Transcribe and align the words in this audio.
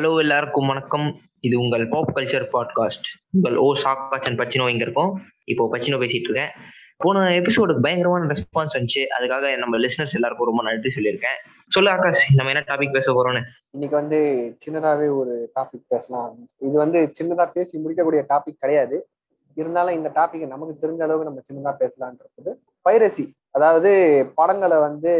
Hello 0.00 0.18
எல்லாருக்கும் 0.18 0.66
வணக்கம். 0.66 1.20
இது 1.40 1.60
உங்கள் 1.60 1.88
பாப் 1.88 2.16
கல்ச்சர் 2.16 2.44
பாட்காஸ்ட் 2.52 3.08
உங்கள் 3.32 3.56
ஓ 3.56 3.74
சாக்காச்சன் 3.74 4.38
பச்சினோ 4.38 4.66
இங்க 4.72 4.84
இருக்கோம். 4.86 5.20
இப்போ 5.44 5.68
பச்சினோ 5.72 5.96
பேசிட்டு 6.02 6.28
இருக்கேன். 6.28 6.52
போன 6.96 7.24
எபிசோடுக்கு 7.28 7.80
பயங்கரமான 7.80 8.32
ரெஸ்பான்ஸ் 8.32 8.76
வந்துச்சு. 8.76 9.02
அதுக்காக 9.18 9.58
நம்ம 9.58 9.78
லிசனர்ஸ் 9.78 10.16
எல்லாருக்கும் 10.18 10.48
ரொம்ப 10.50 10.62
நன்றி 10.62 10.90
சொல்லியிருக்கேன். 10.96 11.36
சொல்லு 11.68 11.90
ஆகாஷ் 11.90 12.24
நம்ம 12.34 12.52
என்ன 12.52 12.64
டாபிக் 12.66 12.92
பேச 12.92 13.12
போறோம்னு? 13.12 13.42
இன்னைக்கு 13.70 13.96
வந்து 13.96 14.20
சின்னதாவே 14.64 15.08
ஒரு 15.18 15.52
டாபிக் 15.60 15.84
பேசலாம். 15.88 16.38
இது 16.58 16.72
வந்து 16.72 17.12
சின்னதா 17.20 17.46
பேசி 17.52 17.78
முடிக்கக்கூடிய 17.78 18.24
டாபிக் 18.28 18.60
கிடையாது. 18.60 19.08
இருந்தாலும் 19.54 19.94
இந்த 19.94 20.12
டாபிக் 20.14 20.46
நமக்கு 20.46 20.74
தெரிஞ்ச 20.82 21.02
அளவுக்கு 21.02 21.30
நம்ம 21.30 21.42
சின்னதா 21.50 21.74
பேசலான்றது 21.82 22.54
பைரசி 22.88 23.26
அதாவது 23.50 23.92
படங்களை 24.34 24.78
வந்து 24.78 25.12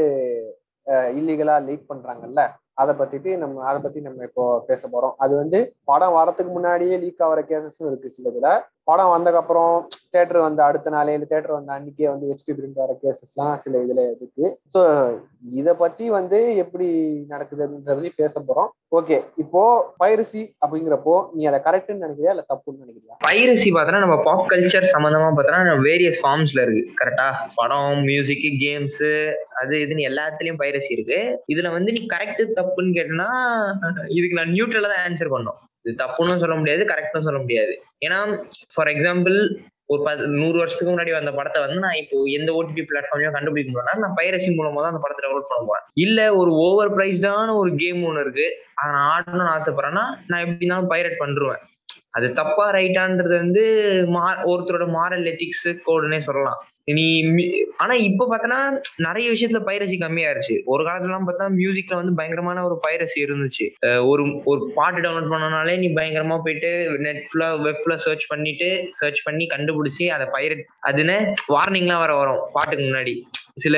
இல்லீகலா 0.88 1.64
லீக் 1.64 1.86
பண்றாங்கல்ல? 1.92 2.42
அதை 2.80 2.92
பத்திட்டு 3.00 3.30
நம்ம 3.42 3.64
அதை 3.70 3.78
பத்தி 3.82 4.00
நம்ம 4.00 4.24
இப்போ 4.28 4.44
பேச 4.66 4.82
போறோம். 4.92 5.14
அது 5.24 5.34
வந்து 5.42 5.58
படம் 5.90 6.16
வரத்துக்கு 6.18 6.52
முன்னாடியே 6.56 6.96
லீக் 7.04 7.22
ஆகிற 7.26 7.42
கேசஸும் 7.50 7.88
இருக்கு 7.90 8.14
சில 8.16 8.30
இதுல 8.32 8.50
படம் 8.88 9.12
வந்ததுக்கப்புறம் 9.14 9.74
தேட்டர் 10.14 10.44
வந்த 10.44 10.60
அடுத்த 10.68 10.90
நாளே 10.94 11.12
இல்லை 11.16 11.26
தேட்டர் 11.32 11.56
வந்த 11.56 11.70
அன்னைக்கே 11.74 12.06
வந்து 12.12 12.28
ஹெச்டி 12.30 12.52
பிரிண்ட் 12.56 12.80
வர 12.82 12.94
கேசஸ்லாம் 13.02 13.60
சில 13.64 13.82
இதில் 13.84 14.02
இருக்கு. 14.06 14.46
ஸோ 14.74 14.80
இதை 15.60 15.72
பற்றி 15.82 16.04
வந்து 16.16 16.38
எப்படி 16.62 16.88
நடக்குதுன்றதையும் 17.32 18.18
பேச 18.22 18.34
போகிறோம் 18.40 18.70
ஓகே 18.98 19.16
இப்போ 19.42 19.62
பைரசி 20.02 20.42
அப்படிங்கிறப்போ 20.62 21.14
நீ 21.34 21.42
அதை 21.50 21.60
கரெக்ட்னு 21.66 22.02
நினைக்கிறியா 22.04 22.32
இல்லை 22.34 22.44
தப்புன்னு 22.52 22.82
நினைக்கிறியா? 22.84 23.14
பைரசி 23.28 23.70
பார்த்தோன்னா 23.76 24.02
நம்ம 24.06 24.18
பாப் 24.26 24.44
கல்ச்சர் 24.52 24.92
சம்மந்தமாக 24.94 25.32
பார்த்தோன்னா 25.38 25.76
வேரியஸ் 25.88 26.20
ஃபார்ம்ஸில் 26.24 26.64
இருக்கு. 26.64 26.84
கரெக்டா 27.00 27.28
படம் 27.60 28.02
மியூசிக்கு 28.10 28.50
கேம்ஸ் 28.64 29.02
அது 29.62 29.74
இதுன்னு 29.84 30.08
எல்லாத்துலேயும் 30.10 30.60
பைரசி 30.64 30.92
இருக்கு. 30.96 31.20
இதில் 31.54 31.74
வந்து 31.78 31.92
நீ 31.96 32.02
கரெக்டு 32.14 32.46
தப்புன்னு 32.60 32.96
கேட்டனா 32.98 33.30
இதுக்கு 34.18 34.38
நான் 34.40 34.54
நியூட்ரலாக 34.56 34.92
தான் 34.94 35.04
ஆன்சர் 35.08 35.34
பண்ணோம். 35.36 35.60
இது 35.84 35.92
தப்புன்னு 36.04 36.42
சொல்ல 36.44 36.56
முடியாது 36.60 36.82
கரெக்ட்னு 36.92 37.26
சொல்ல 37.26 37.40
முடியாது. 37.44 37.74
ஏன்னா 38.06 38.18
ஃபார் 38.74 38.90
எக்ஸாம்பிள் 38.94 39.36
ஒரு 39.92 40.02
பத் 40.06 40.20
நூறு 40.40 40.56
வருஷத்துக்கு 40.58 40.92
முன்னாடி 40.92 41.12
வந்த 41.16 41.30
படத்தை 41.36 41.60
வந்து 41.62 41.78
நான் 41.84 41.96
இப்போ 42.00 42.16
எந்த 42.38 42.50
ஓடிடி 42.58 42.82
பிளாட்ஃபார்மையும் 42.90 43.34
கண்டுபிடிக்க 43.36 43.70
முடியும்னா 43.70 43.94
நான் 44.02 44.14
பைரசி 44.18 44.50
மூலமா 44.58 44.82
தான் 44.82 44.92
அந்த 44.92 45.02
படத்தை 45.04 45.22
டவுன்லோட் 45.24 45.50
பண்ண 45.50 45.62
போறேன். 45.70 45.86
இல்ல 46.04 46.18
ஒரு 46.40 46.50
ஓவர் 46.66 46.92
பிரைஸ்டான 46.96 47.54
ஒரு 47.62 47.70
கேம் 47.82 48.04
ஒன்று 48.08 48.24
இருக்கு. 48.26 48.46
அதை 48.74 48.90
நான் 48.96 49.08
ஆடணும்னு 49.14 49.54
ஆசைப்படுறேன்னா 49.56 50.04
நான் 50.30 50.44
எப்படினாலும் 50.46 50.90
பைரட் 50.92 51.20
பண்ணிருவேன். 51.22 51.62
அது 52.10 52.26
தப்பா 52.40 52.66
ரைட்டான்றது 52.76 53.34
வந்து 53.42 53.64
மா 54.14 54.24
ஒருத்தரோட 54.52 54.86
மாரல் 54.98 55.28
எத்திக்ஸ் 55.32 55.68
கோடுன்னே 55.88 56.20
சொல்லலாம். 56.28 56.60
நீ 56.88 57.04
ஆனா 57.76 57.94
இப்ப 58.06 58.26
பாத்தனா 58.26 58.58
நிறைய 58.96 59.26
விஷயத்துல 59.30 59.60
பைரசி 59.66 59.96
கம்மியாயிருச்சு. 60.00 60.54
ஒரு 60.64 60.82
காலத்துல 60.84 61.10
எல்லாம் 61.10 61.28
பார்த்தா 61.28 61.46
மியூசிக்ல 61.56 61.94
வந்து 61.94 62.14
பயங்கரமான 62.14 62.64
ஒரு 62.64 62.76
பைரசி 62.86 63.18
இருந்துச்சு. 63.26 63.66
ஒரு 64.02 64.22
ஒரு 64.44 64.72
பாட்டு 64.74 65.00
டவுன்லோட் 65.00 65.32
பண்ணனாலே 65.34 65.78
நீ 65.78 65.88
பயங்கரமா 65.90 66.38
போயிட்டு 66.42 66.70
நெட்ல 67.06 67.44
வெப்ல 67.66 67.94
சர்ச் 67.96 68.26
பண்ணிட்டு 68.26 68.70
சர்ச் 69.00 69.22
பண்ணி 69.22 69.46
கண்டுபிடிச்சி 69.46 70.06
அதை 70.08 70.26
பைரட் 70.36 70.64
அதுன்னு 70.90 71.16
வார்னிங்லாம் 71.52 71.98
வர 71.98 72.14
வரும். 72.14 72.42
பாட்டுக்கு 72.52 72.84
முன்னாடி. 72.84 73.14
சில 73.56 73.76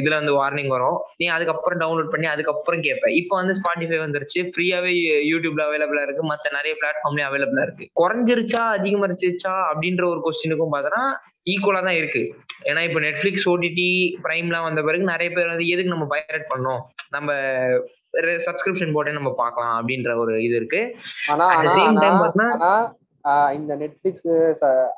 இதுல 0.00 0.14
வந்து 0.20 0.34
வார்னிங் 0.40 0.72
வரும். 0.74 0.98
நீ 1.20 1.26
அதுக்கப்புறம் 1.36 1.80
டவுன்லோட் 1.82 2.12
பண்ணி 2.12 2.26
அதுக்கப்புறம் 2.26 2.82
கேட்ப 2.86 3.10
இப்போ 3.20 3.34
வந்து 3.40 3.56
ஸ்பாட்டிஃபை 3.60 3.98
வந்துருச்சு. 4.04 4.40
ஃப்ரீயாவே 4.52 4.92
யூடியூப்ல 5.32 5.64
அவைலபிளா 5.68 6.04
இருக்கு. 6.06 6.24
மத்த 6.32 6.54
நிறைய 6.58 6.74
பிளாட்ஃபார்ம்லயும் 6.80 7.28
அவைலபிளா 7.30 7.64
இருக்கு. 7.68 7.86
குறைஞ்சிருச்சா? 8.02 8.62
அதிகமரிச்சிருச்சா? 8.78 9.54
அப்படின்ற 9.72 10.04
ஒரு 10.12 10.22
கொஸ்டினுக்கும் 10.26 10.74
பார்த்தோன்னா 10.74 11.04
ஈக்குவலா 11.52 11.82
தான் 11.88 11.98
இருக்கு. 12.00 12.22
ஏன்னா 12.70 12.80
இப்போ 12.88 13.00
நெட்ஃபிளிக்ஸ் 13.00 13.48
ஓடிடி 13.52 13.88
பிரைம்லாம் 14.24 14.66
வந்த 14.68 14.82
பிறகு 14.88 15.04
நிறைய 15.12 15.30
பேர் 15.36 15.52
வந்து 15.52 15.66
எதுக்கு 15.74 15.94
நம்ம 15.94 16.08
பைரட் 16.14 16.50
பண்ணோம்? 16.54 16.82
நம்ம 17.10 17.32
சப்ஸ்கிரிப்ஷன் 18.46 18.94
போட்டே 18.94 19.12
நம்ம 19.18 19.30
பார்க்கலாம் 19.42 19.74
அப்படின்ற 19.78 20.16
ஒரு 20.16 20.32
இது 20.46 20.54
இருக்கு. 20.60 20.80
ஆனா 21.32 21.46
இந்த 23.58 23.72
நெட்ஃபிளிக்ஸ் 23.80 24.28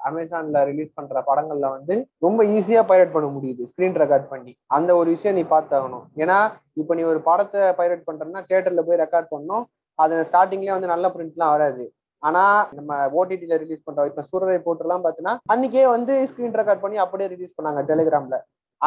அமேசான்ல 0.08 0.60
ரிலீஸ் 0.70 0.96
பண்ற 0.98 1.22
படங்கள்ல 1.30 1.68
வந்து 1.76 1.94
ரொம்ப 2.26 2.44
ஈஸியா 2.56 2.82
பைரட் 2.90 3.14
பண்ண 3.14 3.28
முடியுது 3.36 3.62
ஸ்கிரீன் 3.70 3.98
ரெக்கார்ட் 4.02 4.28
பண்ணி. 4.32 4.52
அந்த 4.76 4.90
ஒரு 5.00 5.08
விஷயம் 5.14 5.36
நீ 5.38 5.44
பார்த்தாகணும். 5.54 6.04
ஏன்னா 6.22 6.38
இப்போ 6.82 6.92
நீ 6.98 7.04
ஒரு 7.12 7.22
படத்தை 7.30 7.62
பைரட் 7.80 8.06
பண்றேன்னா 8.10 8.42
தியேட்டர்ல 8.50 8.84
போய் 8.88 9.02
ரெக்கார்ட் 9.04 9.32
பண்ணணும். 9.34 9.66
அது 9.98 10.14
ஸ்டார்டிங்லயே 10.28 10.76
வந்து 10.76 10.92
நல்ல 10.94 11.08
பிரிண்ட்லாம் 11.16 11.54
வராது. 11.56 11.84
ஆனா 12.22 12.42
நம்ம 12.78 12.98
ஓடிடில 13.20 13.54
ரிலீஸ் 13.62 13.86
பண்றோம் 13.86 14.08
இப்ப 14.10 14.24
சூரரை 14.30 14.58
போட்டுலாம் 14.66 15.04
பாத்தீங்கன்னா 15.06 15.36
அன்னைக்கே 15.52 15.84
வந்து 15.96 16.12
ஸ்கிரீன் 16.30 16.58
ரெக்கார்ட் 16.60 16.82
பண்ணி 16.84 16.98
அப்படியே 17.04 17.28
ரிலீஸ் 17.34 17.56
பண்ணாங்க 17.58 17.80
டெலிகிராம்ல 17.90 18.38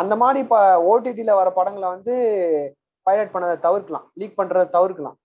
அந்த 0.02 0.14
மாதிரி 0.22 0.40
இப்ப 0.46 0.58
ஓடிடில 0.92 1.34
வர 1.40 1.50
படங்களை 1.58 1.88
வந்து 1.96 2.14
பைரட் 3.08 3.34
பண்ணதை 3.34 3.56
தவிர்க்கலாம். 3.66 4.06
லீக் 4.20 4.38
பண்றதை 4.40 4.66
தவிர்க்கலாம். 4.76 5.18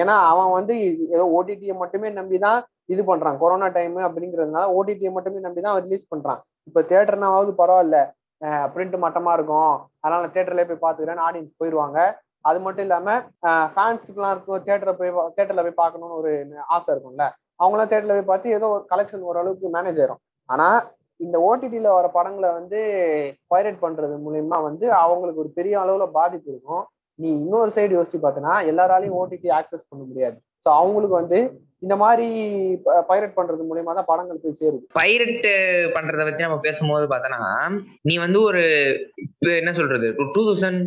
ஏன்னா 0.00 0.14
அவன் 0.30 0.50
வந்து 0.58 0.74
ஏதோ 1.14 1.24
ஓடிடியை 1.38 1.74
மட்டுமே 1.82 2.08
நம்பிதான் 2.18 2.60
இது 2.92 3.02
பண்றான் 3.10 3.38
கொரோனா 3.42 3.68
டைம் 3.78 3.96
அப்படிங்கிறதுனால 4.08 4.66
ஓடிடியை 4.78 5.10
மட்டுமே 5.16 5.40
நம்பி 5.46 5.64
தான் 5.64 5.78
ரிலீஸ் 5.86 6.10
பண்றான். 6.12 6.40
இப்போ 6.68 6.80
தேட்டர்னாவது 6.92 7.52
பரவாயில்ல. 7.62 7.98
பிரிண்ட் 8.74 8.96
மட்டமா 9.04 9.32
இருக்கும். 9.38 9.74
அதனால 10.04 10.28
தேட்டர்ல 10.34 10.64
போய் 10.70 10.84
பார்த்துக்கிறேன் 10.84 11.22
ஆடியன்ஸ் 11.26 11.58
போயிடுவாங்க 11.60 11.98
அது 12.48 12.58
மட்டும் 12.64 12.84
இல்லாம 12.86 13.14
ஃபேன்ஸுக்குலாம் 13.76 14.34
இருக்கும். 14.34 14.60
தேட்டரை 14.66 14.92
போய் 14.98 15.12
தேட்டர்ல 15.36 15.62
போய் 15.66 15.80
பார்க்கணும்னு 15.82 16.18
ஒரு 16.20 16.32
ஆசை 16.74 16.88
இருக்கும்ல. 16.94 17.24
அவங்களாம் 17.62 17.90
தேட்டர்ல 17.92 18.16
போய் 18.18 18.30
பார்த்து 18.30 18.56
ஏதோ 18.58 18.66
ஒரு 18.74 18.84
கலெக்ஷன் 18.92 19.26
ஓரளவுக்கு 19.30 19.72
மேனேஜ் 19.76 20.00
ஆயிரும். 20.02 20.20
ஆனா 20.48 20.66
இந்த 21.24 21.36
ஓடிடியில 21.48 21.90
வர 21.96 22.06
படங்களை 22.16 22.48
வந்து 22.58 22.80
பைரேட் 23.52 23.78
பண்றது 23.84 24.14
மூலயமா 24.24 24.58
வந்து 24.68 24.86
அவங்களுக்கு 25.04 25.42
ஒரு 25.44 25.50
பெரிய 25.58 25.74
அளவுல 25.82 26.06
பாதிப்பு 26.18 26.48
இருக்கும். 26.52 26.82
நீ 27.18 27.28
இன்னொரு 27.42 27.70
சைடு 27.76 27.96
யோசிச்சு 27.98 28.18
பார்த்தனா 28.24 28.54
எல்லாராலையும் 28.70 29.16
ஓடிடி 29.20 29.50
ஆக்சஸ் 29.58 29.88
பண்ண 29.90 30.02
முடியாது. 30.10 30.36
ஸோ 30.64 30.68
அவங்களுக்கு 30.80 31.16
வந்து 31.22 31.38
இந்த 31.86 31.96
மாதிரி 32.02 32.28
பைரட் 33.10 33.34
பண்றது 33.36 33.64
மூலியமா 33.70 33.92
தான் 33.98 34.08
படங்கள் 34.08 34.40
போய் 34.44 34.56
சேருது. 34.60 34.80
பைரட் 34.98 35.46
பண்றத 35.96 36.22
பத்தி 36.28 36.44
நம்ம 36.46 36.56
பேசும்போது 36.64 37.04
பார்த்தனா 37.12 37.40
நீ 38.08 38.14
வந்து 38.24 38.38
ஒரு 38.48 38.62
என்ன 39.60 39.72
சொல்றது 39.78 40.06
டூ 40.36 40.42
தௌசண்ட் 40.48 40.80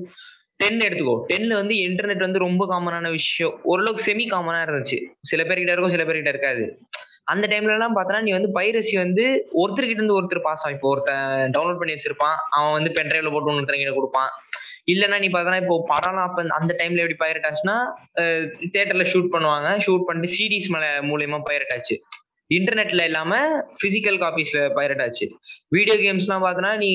டென் 0.61 0.85
எடுத்துக்கோ. 0.87 1.13
டென்ல 1.29 1.53
வந்து 1.61 1.75
இன்டர்நெட் 1.87 2.25
வந்து 2.25 2.39
ரொம்ப 2.45 2.63
காமனான 2.71 3.09
விஷயம். 3.09 3.53
ஓரளவுக்கு 3.71 4.07
செமி 4.07 4.25
காமனா 4.33 4.59
இருந்துச்சு. 4.65 4.97
சில 5.29 5.43
பேர்கிட்ட 5.43 5.75
இருக்கும் 5.75 5.95
சில 5.95 6.05
பேர்கிட்ட 6.07 6.33
இருக்காது. 6.33 6.63
அந்த 7.33 7.45
டைம்ல 7.51 7.75
எல்லாம் 7.77 7.95
பார்த்தனா 7.97 8.19
நீ 8.25 8.31
வந்து 8.37 8.49
பைரசி 8.57 8.95
வந்து 9.03 9.25
ஒருத்தர்கிட்ட 9.61 9.99
இருந்து 9.99 10.17
ஒருத்தர் 10.19 10.47
பாசம். 10.47 10.73
இப்போ 10.75 10.89
ஒருத்தன் 10.93 11.51
டவுன்லோட் 11.55 11.81
பண்ணி 11.81 11.95
வச்சிருப்பான். 11.95 12.37
அவன் 12.57 12.75
வந்து 12.77 12.91
பென்ட்ரைவ்ல 12.97 13.31
போட்டு 13.35 13.51
ஒன்று 13.53 13.97
கொடுப்பான். 13.99 14.31
இல்லைன்னா 14.91 15.17
நீ 15.23 15.29
பார்த்தனா 15.33 15.61
இப்போ 15.63 15.75
படம்லாம் 15.91 16.27
அப்ப 16.27 16.45
அந்த 16.59 16.71
டைம்ல 16.79 17.03
எப்படி 17.03 17.19
பைரட் 17.23 17.47
ஆச்சுன்னா 17.49 17.77
தேட்டர்ல 18.75 19.05
ஷூட் 19.11 19.33
பண்ணுவாங்க. 19.33 19.69
ஷூட் 19.85 20.07
பண்ணிட்டு 20.07 20.35
சிடிஸ் 20.37 20.69
மேல 20.75 20.85
மூலியமா 21.09 21.39
பைரட் 21.49 21.73
ஆச்சு 21.77 21.97
இன்டர்நெட்ல 22.51 23.03
இல்லாம 23.09 23.33
பிசிக்கல் 23.81 24.17
காப்பீஸ்ல 24.23 24.61
பைரட் 24.77 25.03
ஆச்சு 25.05 25.25
வீடியோ 25.75 25.97
கேம்ஸ்லாம் 26.05 26.45
பார்த்தனா 26.45 26.71
நீ 26.83 26.91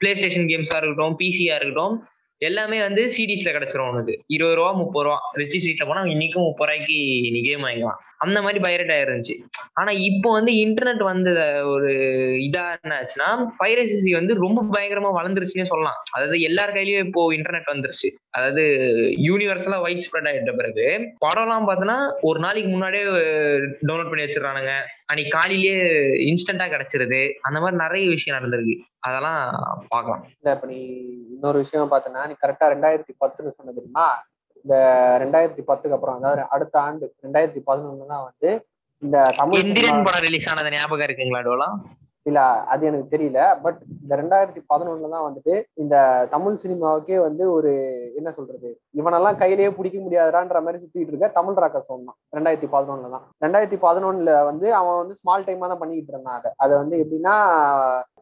பிளே 0.00 0.12
ஸ்டேஷன் 0.20 0.48
கேம்ஸா 0.52 0.78
இருக்கட்டும் 0.80 1.14
பிசியா 1.20 1.56
இருக்கட்டும் 1.60 1.94
எல்லாமே 2.40 2.78
வந்து 2.86 3.02
சிடிஸ்ல 3.16 3.50
கிடைச்சிரும் 3.56 3.90
உனக்கு. 3.90 4.14
இருபது 4.34 4.56
ரூபா 4.58 4.70
முப்பது 4.80 5.04
ரூபா. 5.06 5.18
ரிச்சி 5.40 5.58
ஸ்ட்ரீட்ல 5.60 5.84
போனா 5.90 6.00
இன்னைக்கும் 6.14 6.46
முப்பது 6.48 6.68
ரூபாய்க்கு 6.68 6.96
நீ 7.34 7.40
கேம் 7.48 7.64
வாங்கிக்கலாம். 7.66 8.00
அந்த 8.24 8.38
மாதிரி 8.42 8.58
பைரேட் 8.64 8.92
ஆயிருந்துச்சு. 8.96 9.34
ஆனா 9.72 9.90
இப்போ 10.08 10.28
வந்து 10.32 10.52
இன்டர்நெட் 10.64 11.02
வந்த 11.10 11.30
ஒரு 11.72 11.90
இதா 12.46 12.64
என்ன 12.84 12.96
ஆச்சுன்னா 13.00 13.28
பைரசி 13.60 14.12
வந்து 14.18 14.34
ரொம்ப 14.44 14.60
பயங்கரமா 14.74 15.10
வளர்ந்துருச்சுன்னே 15.18 15.66
சொல்லலாம். 15.72 15.98
அதாவது 16.16 16.38
எல்லார் 16.48 16.74
கையிலயும் 16.76 17.06
இப்போ 17.06 17.22
இன்டர்நெட் 17.38 17.72
வந்துருச்சு. 17.72 18.10
அதாவது 18.30 18.64
யூனிவர்சலா 19.28 19.80
ஒயிட் 19.86 20.04
ஸ்ப்ரெட் 20.06 20.30
ஆயிட்ட 20.30 20.54
பிறகு 20.60 20.86
படம்லாம் 21.26 21.68
பார்த்தோன்னா 21.68 21.98
ஒரு 22.30 22.40
நாளைக்கு 22.40 22.70
முன்னாடியே 22.74 23.04
டவுன்லோட் 23.86 24.10
பண்ணி 24.12 24.26
வச்சிடறானுங்க. 24.26 24.74
அன்னைக்கு 25.10 25.32
காலையிலேயே 25.38 25.78
இன்ஸ்டன்டா 26.30 26.66
கிடைச்சிருது. 26.74 27.22
அந்த 27.40 27.58
மாதிரி 27.60 27.82
நிறைய 27.84 28.04
விஷயம் 28.08 28.38
நடந்திருக்கு. 28.38 28.76
அதெல்லாம் 29.08 29.40
பார்க்கலாம். 29.88 30.22
இல்ல 30.38 30.54
இப்ப 30.56 30.66
நீ 30.66 30.80
இன்னொரு 31.34 31.58
விஷயம் 31.58 31.92
பார்த்தோன்னா 31.92 32.22
நீ 32.28 32.34
கரெக்டா 32.44 32.66
ரெண்டாயிரத்தி 32.74 33.14
பத்துன்னு 33.24 33.56
சொன்ன 33.56 33.74
தெரியுமா? 33.78 34.06
இந்த 34.64 34.74
ரெண்டாயிரத்தி 35.18 35.62
பத்துக்கு 35.62 35.96
அப்புறம் 35.96 36.18
அதாவது 36.18 36.42
அடுத்த 36.48 36.76
ஆண்டு 36.80 37.06
ரெண்டாயிரத்தி 37.24 37.62
பதினொன்னு 37.66 38.06
தான் 38.06 38.24
வந்து 38.24 38.50
இந்த 39.02 39.18
தமிழ் 39.36 39.62
இந்தியன் 39.62 40.06
படம் 40.06 40.24
ரிலீஸ் 40.26 40.48
ஆனது 40.50 40.72
ஞாபகம் 40.74 41.06
இருக்குங்களா 41.06 41.42
டோலாம் 41.42 41.76
இல்ல 42.28 42.40
அது 42.72 42.82
எனக்கு 42.90 43.12
தெரியல. 43.14 43.40
பட் 43.64 43.78
இந்த 44.02 44.14
ரெண்டாயிரத்தி 44.20 44.60
பதினொன்னுல 44.72 45.12
தான் 45.14 45.26
வந்துட்டு 45.28 45.54
இந்த 45.82 45.96
தமிழ் 46.34 46.60
சினிமாவுக்கே 46.64 47.18
வந்து 47.26 47.44
ஒரு 47.56 47.72
என்ன 48.18 48.30
சொல்றது 48.38 48.70
இவனெல்லாம் 49.00 49.40
கையிலேயே 49.42 49.70
பிடிக்க 49.78 49.98
முடியாதான்ற 50.04 50.60
மாதிரி 50.64 50.80
சுத்திட்டு 50.82 51.12
இருக்க 51.12 51.28
தமிழ் 51.38 51.60
ராக்கர் 51.64 51.90
சொன்னான் 51.90 52.18
ரெண்டாயிரத்தி 52.36 52.70
பதினொன்னுல 52.76 53.12
தான். 53.16 53.26
ரெண்டாயிரத்தி 53.44 53.78
பதினொன்னுல 53.86 54.32
வந்து 54.50 54.68
அவன் 54.80 55.00
வந்து 55.02 55.18
ஸ்மால் 55.20 55.46
டைமா 55.48 55.68
தான் 55.72 55.82
பண்ணிக்கிட்டு 55.82 56.14
இருந்தான் 56.14 56.38
அதை. 56.40 56.50
அதை 56.64 56.72
வந்து 56.82 56.96
எப்படின்னா 57.02 57.36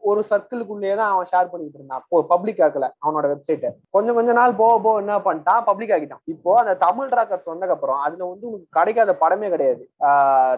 ஒரு 0.09 0.21
சர்க்கிளுக்குள்ளேயே 0.29 0.93
தான் 0.99 1.11
அவன் 1.13 1.27
ஷேர் 1.31 1.51
பண்ணிட்டு 1.51 1.77
இருந்தான். 1.79 2.01
இப்போ 2.03 2.21
பப்ளிக் 2.31 2.61
ஆக்கல 2.65 2.85
அவனோட 3.03 3.25
வெப்சைட்டை 3.31 3.69
கொஞ்சம் 3.95 4.17
கொஞ்ச 4.17 4.31
நாள் 4.39 4.53
போக 4.61 4.75
போக 4.85 5.01
என்ன 5.03 5.17
பண்ணிட்டான்? 5.27 5.59
பப்ளிக் 5.67 5.93
ஆக்கிட்டான். 5.95 6.23
இப்போ 6.33 6.51
அந்த 6.61 6.73
தமிழ் 6.85 7.13
ராக்கர்ஸ் 7.17 7.49
வந்ததுக்கு 7.51 7.75
அப்புறம் 7.75 7.99
அதுல 8.05 8.23
வந்து 8.31 8.47
உனக்கு 8.51 8.77
கிடைக்காத 8.77 9.13
படமே 9.23 9.49
கிடையாது. 9.55 9.83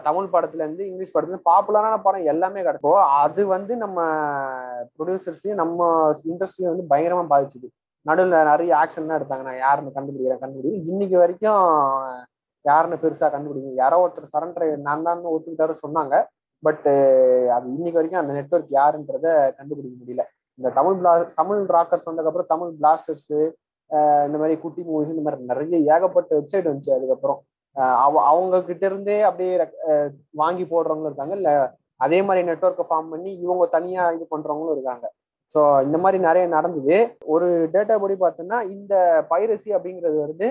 தமிழ் 0.08 0.32
படத்துல 0.34 0.64
இருந்து 0.66 0.84
இங்கிலீஷ் 0.90 1.14
படத்துல 1.16 1.40
பாப்புலரான 1.50 1.98
படம் 2.06 2.30
எல்லாமே 2.34 2.62
கிடைக்கும் 2.68 3.00
அது 3.34 3.42
வந்து 3.54 3.72
நம்ம 3.82 3.98
ப்ரொடியூசர்ஸையும் 4.96 5.60
நம்ம 5.60 5.86
இண்டஸ்ட்ரியும் 6.32 6.72
வந்து 6.72 6.84
பயங்கரமா 6.90 7.22
பாதிச்சுது. 7.32 7.68
நடுவில் 8.06 8.36
நிறைய 8.50 8.70
ஆக்ஷன்லாம் 8.80 9.18
எடுத்தாங்க. 9.18 9.44
நான் 9.48 9.62
யாருன்னு 9.64 9.94
கண்டுபிடிக்கிறேன் 9.96 10.40
கண்டுபிடிக்கிறேன் 10.42 10.88
இன்னைக்கு 10.92 11.16
வரைக்கும் 11.22 11.62
யாருன்னு 12.64 12.96
பெருசா 13.04 13.26
கண்டுபிடிக்கும் 13.34 13.80
யாரோ 13.82 13.96
ஒருத்தர் 14.02 14.32
சரண்டர் 14.34 14.66
நான் 14.86 15.06
தான் 15.08 15.22
ஒத்துக்கிட்டாரு 15.34 15.74
சொன்னாங்க. 15.84 16.14
பட் 16.66 16.86
அது 17.56 17.66
இன்னைக்கு 17.76 17.98
வரைக்கும் 18.00 18.22
அந்த 18.22 18.34
நெட்ஒர்க் 18.38 18.70
யாருன்றத 18.80 19.26
கண்டுபிடிக்க 19.58 19.96
முடியல. 20.02 20.24
இந்த 20.58 20.68
தமிழ் 20.78 20.98
பிளா 21.00 21.12
தமிழ் 21.40 21.62
ராக்கர்ஸ் 21.76 22.08
வந்ததுக்கப்புறம் 22.10 22.50
தமிழ் 22.54 22.72
பிளாஸ்டர்ஸ் 22.80 23.32
இந்த 24.26 24.36
மாதிரி 24.42 24.54
குட்டி 24.64 24.82
மூவிஸ் 24.90 25.14
இந்த 25.14 25.24
மாதிரி 25.26 25.48
நிறைய 25.52 25.78
ஏகப்பட்ட 25.94 26.30
வெப்சைட் 26.38 26.68
வந்துச்சு. 26.70 26.92
அதுக்கப்புறம் 26.98 27.40
அவ 28.06 28.14
அவங்க 28.32 28.62
கிட்ட 28.68 28.84
இருந்தே 28.90 29.18
அப்படியே 29.28 29.54
வாங்கி 30.42 30.64
போடுறவங்களும் 30.72 31.10
இருக்காங்க. 31.10 31.36
இல்லை 31.40 31.54
அதே 32.04 32.18
மாதிரி 32.28 32.42
நெட்ஒர்க்கை 32.50 32.86
ஃபார்ம் 32.88 33.12
பண்ணி 33.14 33.30
இவங்க 33.44 33.66
தனியா 33.76 34.02
இது 34.16 34.24
பண்றவங்களும் 34.34 34.74
இருக்காங்க. 34.76 35.06
ஸோ 35.54 35.60
இந்த 35.86 35.96
மாதிரி 36.02 36.18
நிறைய 36.26 36.44
நடந்தது. 36.54 36.96
ஒரு 37.34 37.48
டேட்டா 37.74 37.96
படி 38.02 38.14
பார்த்தோம்னா 38.22 38.58
இந்த 38.76 38.94
பைரசி 39.32 39.68
அப்படிங்கிறது 39.76 40.18
வந்து 40.26 40.46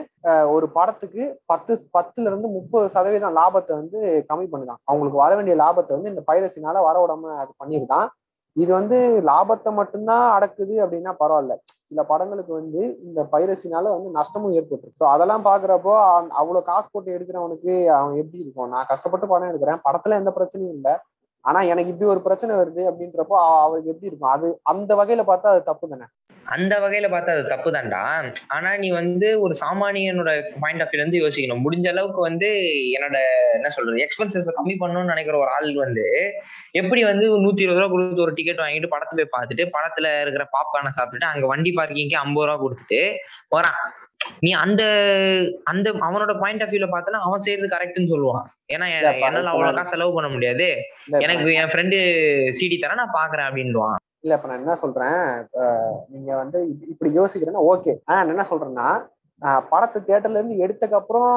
ஒரு 0.55 0.65
படத்துக்கு 0.77 1.23
பத்து 1.51 1.73
பத்துல 1.97 2.29
இருந்து 2.31 2.49
முப்பது 2.57 2.87
சதவீதம் 2.95 3.37
லாபத்தை 3.39 3.73
வந்து 3.81 3.99
கம்மி 4.29 4.47
பண்ணுதான். 4.53 4.81
அவங்களுக்கு 4.89 5.23
வர 5.23 5.31
வேண்டிய 5.39 5.55
லாபத்தை 5.63 5.93
வந்து 5.97 6.13
இந்த 6.13 6.23
பைரசினால 6.29 6.83
வர 6.89 6.97
விடாம 7.03 7.33
அது 7.43 7.51
பண்ணியிருக்கான் 7.63 8.09
இது 8.55 8.71
வந்து 8.79 8.97
லாபத்தை 9.29 9.69
மட்டும்தான் 9.77 10.25
அடக்குது 10.33 10.73
அப்படின்னா 10.83 11.11
பரவாயில்ல. 11.21 11.53
சில 11.89 12.01
படங்களுக்கு 12.11 12.53
வந்து 12.59 12.81
இந்த 13.07 13.21
பைரசினால 13.31 13.85
வந்து 13.95 14.09
நஷ்டமும் 14.17 14.53
ஏற்பட்டுருக்கு. 14.57 14.99
ஸோ 15.01 15.07
அதெல்லாம் 15.13 15.45
பாக்குறப்போ 15.47 15.93
அவ்வளவு 16.41 16.67
காசு 16.69 16.87
போட்டு 16.91 17.15
எடுக்கிறவனுக்கு 17.15 17.73
அவன் 17.97 18.19
எப்படி 18.21 18.43
இருக்கும்? 18.43 18.69
நான் 18.73 18.89
கஷ்டப்பட்டு 18.91 19.31
படம் 19.31 19.51
எடுக்கிறேன். 19.51 19.81
படத்துல 19.87 20.19
எந்த 20.21 20.33
பிரச்சனையும் 20.37 20.75
இல்லை. 20.77 20.93
ஆனா 21.45 21.61
எனக்கு 21.61 21.91
இப்படி 21.93 22.09
ஒரு 22.09 22.21
பிரச்சனை 22.21 22.55
வருது 22.55 22.83
அப்படின்றப்போ 22.89 23.37
அவருக்கு 23.63 23.91
எப்படி 23.93 24.09
இருக்கும்? 24.09 24.33
அது 24.35 24.47
அந்த 24.63 24.91
வகையில 24.95 25.23
பார்த்தா 25.29 25.53
அது 25.53 25.63
தப்பு 25.63 25.87
தானே? 25.93 26.05
அந்த 26.45 26.73
வகையில 26.79 27.07
பார்த்தா 27.11 27.33
அது 27.35 27.43
தப்பு 27.51 27.69
தான்டா. 27.71 28.01
ஆனா 28.47 28.69
நீ 28.77 28.87
வந்து 28.91 29.27
ஒரு 29.45 29.53
சாமானியனோட 29.61 30.31
பாயிண்ட் 30.61 30.81
ஆஃப் 30.83 30.89
வியூல 30.91 31.03
இருந்து 31.03 31.21
யோசிக்கணும். 31.21 31.63
முடிஞ்ச 31.65 31.87
அளவுக்கு 31.91 32.21
வந்து 32.21 32.49
என்னோட 32.95 33.17
என்ன 33.57 33.69
சொல்றது 33.69 34.03
எக்ஸ்பென்சஸ் 34.05 34.49
கம்மி 34.57 34.75
பண்ணணும்னு 34.81 35.13
நினைக்கிற 35.13 35.37
ஒரு 35.37 35.51
ஆள் 35.57 35.69
வந்து 35.75 36.05
எப்படி 36.81 37.03
வந்து 37.03 37.25
நூத்தி 37.45 37.65
இருபது 37.65 37.81
ரூபா 37.81 37.91
கொடுத்து 37.93 38.25
ஒரு 38.27 38.33
டிக்கெட் 38.39 38.63
வாங்கிட்டு 38.63 38.93
படத்தை 38.93 39.15
போய் 39.19 39.33
பார்த்துட்டு 39.35 39.65
படத்துல 39.75 40.21
இருக்கிற 40.21 40.45
பாப்கார்னை 40.57 40.93
சாப்பிட்டுட்டு 40.99 41.31
அங்க 41.31 41.47
வண்டி 41.47 41.73
பார்க்கிங்க்கு 41.79 42.21
ஐம்பது 42.23 42.47
ரூபா 42.47 42.57
கொடுத்துட்டு 42.63 43.01
வரான். 43.57 43.79
நீ 44.41 44.51
அந்த 44.61 44.83
அந்த 45.63 45.87
அவனோட 46.01 46.33
பாயிண்ட் 46.39 46.63
ஆஃப் 46.63 46.73
வியூல 46.73 46.89
பார்த்தனா 46.91 47.21
அவன் 47.21 47.43
செய்யறது 47.45 47.73
கரெக்ட்னு 47.73 48.11
சொல்லுவான். 48.11 48.45
ஏன்னா 48.69 48.85
என்னால 48.91 49.53
அவ்வளவு 49.53 49.91
செலவு 49.93 50.15
பண்ண 50.15 50.29
முடியாது. 50.29 50.67
எனக்கு 51.25 51.57
என் 51.59 51.71
ஃப்ரெண்டு 51.71 51.99
சிடி 52.59 52.77
தர 52.77 52.95
நான் 52.95 53.17
பாக்குறேன் 53.19 53.49
அப்படின்வான் 53.49 53.99
இல்ல 54.23 54.35
இப்ப 54.35 54.47
நான் 54.47 54.61
என்ன 54.61 54.75
சொல்றேன் 54.75 55.17
நீங்க 56.09 56.31
வந்து 56.35 56.59
இப்படி 56.91 57.09
யோசிக்கிறேன்னா 57.17 57.63
ஓகே 57.71 57.93
ஆஹ் 58.07 58.29
என்ன 58.29 58.45
சொல்றேன்னா 58.51 58.87
படத்தை 59.71 59.99
தேட்டர்ல 60.01 60.39
இருந்து 60.39 60.61
எடுத்தக்கு 60.63 60.95
அப்புறம் 60.95 61.31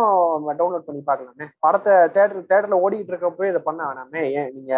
டவுன்லோட் 0.58 0.86
பண்ணி 0.86 1.00
பாக்கலாமே 1.02 1.46
படத்தை 1.58 1.94
தேட்டர் 2.14 2.46
தேட்டர்ல 2.50 2.76
ஓடிக்கிட்டு 2.82 3.12
இருக்கப்போ 3.12 3.48
இதை 3.48 3.60
பண்ண 3.60 3.80
வேணாமே. 3.88 4.22
ஏன் 4.38 4.50
நீங்க 4.54 4.74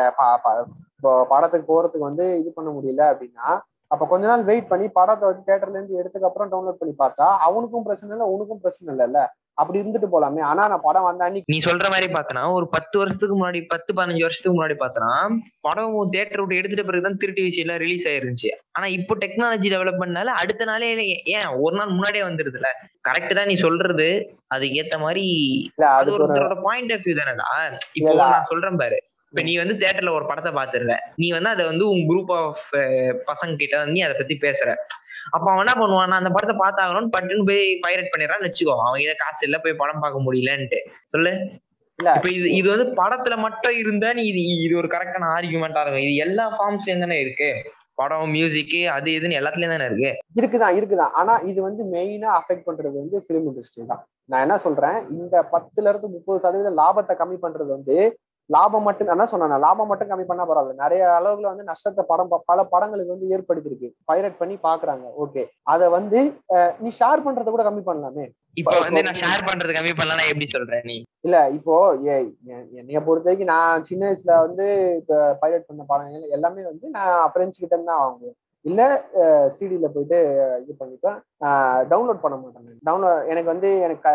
படத்துக்கு 1.31 1.67
போறதுக்கு 1.69 2.09
வந்து 2.09 2.27
இது 2.39 2.53
பண்ண 2.53 2.71
முடியல 2.71 3.05
அப்படின்னா 3.13 3.49
அப்ப 3.91 4.07
கொஞ்ச 4.09 4.25
நாள் 4.27 4.49
வெயிட் 4.49 4.71
பண்ணி 4.71 4.87
படத்தை 4.97 5.25
வந்து 5.29 5.47
தேட்டர்ல 5.49 5.77
இருந்து 5.77 5.99
எடுத்ததுக்கு 6.01 6.31
அப்புறம் 6.31 6.51
டவுன்லோட் 6.53 6.81
பண்ணி 6.81 6.95
பார்த்தா 6.99 7.27
அவனுக்கும் 7.47 7.87
பிரச்சனை 7.87 8.13
இல்லை 8.15 8.27
உனக்கும் 8.35 8.63
பிரச்சனை 8.65 8.89
இல்லைல்ல. 8.95 9.21
அப்படி 9.59 9.79
இருந்துட்டு 9.81 10.09
போலாமே. 10.11 10.41
ஆனா 10.49 10.63
நான் 10.73 10.85
படம் 10.85 11.07
வந்தா 11.07 11.27
நீ 11.47 11.57
சொல்ற 11.67 11.87
மாதிரி 11.93 12.09
பார்த்தனா 12.13 12.43
ஒரு 12.57 12.67
பத்து 12.75 12.97
வருஷத்துக்கு 13.01 13.37
முன்னாடி 13.39 13.61
பத்து 13.73 13.91
பதினஞ்சு 13.97 14.25
வருஷத்துக்கு 14.27 14.57
முன்னாடி 14.57 14.77
பார்த்தனா 14.83 15.09
படம் 15.67 15.97
தேட்டர் 16.15 16.43
விட்டு 16.43 16.59
எடுத்துட்ட 16.61 16.85
பிறகுதான் 16.91 17.19
திருட்டி 17.23 17.43
விஷயம் 17.47 17.81
ரிலீஸ் 17.85 18.07
ஆயிருந்துச்சு. 18.11 18.51
ஆனா 18.77 18.87
இப்போ 18.99 19.15
டெக்னாலஜி 19.25 19.69
டெவலப் 19.75 20.01
பண்ணால 20.03 20.35
அடுத்த 20.43 20.69
நாளே 20.71 20.91
ஏன்? 21.37 21.51
ஒரு 21.65 21.75
நாள் 21.81 21.95
முன்னாடியே 21.97 22.25
வந்துருதுல 22.29 22.71
கரெக்ட் 23.09 23.39
தான் 23.39 23.51
நீ 23.53 23.57
சொல்றது. 23.67 24.09
அதுக்கு 24.55 24.79
ஏத்த 24.83 24.99
மாதிரி 25.07 25.27
அது 25.93 26.15
ஒருத்தரோட 26.17 26.57
பாயிண்ட் 26.69 26.95
ஆஃப் 26.97 27.05
வியூ 27.07 27.17
தானடா. 27.21 27.49
இப்போ 27.99 28.15
நான் 28.23 28.49
சொல்றேன் 28.53 28.81
பாரு. 28.83 29.01
இப்ப 29.33 29.43
நீ 29.49 29.53
வந்து 29.57 29.75
தேட்டர்ல 29.81 30.13
ஒரு 30.19 30.25
படத்தை 30.29 30.51
பாத்துருவ 30.59 30.95
நீ 31.23 31.27
வந்து 31.37 31.51
அதை 31.55 31.65
வந்து 31.71 31.85
உன் 31.93 32.05
குரூப் 32.11 32.33
ஆஃப் 32.39 32.65
பசங்க 33.31 33.55
கிட்ட 33.63 33.75
வந்து 33.81 33.97
நீ 33.97 34.03
அதை 34.07 34.15
பத்தி 34.21 34.35
பேசுற. 34.47 34.69
அப்ப 35.35 35.47
அவன் 35.53 35.63
என்ன 35.65 35.75
பண்ணுவான் 35.81 36.19
அந்த 36.19 36.31
படத்தை 36.35 36.55
பார்த்தாகணும்னு 36.61 37.15
பட்டுன்னு 37.15 37.49
போய் 37.51 37.65
பைரட் 37.87 38.13
பண்ணிடுறான்னு 38.13 38.49
வச்சுக்கோ 38.49 38.77
அவன் 38.85 39.03
இதை 39.05 39.15
காசு 39.23 39.43
இல்ல 39.49 39.57
போய் 39.65 39.81
படம் 39.83 40.03
பார்க்க 40.05 40.27
முடியலன்ட்டு. 40.27 40.79
சொல்லு. 41.15 41.33
இப்ப 41.99 42.29
இது 42.35 42.49
இது 42.59 42.69
வந்து 42.73 42.87
படத்துல 43.01 43.37
மட்டும் 43.47 43.77
இருந்தா 43.83 44.09
நீ 44.19 44.23
இது 44.31 44.43
இது 44.67 44.75
ஒரு 44.83 44.89
கரெக்டான 44.95 45.29
ஆர்குமெண்டா 45.37 45.83
இருக்கும். 45.85 46.07
இது 46.07 46.15
எல்லா 46.27 46.45
ஃபார்ம்ஸ்லயும் 46.57 47.05
தானே 47.05 47.19
இருக்கு. 47.25 47.51
படம் 47.95 48.33
மியூசிக் 48.37 48.77
அது 48.97 49.09
இதுன்னு 49.19 49.39
எல்லாத்துலயும் 49.41 49.75
தானே 49.75 49.87
இருக்கு. 49.91 50.11
இருக்குதான் 50.41 50.77
இருக்குதான். 50.79 51.15
ஆனா 51.21 51.35
இது 51.51 51.61
வந்து 51.63 51.83
மெயினா 51.95 52.29
அஃபெக்ட் 52.39 52.67
பண்றது 52.69 52.95
வந்து 53.03 53.19
பிலிம் 53.29 53.49
இண்டஸ்ட்ரி 53.51 53.87
தான். 53.93 54.03
நான் 54.31 54.45
என்ன 54.47 54.57
சொல்றேன் 54.67 54.99
இந்த 55.17 55.37
பத்துல 55.55 55.91
இருந்து 55.93 56.09
முப்பது 56.17 56.39
சதவீதம் 56.45 56.79
லாபத்தை 56.83 57.15
கம்மி 57.23 57.39
பண்றது 57.45 57.71
வந்து 57.77 57.97
லாபம் 58.55 58.87
மட்டும் 58.89 59.13
என்ன 59.15 59.25
சொன்னேன் 59.31 59.63
லாபம் 59.67 59.89
மட்டும் 59.91 60.11
கம்மி 60.11 60.25
பண்ணா 60.29 60.45
பரவாயில்ல. 60.51 60.75
நிறைய 60.83 61.03
அளவுல 61.19 61.51
வந்து 61.53 61.69
நஷ்டத்தை 61.71 62.03
படம் 62.11 62.31
பல 62.51 62.59
படங்களுக்கு 62.73 63.15
வந்து 63.15 63.31
ஏற்படுத்திருக்கு. 63.37 63.89
பைரட் 64.11 64.41
பண்ணி 64.41 64.57
பாக்குறாங்க. 64.69 65.07
ஓகே 65.25 65.45
அத 65.75 65.91
வந்து 65.99 66.21
நீ 66.83 66.91
ஷேர் 67.01 67.25
பண்றத 67.27 67.49
கூட 67.57 67.65
கம்மி 67.69 67.85
பண்ணலாமே. 67.91 68.27
இப்ப 68.61 68.77
வந்து 68.85 69.05
நான் 69.07 69.21
ஷேர் 69.23 69.49
பண்றது 69.49 69.77
கம்மி 69.79 69.95
பண்ணலாம் 70.01 70.31
எப்படி 70.33 70.47
சொல்ற 70.55 70.81
நீ? 70.91 70.97
இல்ல 71.27 71.37
இப்போ 71.59 71.75
என்னைய 72.81 73.01
பொறுத்த 73.07 73.29
வரைக்கும் 73.29 73.53
நான் 73.55 73.87
சின்ன 73.89 74.03
வயசுல 74.09 74.35
வந்து 74.47 74.67
இப்ப 75.01 75.21
பைரட் 75.43 75.69
பண்ண 75.71 75.85
படங்கள் 75.93 76.35
எல்லாமே 76.37 76.65
வந்து 76.73 76.87
நான் 76.99 77.31
ஃப்ரெண்ட்ஸ் 77.33 77.63
கிட்ட 77.63 77.75
இருந்து 77.77 77.93
தான் 77.93 78.05
வாங்குவேன். 78.05 78.37
இல்ல 78.65 78.83
சிடியில 79.57 79.89
போயிட்டு 79.95 80.19
இது 80.63 80.73
பண்ணிப்பேன். 80.81 81.19
டவுன்லோட் 81.91 82.23
பண்ண 82.23 82.37
மாட்டேன் 82.37 82.81
டவுன்லோட் 82.89 83.29
எனக்கு 83.33 83.51
வந்து 83.53 83.69
எனக்கு 83.87 84.13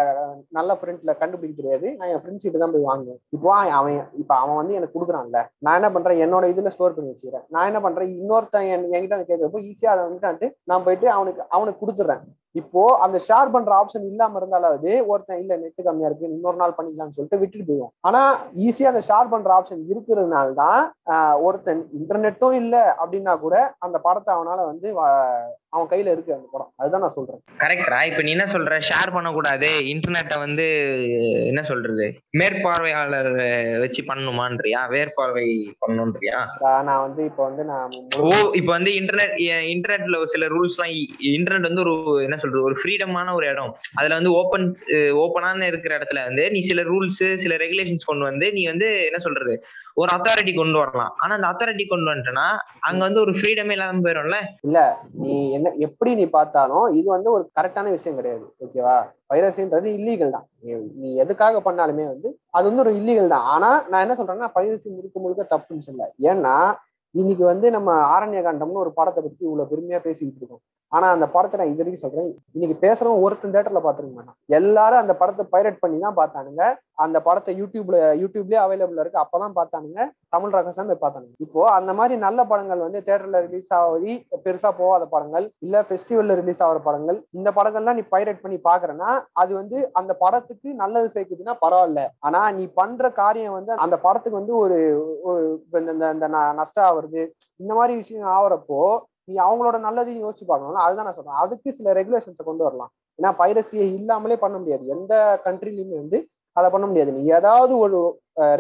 நல்ல 0.58 0.72
ஃப்ரெண்ட்ல 0.80 1.12
கண்டுபிடிக்க 1.22 1.56
தெரியாது. 1.62 1.88
நான் 2.00 2.12
என் 2.14 2.22
ஃப்ரெண்ட்ஸ் 2.24 2.46
கிட்ட 2.48 2.60
தான் 2.64 2.75
போய் 2.75 2.90
வாங்குவேன். 2.90 3.20
இப்போ 3.38 3.50
அவன் 3.80 3.98
இப்போ 4.22 4.36
அவன் 4.42 4.60
வந்து 4.62 4.78
எனக்கு 4.80 4.96
கொடுக்குறான்ல. 4.98 5.42
நான் 5.66 5.80
என்ன 5.80 5.92
பண்றேன்? 5.96 6.22
என்னோட 6.25 6.52
இதுல 6.54 6.74
ஸ்டோர் 6.75 6.96
பண்ணி 6.98 7.12
வச்சுக்கிறேன். 7.12 7.46
நான் 7.56 7.70
என்ன 7.72 7.81
பண்றேன்? 7.88 8.14
இன்னொருத்தன் 8.22 8.70
என்கிட்ட 8.74 9.18
வந்து 9.18 9.31
கேட்கறப்போ 9.31 9.66
ஈஸியா 9.72 9.92
அதை 9.96 10.06
வந்துட்டு 10.08 10.50
நான் 10.72 10.86
போயிட்டு 10.88 11.10
அவனுக்கு 11.18 11.44
அவனுக்கு 11.58 11.84
கொடுத்துட்றேன் 11.84 12.24
இப்போ 12.56 12.81
அந்த 13.04 13.18
ஷேர் 13.28 13.52
பண்ற 13.54 13.72
ஆப்ஷன் 13.81 14.04
இல்லாம 14.10 14.38
இருந்தாலாவது 14.40 14.92
ஒருத்தன் 15.12 15.40
இல்ல 15.44 15.54
நெட் 15.62 15.86
கம்மியா 15.88 16.10
இருக்கு 16.10 16.28
இன்னொரு 16.36 16.58
நாள் 16.62 16.75
பண்ணிக்கலாம்னு 16.78 17.16
சொல்லிட்டு 17.18 17.40
விட்டுட்டு 17.42 17.66
போயிடும் 17.70 17.94
ஆனா 18.08 18.22
ஈஸியா 18.66 18.92
அந்த 18.92 19.02
ஷேர் 19.08 19.31
பண்ற 19.31 19.52
ஆப்ஷன் 19.56 19.81
இருக்கிறதுனால 19.92 20.54
தான் 20.64 20.81
ஒருத்தன் 21.46 21.82
இன்டர்நெட்டும் 22.00 22.58
இல்லை 22.62 22.84
அப்படின்னா 23.01 23.36
கூட 23.46 23.56
அந்த 23.88 24.00
படத்தை 24.08 24.32
அவனால 24.36 24.60
வந்து 24.72 24.89
அவன் 25.74 25.88
கையில 25.92 26.12
இருக்கு 26.13 26.34
அந்த 26.36 26.48
படம். 26.51 26.70
அதுதான் 26.77 27.03
நான் 27.03 27.15
சொல்றேன். 27.15 27.39
கரெக்டா 27.62 28.00
இப்ப 28.10 28.22
நீ 28.22 28.32
என்ன 28.32 28.46
சொல்ற? 28.46 28.74
ஷேர் 28.89 29.13
பண்ணக்கூடாது. 29.15 29.70
இன்டர்நெட்டை 29.92 30.38
வந்து 30.39 30.65
என்ன 31.50 31.62
சொல்றது? 31.63 32.06
மேற்பார்வையாளர் 32.39 33.32
வச்சு 33.80 34.01
பண்ணணுமான்றியா? 34.03 34.82
மேற்பார்வை 34.89 35.46
பண்ணணும்ன்றியா 35.84 36.39
நான் 36.89 37.03
வந்து 37.06 37.22
இப்ப 37.25 37.42
வந்து 37.44 37.63
நான் 37.63 37.96
ஓ 38.20 38.30
இப்ப 38.53 38.70
வந்து 38.72 38.92
இன்டர்நெட் 39.00 39.36
இன்டர்நெட்ல 39.74 40.20
சில 40.34 40.48
ரூல்ஸ் 40.48 40.77
எல்லாம் 40.77 40.94
இன்டர்நெட் 41.34 41.70
வந்து 41.70 41.84
ஒரு 41.86 41.96
என்ன 42.24 42.38
சொல்றது 42.38 42.63
ஒரு 42.63 42.77
ஃப்ரீடமான 42.80 43.34
ஒரு 43.34 43.48
இடம். 43.48 43.72
அதுல 43.94 44.13
வந்து 44.13 44.34
ஓப்பன் 44.34 44.68
ஓப்பனான 45.24 45.68
இருக்கிற 45.68 45.94
இடத்துல 46.00 46.22
வந்து 46.24 46.46
நீ 46.51 46.62
சில 46.62 46.84
ரூல்ஸ் 46.84 47.24
சில 47.36 47.56
ரெகுலேஷன்ஸ் 47.56 48.10
கொண்டு 48.12 48.25
வந்து 48.25 48.50
நீ 48.51 48.63
வந்து 48.65 48.89
என்ன 49.06 49.20
சொல்றது 49.20 49.56
ஒரு 49.97 50.09
அத்தாரிட்டி 50.15 50.53
கொண்டு 50.59 50.77
வரலாம். 50.81 51.12
ஆனா 51.21 51.33
அந்த 51.38 51.47
அத்தாரிட்டி 51.50 51.85
கொண்டு 51.88 52.09
வந்துட்டேன்னா 52.12 52.45
அங்க 52.88 53.01
வந்து 53.07 53.19
ஒரு 53.23 53.33
ஃப்ரீடமே 53.38 53.75
இல்லாம 53.75 54.01
போயிடும்ல? 54.05 54.38
இல்ல 54.67 54.79
நீ 55.23 55.33
என்ன 55.57 55.73
எப்படி 55.88 56.12
நீ 56.19 56.25
பார்த்தாலும் 56.38 56.88
இது 57.00 57.07
வந்து 57.15 57.29
ஒரு 57.35 57.43
கரெக்டான 57.57 57.91
விஷயம் 57.97 58.17
கிடையாது. 58.19 58.45
ஓகேவா 58.65 58.95
பைரசின்றது 59.31 59.88
இல்லீகல் 59.97 60.35
தான். 60.38 60.47
நீ 61.01 61.09
எதுக்காக 61.23 61.62
பண்ணாலுமே 61.67 62.05
வந்து 62.13 62.29
அது 62.57 62.65
வந்து 62.69 62.83
ஒரு 62.85 62.93
இல்லீகல் 63.01 63.33
தான். 63.35 63.45
ஆனா 63.55 63.69
நான் 63.91 64.03
என்ன 64.05 64.17
சொல்றேன்னா 64.19 64.50
பைரசி 64.57 64.88
முழுக்க 64.95 65.19
முழுக்க 65.25 65.45
தப்புன்னு 65.53 65.88
சொல்ல. 65.89 66.09
ஏன்னா 66.31 66.55
இன்னைக்கு 67.15 67.43
வந்து 67.51 67.67
நம்ம 67.77 67.89
ஆரண்ய 68.13 68.39
காண்டம்னு 68.45 68.83
ஒரு 68.83 68.93
படத்தை 69.00 69.21
பத்தி 69.23 69.43
இவ்வளவு 69.50 69.71
பெருமையா 69.71 70.00
பேசிக்கிட்டு 70.05 70.41
இருக்கோம். 70.41 70.63
ஆனா 70.92 71.08
அந்த 71.16 71.25
படத்தை 71.34 71.58
நான் 71.60 71.72
இது 71.72 71.82
வரைக்கும் 71.82 72.04
சொல்றேன். 72.06 72.32
இன்னைக்கு 72.56 72.75
பேசுறவங்க 72.82 73.25
ஒருத்தன் 73.25 73.54
தேட்டர்ல 73.54 73.80
பாத்துருக்க 73.86 74.16
மாட்டான். 74.18 74.38
எல்லாரும் 74.58 75.02
அந்த 75.04 75.13
படத்தை 75.22 75.44
பைரட் 75.54 75.80
பண்ணி 75.84 75.98
தான் 76.06 76.18
பார்த்தானுங்க. 76.20 76.63
அந்த 77.04 77.18
படத்தை 77.28 77.52
யூடியூப்ல 77.60 77.98
யூடியூப்லயே 78.22 78.60
அவைலபிள் 78.63 79.00
இருக்கு. 79.02 79.22
அப்பதான் 79.22 79.56
பார்த்தானுங்க. 79.60 80.02
தமிழ் 80.36 80.54
ரகசியம் 80.58 80.90
போய் 80.90 81.02
பார்த்தானுங்க. 81.04 81.34
இப்போ 81.46 81.62
அந்த 81.78 81.92
மாதிரி 82.00 82.16
நல்ல 82.25 82.40
படங்கள் 82.52 82.84
வந்து 82.86 83.00
தேட்டர்ல 83.08 83.40
ரிலீஸ் 83.46 83.72
ஆகி 83.78 84.13
பெருசா 84.46 84.70
போகாத 84.82 85.06
படங்கள் 85.13 85.46
இல்ல 85.66 85.82
ஃபெஸ்டிவல்ல 85.88 86.36
ரிலீஸ் 86.42 86.62
ஆகிற 86.66 86.82
படங்கள் 86.88 87.18
இந்த 87.40 87.52
படங்கள்லாம் 87.58 87.98
நீ 88.00 88.04
பைரட் 88.13 88.44
பண்ணி 88.44 88.60
பாக்குறேன்னா 88.70 89.10
அது 89.44 89.52
வந்து 89.62 89.80
அந்த 90.02 90.13
படத்துக்கு 90.24 90.70
நல்லது 90.84 91.10
சேர்க்குதுன்னா 91.16 91.56
பரவாயில்ல. 91.63 92.04
ஆனா 92.28 92.42
நீ 92.60 92.66
பண்ற 92.82 93.10
காரியம் 93.22 93.58
வந்து 93.58 93.74
அந்த 93.86 93.98
படத்துக்கு 94.06 94.42
வந்து 94.42 94.56
ஒரு 94.66 94.78
இந்த 95.82 96.28
நஷ்டம் 96.62 96.88
ஆகுறது 96.90 97.24
இந்த 97.63 97.74
மாதிரி 97.80 97.96
விஷயம் 98.04 98.32
ஆகுறப்போ 98.38 98.84
நீ 99.27 99.34
அவங்களோட 99.46 99.77
நல்லதையும் 99.88 100.24
யோசிச்சு 100.25 100.46
பார்க்கணும்ல. 100.50 100.84
அதுதான் 100.86 101.08
நான் 101.08 101.18
சொல்றேன். 101.20 101.42
அதுக்கு 101.44 101.70
சில 101.80 101.94
ரெகுலேஷன்ஸை 102.00 102.44
கொண்டு 102.50 102.65
வரலாம். 102.68 102.92
ஏன்னா 103.20 103.32
பைரசியை 103.42 103.88
இல்லாமலே 104.00 104.38
பண்ண 104.44 104.56
முடியாது. 104.62 104.86
எந்த 104.96 105.13
கண்ட்ரிலையுமே 105.48 105.98
வந்து 106.03 106.20
அதை 106.58 106.68
பண்ண 106.74 106.86
முடியாது. 106.89 107.12
நீ 107.18 107.24
ஏதாவது 107.39 107.74
ஒரு 107.86 108.00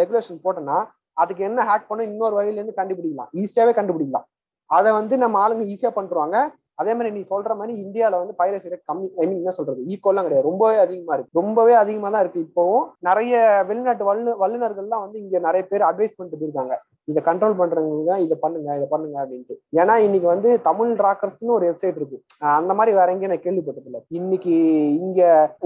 ரெகுலேஷன் 0.01 0.43
போட்டோன்னா 0.45 0.77
அதுக்கு 1.21 1.41
என்ன 1.47 1.63
ஹேக் 1.69 1.89
பண்ண 1.89 2.03
இன்னொரு 2.11 2.35
வழியிலேருந்து 2.39 2.79
கண்டுபிடிக்கலாம். 2.79 3.31
ஈஸியாவே 3.41 3.73
கண்டுபிடிக்கலாம். 3.79 4.27
அதை 4.77 4.89
வந்து 4.99 5.15
நம்ம 5.23 5.41
ஆளுங்க 5.45 5.65
ஈஸியா 5.73 5.91
பண்ணுவாங்க 5.97 6.37
அதே 6.81 6.91
மாதிரி 6.97 7.09
நீ 7.15 7.21
சொல்ற 7.31 7.51
மாதிரி 7.57 7.73
இந்தியாவில 7.83 8.19
வந்து 8.21 8.35
பைரசி 8.39 8.69
ரேட் 8.71 8.87
கம்மி 8.89 9.07
ஐ 9.21 9.25
மீன் 9.27 9.41
என்ன 9.41 9.51
சொல்றது? 9.57 9.81
ஈக்குவல்லாம் 9.91 10.25
கிடையாது. 10.27 10.47
ரொம்பவே 10.49 10.77
அதிகமா 10.83 11.13
இருக்கு. 11.15 11.37
ரொம்பவே 11.39 11.73
அதிகமா 11.81 12.09
தான் 12.13 12.23
இருக்கு. 12.25 12.45
இப்போவும் 12.47 12.85
நிறைய 13.07 13.41
வெளிநாட்டு 13.69 14.05
வல்லு 14.09 14.31
வல்லுநர்கள்லாம் 14.43 15.03
வந்து 15.05 15.17
இங்க 15.23 15.39
நிறைய 15.47 15.63
பேர் 15.71 15.85
அட்வைஸ் 15.89 16.15
பண்ணிட்டு 16.17 16.39
போயிருக்காங்க 16.39 16.75
இதை 17.11 17.21
கண்ட்ரோல் 17.27 17.55
பண்றவங்க 17.61 18.15
இதை 18.25 18.35
பண்ணுங்க 18.43 18.69
இதை 18.79 18.87
பண்ணுங்க 18.93 19.17
அப்படின்ட்டு. 19.23 19.55
ஏன்னா 19.79 19.95
இன்னைக்கு 20.05 20.27
வந்து 20.33 20.49
தமிழ் 20.67 20.91
டிராக்கர்ஸ்னு 21.01 21.55
ஒரு 21.57 21.65
வெப்சைட் 21.69 21.97
இருக்கு. 21.99 22.17
அந்த 22.59 22.73
மாதிரி 22.79 22.91
வேற 22.99 23.07
எங்கேயும் 23.13 23.33
நான் 23.33 23.45
கேள்விப்பட்டதில்லை. 23.47 24.01
இன்னைக்கு 24.19 24.53
இங்க 25.01 25.21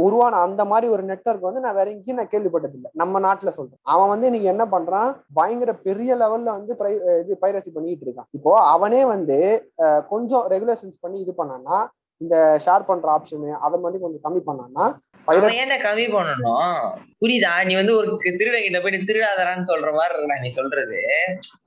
உருவான 0.06 0.39
அந்த 0.48 0.65
மாதிரி 0.72 0.88
ஒரு 0.96 1.06
நெட்வொர்க் 1.12 1.48
வந்து 1.50 1.63
நான் 1.65 1.77
வேற 1.79 1.88
எங்கேயும் 1.96 2.20
நான் 2.22 2.34
கேள்விப்பட்டதில்லை. 2.34 2.91
நம்ம 3.01 3.22
நாட்டுல 3.27 3.53
சொல்றேன். 3.60 3.82
அவன் 3.96 4.12
வந்து 4.13 4.29
இன்னைக்கு 4.29 4.51
என்ன 4.53 4.65
பண்றான்? 4.75 5.12
பயங்கர 5.39 5.74
பெரிய 5.88 6.17
லெவல்ல 6.24 6.58
வந்து 6.58 6.74
இது 7.24 7.38
பைரசி 7.46 7.72
பண்ணிட்டு 7.77 8.06
இருக்கான். 8.08 8.29
இப்போ 8.39 8.53
அவனே 8.74 9.03
வந்து 9.13 9.38
கொஞ்சம் 10.13 10.46
ரெகுலேஷன்ஸ் 10.56 11.03
பண்ணி 11.06 11.20
இது 11.25 11.34
பண்ணான்னா 11.41 11.77
இந்த 12.21 12.36
ஷேர் 12.65 12.88
பண்ற 12.88 13.07
ஆப்ஷனு 13.15 13.51
அதை 13.65 13.75
மாதிரி 13.83 14.01
கொஞ்சம் 14.05 14.25
கம்மி 14.25 14.41
பண்ணான்னா 14.47 14.86
ஏன்டா 15.62 15.77
கம்மி 15.86 16.03
பண்ணணும்? 16.13 16.83
புரியுதா? 17.21 17.51
நீ 17.67 17.74
வந்து 17.79 17.93
ஒரு 17.97 18.07
திருட 18.39 18.57
கிட்ட 18.65 18.79
போயிட்டு 18.83 19.07
திருடாதரான்னு 19.09 19.69
சொல்ற 19.71 19.89
மாதிரி 19.97 20.13
இருக்கா 20.15 20.38
நீ 20.43 20.50
சொல்றது. 20.57 21.00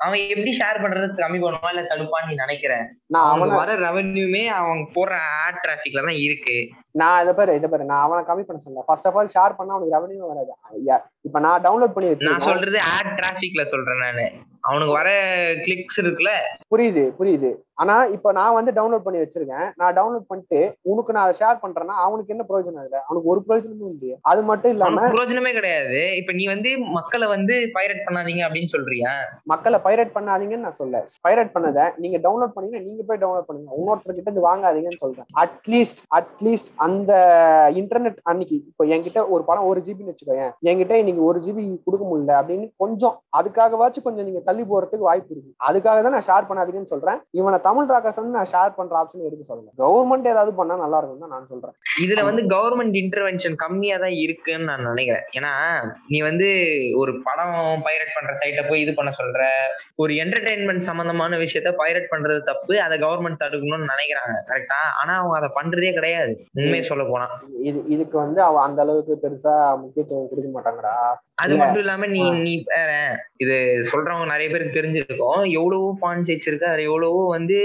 அவன் 0.04 0.22
எப்படி 0.32 0.52
ஷேர் 0.60 0.80
பண்றது 0.84 1.22
கம்மி 1.24 1.40
பண்ணுவான் 1.42 1.72
இல்ல 1.74 1.82
தடுப்பான்னு 1.90 2.30
நீ 2.30 2.36
நினைக்கிற? 2.44 2.72
நான் 3.14 3.26
அவனை 3.26 3.34
அவனுக்கு 3.34 3.62
வர 3.62 3.74
ரெவன்யூமே 3.86 4.44
அவன் 4.60 4.80
போடுற 4.96 5.18
ஆட் 5.42 5.60
டிராபிக்ல 5.64 6.04
தான் 6.08 6.20
இருக்கு. 6.26 6.56
நான் 7.00 7.20
இதை 7.24 7.34
பாரு 7.40 7.58
இதை 7.58 7.68
பாரு. 7.72 7.90
நான் 7.90 8.04
அவனை 8.06 8.22
கம்மி 8.30 8.46
பண்ண 8.46 8.60
சொல்லல 8.64 8.86
ஃபர்ஸ்ட் 8.88 9.08
ஆஃப் 9.10 9.18
ஆல் 9.20 9.34
ஷேர் 9.36 9.58
பண்ணா 9.58 9.74
அவனுக்கு 9.76 9.96
ரெவன்யூ 9.98 10.30
வராது. 10.32 10.54
இப்ப 11.24 11.40
நான் 11.46 11.64
டவுன்லோட் 11.66 11.96
பண்ணி 11.96 12.30
நான் 12.30 12.46
சொல்றது 12.50 12.78
ஆட் 12.94 13.12
டிராபிக்ல 13.18 13.64
சொல்றேன் 13.72 14.04
நானு. 14.06 14.28
அவனுக்கு 14.68 14.94
வர 15.00 15.10
கிளிக்ஸ் 15.64 15.98
இருக்குல்ல? 16.00 16.32
புரியுது 16.72 17.02
புரியுது. 17.18 17.50
ஆனா 17.82 17.94
இப்ப 18.14 18.32
நான் 18.38 18.56
வந்து 18.56 18.72
டவுன்லோட் 18.78 19.04
பண்ணி 19.04 19.20
வச்சிருக்கேன். 19.20 19.68
நான் 19.80 19.94
டவுன்லோட் 19.98 20.26
பண்ணிட்டு 20.30 20.58
உனக்கு 20.90 21.14
நான் 21.14 21.26
அதை 21.26 21.34
ஷேர் 21.38 21.60
பண்றேன்னா 21.62 21.94
அவனுக்கு 22.06 22.32
என்ன 22.34 22.44
பிரயோஜனம் 22.48 22.82
அதுல? 22.82 22.98
அவனுக்கு 23.06 23.30
ஒரு 23.32 23.40
பிரயோஜனமும் 23.44 23.92
இல்லையே. 23.92 24.16
அது 24.30 24.40
மட்டும் 24.42 24.72
இல்லாம 24.74 25.04
பிரயோஜனமே 25.14 25.52
கிடையாது. 25.58 26.00
இப்ப 26.20 26.32
நீ 26.32 26.46
வந்து 26.46 26.72
மக்களை 26.96 27.28
வந்து 27.34 27.54
பைரட் 27.76 28.02
பண்ணாதீங்க 28.06 28.42
அப்படின்னு 28.46 28.72
சொல்றியா? 28.74 29.12
மக்களை 29.52 29.78
பைரேட் 29.86 30.12
பண்ணாதீங்கன்னு 30.16 30.66
நான் 30.66 30.78
சொல்ல 30.80 31.02
பைரேட் 31.28 31.54
பண்ணதை 31.54 31.86
நீங்க 32.04 32.20
டவுன்லோட் 32.26 32.54
பண்ணீங்க 32.56 32.80
நீங்க 32.88 33.02
போய் 33.08 33.22
டவுன்லோட் 33.24 33.48
பண்ணுங்க. 33.48 33.70
இன்னொருத்தர் 33.78 34.18
கிட்ட 34.18 34.28
இருந்து 34.30 34.46
வாங்காதீங்கன்னு 34.48 35.02
சொல்றேன். 35.04 35.28
அட்லீஸ்ட் 35.44 36.02
அட்லீஸ்ட் 36.20 36.70
அந்த 36.88 37.12
இன்டர்நெட் 37.80 38.20
அன்னைக்கு 38.32 38.58
இப்போ 38.72 38.86
என்கிட்ட 38.96 39.22
ஒரு 39.36 39.44
படம் 39.50 39.70
ஒரு 39.72 39.82
ஜிபின்னு 39.88 40.14
வச்சுக்கோயேன். 40.14 40.54
என்கிட்ட 40.70 41.00
இன்னைக்கு 41.10 41.28
ஒரு 41.30 41.38
ஜிபி 41.44 41.62
கொடுக்க 41.86 42.04
முடியல 42.10 42.32
அப்படின்னு 42.40 42.66
கொஞ்சம் 42.82 43.14
அதுக்காகவாச்சும் 43.38 44.04
கொஞ்சம் 44.06 44.26
நீங்க 44.28 44.40
தள்ளி 44.48 44.64
போறதுக்கு 44.70 45.08
வாய்ப்பு 45.08 45.32
இருக்கு. 45.34 45.50
அதுக்காக 45.68 45.98
தான் 46.06 46.14
நான் 46.16 46.26
ஷேர் 46.28 46.48
பண்ணாதீங்கன்னு 46.48 46.92
சொல்றேன். 46.92 47.18
இவனை 47.38 47.58
தமிழ் 47.68 47.88
ராக்கர்ஸ் 47.92 48.20
வந்து 48.20 48.36
நான் 48.38 48.50
ஷேர் 48.52 48.76
பண்ற 48.78 48.94
ஆப்ஷன் 49.00 49.26
எடுக்க 49.28 49.44
சொல்லல. 49.50 49.70
கவர்மெண்ட் 49.82 50.30
ஏதாவது 50.32 50.52
பண்ணா 50.58 50.74
நல்லா 50.84 50.98
இருக்கும் 51.00 51.24
தான் 51.24 51.34
நான் 51.36 51.48
சொல்றேன். 51.52 51.74
இதுல 52.04 52.24
வந்து 52.28 52.42
கவர்மெண்ட் 52.54 52.96
இன்டர்வென்ஷன் 53.02 53.56
கம்மியா 53.64 53.96
தான் 54.04 54.16
இருக்குன்னு 54.24 54.68
நான் 54.70 54.88
நினைக்கிறேன். 54.90 55.26
ஏன்னா 55.38 55.52
நீ 56.12 56.20
வந்து 56.28 56.48
ஒரு 57.02 57.14
படம் 57.28 57.58
பைரட் 57.86 58.14
பண்ற 58.16 58.34
சைட்ல 58.42 58.64
போய் 58.68 58.84
இது 58.84 58.94
பண்ண 59.00 59.12
சொல்ற. 59.20 59.40
ஒரு 60.04 60.12
என்டர்டைன்மெண்ட் 60.24 60.88
சம்பந்தமான 60.90 61.38
விஷயத்த 61.44 61.72
பைரட் 61.82 62.10
பண்றது 62.14 62.40
தப்பு. 62.50 62.74
அதை 62.86 62.98
கவர்மெண்ட் 63.06 63.42
தடுக்கணும்னு 63.44 63.90
நினைக்கிறாங்க. 63.94 64.36
கரெக்டா 64.50 64.80
ஆனா 65.00 65.12
அவங்க 65.20 65.36
அதை 65.40 65.50
பண்றதே 65.58 65.92
கிடையாது. 65.98 66.34
உண்மையை 66.60 66.84
சொல்ல 66.92 67.04
போனா. 67.12 67.28
இது 67.68 67.78
இதுக்கு 67.96 68.16
வந்து 68.24 68.40
அவ 68.48 68.62
அந்த 68.68 68.80
அளவுக்கு 68.86 69.14
பெருசா 69.24 69.54
முக்கியத்துவம் 69.82 70.30
கொடுக்க 70.30 70.48
மாட்டாங்கடா. 70.56 70.94
அது. 71.34 71.52
மட்டும் 71.56 71.82
இல்லாம 71.82 72.06
நீ 72.08 72.22
நீ 72.38 72.52
இது 73.36 73.56
சொல்றவங்க 73.90 74.26
நிறைய 74.26 74.48
பேருக்கு 74.50 74.78
தெரிஞ்சிருக்கும். 74.78 75.40
எவ்வளவோ 75.52 75.88
பான் 76.00 76.26
சைட்ஸ் 76.28 76.48
இருக்கு. 76.48 76.68
அதுல 76.68 76.88
எவ்வளவோ 76.90 77.22
வந்து 77.30 77.58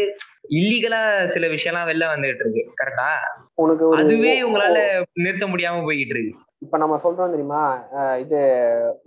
இல்லீகலா 0.55 1.01
சில 1.27 1.45
விஷயம்லாம் 1.53 1.89
வெளில 1.91 2.07
வந்துகிட்டு 2.13 2.43
இருக்கு. 2.45 2.63
கரெக்டா 2.81 3.09
அதுவே 3.99 4.33
உங்களால 4.47 4.77
நிறுத்த 5.19 5.45
முடியாம 5.47 5.83
போய்கிட்டு 5.85 6.15
இருக்கு. 6.15 6.33
இப்ப 6.65 6.77
நம்ம 6.83 6.99
சொல்றோம் 7.05 7.33
தெரியுமா? 7.33 7.63
இது 8.23 8.37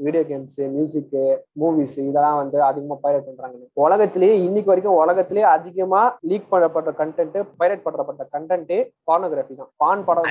வீடியோ 0.07 0.23
கேம்ஸ் 0.31 0.59
மியூசிக் 0.77 1.15
மூவிஸ் 1.63 1.97
இதெல்லாம் 2.09 2.39
வந்து 2.41 2.59
அதிகமா 2.71 2.97
பைரேட் 3.05 3.27
பண்றாங்கன்னு. 3.29 3.67
உலகத்திலேயே 3.85 4.35
இன்னைக்கு 4.47 4.73
வரைக்கும் 4.73 5.01
உலகத்திலேயே 5.03 5.47
அதிகமா 5.57 6.03
லீக் 6.31 6.51
பண்ணப்பட்ட 6.53 6.93
கண்டென்ட் 7.01 7.39
பைரேட் 7.63 7.85
பண்ணப்பட்ட 7.87 8.25
கண்டென்ட் 8.37 8.75
பார்னோகிராஃபி 9.11 9.57
தான். 9.61 9.71
பான் 9.85 10.07
படம் 10.09 10.31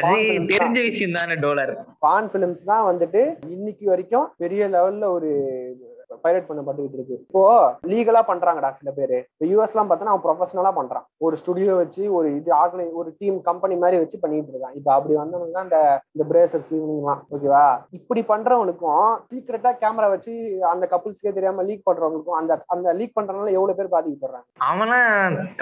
தெரிஞ்ச 0.54 0.80
விஷயம் 0.90 1.18
தானே 1.20 1.38
டோலர். 1.46 1.74
பான் 2.06 2.32
பிலிம்ஸ் 2.34 2.68
தான் 2.72 2.88
வந்துட்டு 2.92 3.24
இன்னைக்கு 3.56 3.86
வரைக்கும் 3.94 4.28
பெரிய 4.44 4.64
லெவல்ல 4.76 5.06
ஒரு 5.18 5.32
பைரேட் 6.26 6.48
பண்ணப்பட்டுக்கிட்டு 6.50 6.98
இருக்கு 7.00 7.16
இப்போ 7.24 7.42
லீகலா 7.92 8.22
பண்றாங்கடா 8.30 8.70
சில 8.80 8.92
பேரு. 8.92 9.18
இப்போ 9.34 9.46
யூஎஸ் 9.52 9.74
எல்லாம் 9.74 9.90
பார்த்தோன்னா 9.90 10.14
அவன் 10.14 10.26
ப்ரொஃபஷனலா 10.26 10.72
பண்றான். 10.80 11.06
ஒரு 11.26 11.36
ஸ்டுடியோ 11.42 11.76
வச்சு 11.82 12.04
ஒரு 12.18 12.28
இது 12.40 12.52
ஆர்கனை 12.62 12.86
ஒரு 13.02 13.10
டீம் 13.20 13.38
கம்பெனி 13.50 13.76
மாதிரி 13.84 13.98
வச்சு 14.04 14.18
பண்ணிட்டு 14.24 14.52
இருக்கான். 14.54 14.76
இப்போ 14.80 14.92
அப்படி 14.98 15.16
வந்தவங்க 15.22 15.56
தான் 15.58 15.70
இந்த 16.16 16.26
பிரேசர்ஸ் 16.32 16.72
இவங்கலாம் 16.80 17.22
ஓகேவா 17.36 17.66
இப்படி 18.00 18.24
பண்றவனுக்கும் 18.34 19.06
சீக்கிரட்டா 19.32 19.72
கேமரா 19.84 20.10
வச்சு 20.16 20.34
அந்த 20.74 20.88
கப்புள்ஸ்க்கே 20.94 21.36
தெரியாம 21.38 21.66
லீக் 21.70 21.88
பண்றவங்களுக்கும் 21.90 22.40
அந்த 22.40 22.60
அந்த 22.76 22.94
லீக் 23.00 23.16
பண்றதுனால 23.18 23.54
எவ்வளவு 23.58 23.78
பேர் 23.80 23.94
பாதிக்கப்படுறாங்க? 23.96 24.48
அவனா 24.70 25.00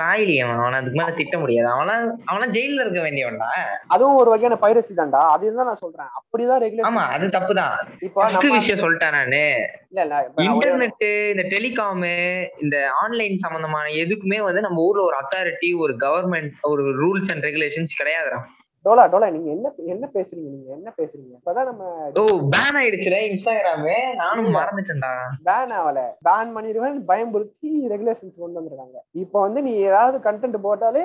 தாயிலி 0.01 0.35
அவன். 0.43 0.77
அதுக்கு 0.79 0.99
மேல 1.01 1.13
திட்ட 1.21 1.37
முடியாது. 1.37 1.69
அவனா 1.75 1.95
அவனா 2.31 2.45
ஜெயில 2.57 2.83
இருக்க 2.85 3.01
வேண்டியவன்டா? 3.01 3.49
அதுவும் 3.87 4.19
ஒரு 4.21 4.29
வகையான 4.33 4.57
பைரசி 4.65 4.93
தான்டா. 5.01 5.21
அதுதான் 5.35 5.69
நான் 5.71 5.83
சொல்றேன். 5.83 6.11
அப்படிதான் 6.19 6.53
ஆமா 6.55 6.63
ரெகுலேஷன் 6.65 7.13
அது 7.17 7.27
தப்புதான். 7.37 7.75
இப்போ 8.07 8.27
விஷயம் 8.57 8.83
சொல்லிட்டேன் 8.83 9.17
நானு. 9.17 9.43
இல்ல 9.89 10.01
இல்ல. 10.05 10.15
இன்டர்நெட் 10.37 11.03
இந்த 11.31 11.43
டெலிகாமு 11.43 12.11
இந்த 12.59 12.89
ஆன்லைன் 13.01 13.37
சம்பந்தமான 13.37 13.89
எதுக்குமே 13.89 14.41
வந்து 14.43 14.61
நம்ம 14.61 14.81
ஊர்ல 14.81 15.03
ஒரு 15.03 15.15
அத்தாரிட்டி 15.15 15.75
ஒரு 15.75 15.93
கவர்மெண்ட் 15.93 16.51
ஒரு 16.61 16.83
ரூல்ஸ் 17.01 17.31
அண்ட் 17.33 17.43
ரெகுலேஷன்ஸ் 17.43 17.97
கிடையாதுடா. 18.03 18.39
டோலா 18.85 19.03
டோலா 19.13 19.27
நீங்க 19.35 19.49
என்ன 19.55 19.67
என்ன 19.93 20.05
பேசுறீங்க? 20.15 20.49
நீங்க 20.55 20.69
என்ன 20.77 20.89
பேசுறீங்க? 20.99 21.31
இப்பதான் 21.39 21.67
நம்ம 21.69 21.83
ஓ 22.21 22.23
பேன் 22.55 22.77
ஆயிடுச்சுல 22.81 23.19
இன்ஸ்டாகிராமு. 23.29 23.95
நானும் 24.21 24.49
மறந்துட்டேன்டா. 24.57 25.11
பேன் 25.47 25.73
ஆகல. 25.79 26.01
பேன் 26.27 26.51
பண்ணிடுவேன் 26.55 26.99
பயம்படுத்தி 27.11 27.69
ரெகுலேஷன்ஸ் 27.93 28.41
கொண்டு 28.43 28.59
வந்திருக்காங்க. 28.59 28.97
இப்போ 29.23 29.37
வந்து 29.45 29.61
நீ 29.67 29.73
ஏதாவது 29.89 30.19
கண்டென்ட் 30.27 30.59
போட்டாலே 30.67 31.03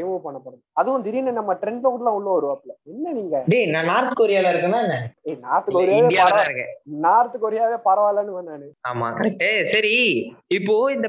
ரிமூவ் 0.00 0.20
பண்ணப்படும். 0.26 0.62
அதுவும் 0.82 1.04
திடீர்னு 1.06 1.38
நம்ம 1.40 1.54
ட்ரெண்ட் 1.62 1.88
உள்ள 1.94 2.08
உள்ள 2.18 2.28
வருவாப்ல 2.36 2.72
என்ன 2.92 3.14
நீங்க? 3.20 3.36
டேய் 3.54 3.66
நான் 3.74 3.90
நார்த் 3.92 4.18
கொரியால 4.22 4.52
இருக்கேன்னா 4.52 4.82
என்ன? 4.86 4.98
ஏய் 5.30 5.40
நார்த் 5.46 5.72
கொரியாவே 5.76 6.44
இருக்கேன். 6.48 6.72
நார்த் 7.06 7.42
கொரியாவே 7.46 7.78
பரவாயில்லன்னு 7.88 8.46
நானு 8.52 8.68
ஆமா 8.90 9.08
கரெக்ட் 9.20 9.46
சரி. 9.74 9.94
இப்போ 10.58 10.76
இந்த 10.96 11.08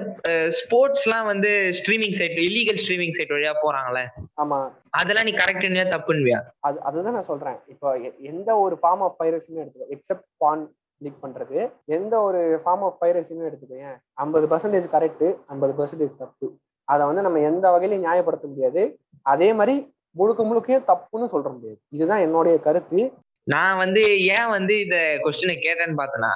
ஸ்போர்ட்ஸ் 0.61 1.05
எல்லாம் 1.07 1.29
வந்து 1.33 1.53
streaming 1.79 2.17
site 2.21 2.41
illegal 2.47 2.81
streaming 2.83 3.15
site 3.19 3.35
வழியா 3.37 3.55
போறாங்கல்ல? 3.65 4.03
ஆமா. 4.43 4.59
அதெல்லாம் 4.99 5.27
நீ 5.27 5.31
கரெக்ட்னியா 5.35 5.83
தப்புன்னுவியா? 5.98 6.39
அது 6.60 6.82
அதுதான் 6.82 7.13
நான் 7.13 7.30
சொல்றேன். 7.34 7.60
இப்போ 7.68 7.98
எந்த 8.34 8.50
ஒரு 8.58 8.77
ஃபார்ம் 8.82 9.04
ஆஃப் 9.08 9.22
பைரஸுமே 9.24 9.62
எடுத்துக்கோ 9.63 9.89
எக்ஸப்ட் 9.96 10.27
பான் 10.38 10.63
லீக் 11.01 11.20
பண்றது 11.24 11.58
எந்த 11.86 12.22
ஒரு 12.22 12.39
ஃபார்ம் 12.62 12.86
ஆஃப் 12.88 12.98
பைரஸுமே 13.01 13.44
எடுத்துக்கோங்க 13.50 13.89
ஐம்பது 14.13 14.46
பர்சன்டேஜ் 14.48 14.88
கரெக்ட் 14.96 15.27
ஐம்பது 15.48 15.74
பர்சன்டேஜ் 15.80 16.18
தப்பு. 16.18 16.48
அதை 16.88 17.06
வந்து 17.06 17.22
நம்ம 17.22 17.39
எந்த 17.39 17.72
வகையிலும் 17.72 18.04
நியாயப்படுத்த 18.06 18.46
முடியாது. 18.48 18.84
அதே 19.22 19.54
மாதிரி 19.54 19.75
முழுக்க 20.16 20.44
முழுக்கையும் 20.44 20.88
தப்புன்னு 20.92 21.32
சொல்ற 21.34 21.48
முடியாது. 21.54 21.80
இதுதான் 21.89 22.20
என்னுடைய 22.20 22.60
கருத்து. 22.60 23.01
நான் 23.48 23.77
வந்து 23.77 24.01
ஏன் 24.36 24.50
வந்து 24.50 24.74
இந்த 24.84 24.98
கொஸ்டினை 25.24 25.56
கேட்டேன்னு 25.66 26.00
பார்த்தேன்னா 26.00 26.32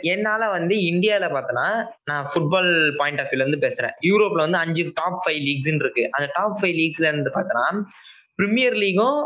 என்னால 0.00 0.48
வந்து 0.48 0.74
இந்தியால 0.90 1.26
பார்த்தனா 1.34 1.66
நான் 2.04 2.28
ஃபுட்பால் 2.30 2.70
பாயிண்ட் 2.96 3.20
ஆஃப் 3.20 3.26
வியூல 3.30 3.44
இருந்து 3.46 3.60
பேசுறேன். 3.66 3.94
யூரோப்ல 4.06 4.44
வந்து 4.46 4.58
அஞ்சு 4.58 4.84
டாப் 4.94 5.18
ஃபைவ் 5.24 5.40
லீக்ஸ்ன்னு 5.48 5.82
இருக்கு. 5.84 6.04
அந்த 6.10 6.28
டாப் 6.34 6.56
ஃபைவ் 6.60 6.76
லீக்ஸ்ல 6.80 7.10
இருந்து 7.12 7.32
பார்த்தனா 7.34 7.66
பிரீமியர் 8.38 8.76
லீகும் 8.82 9.20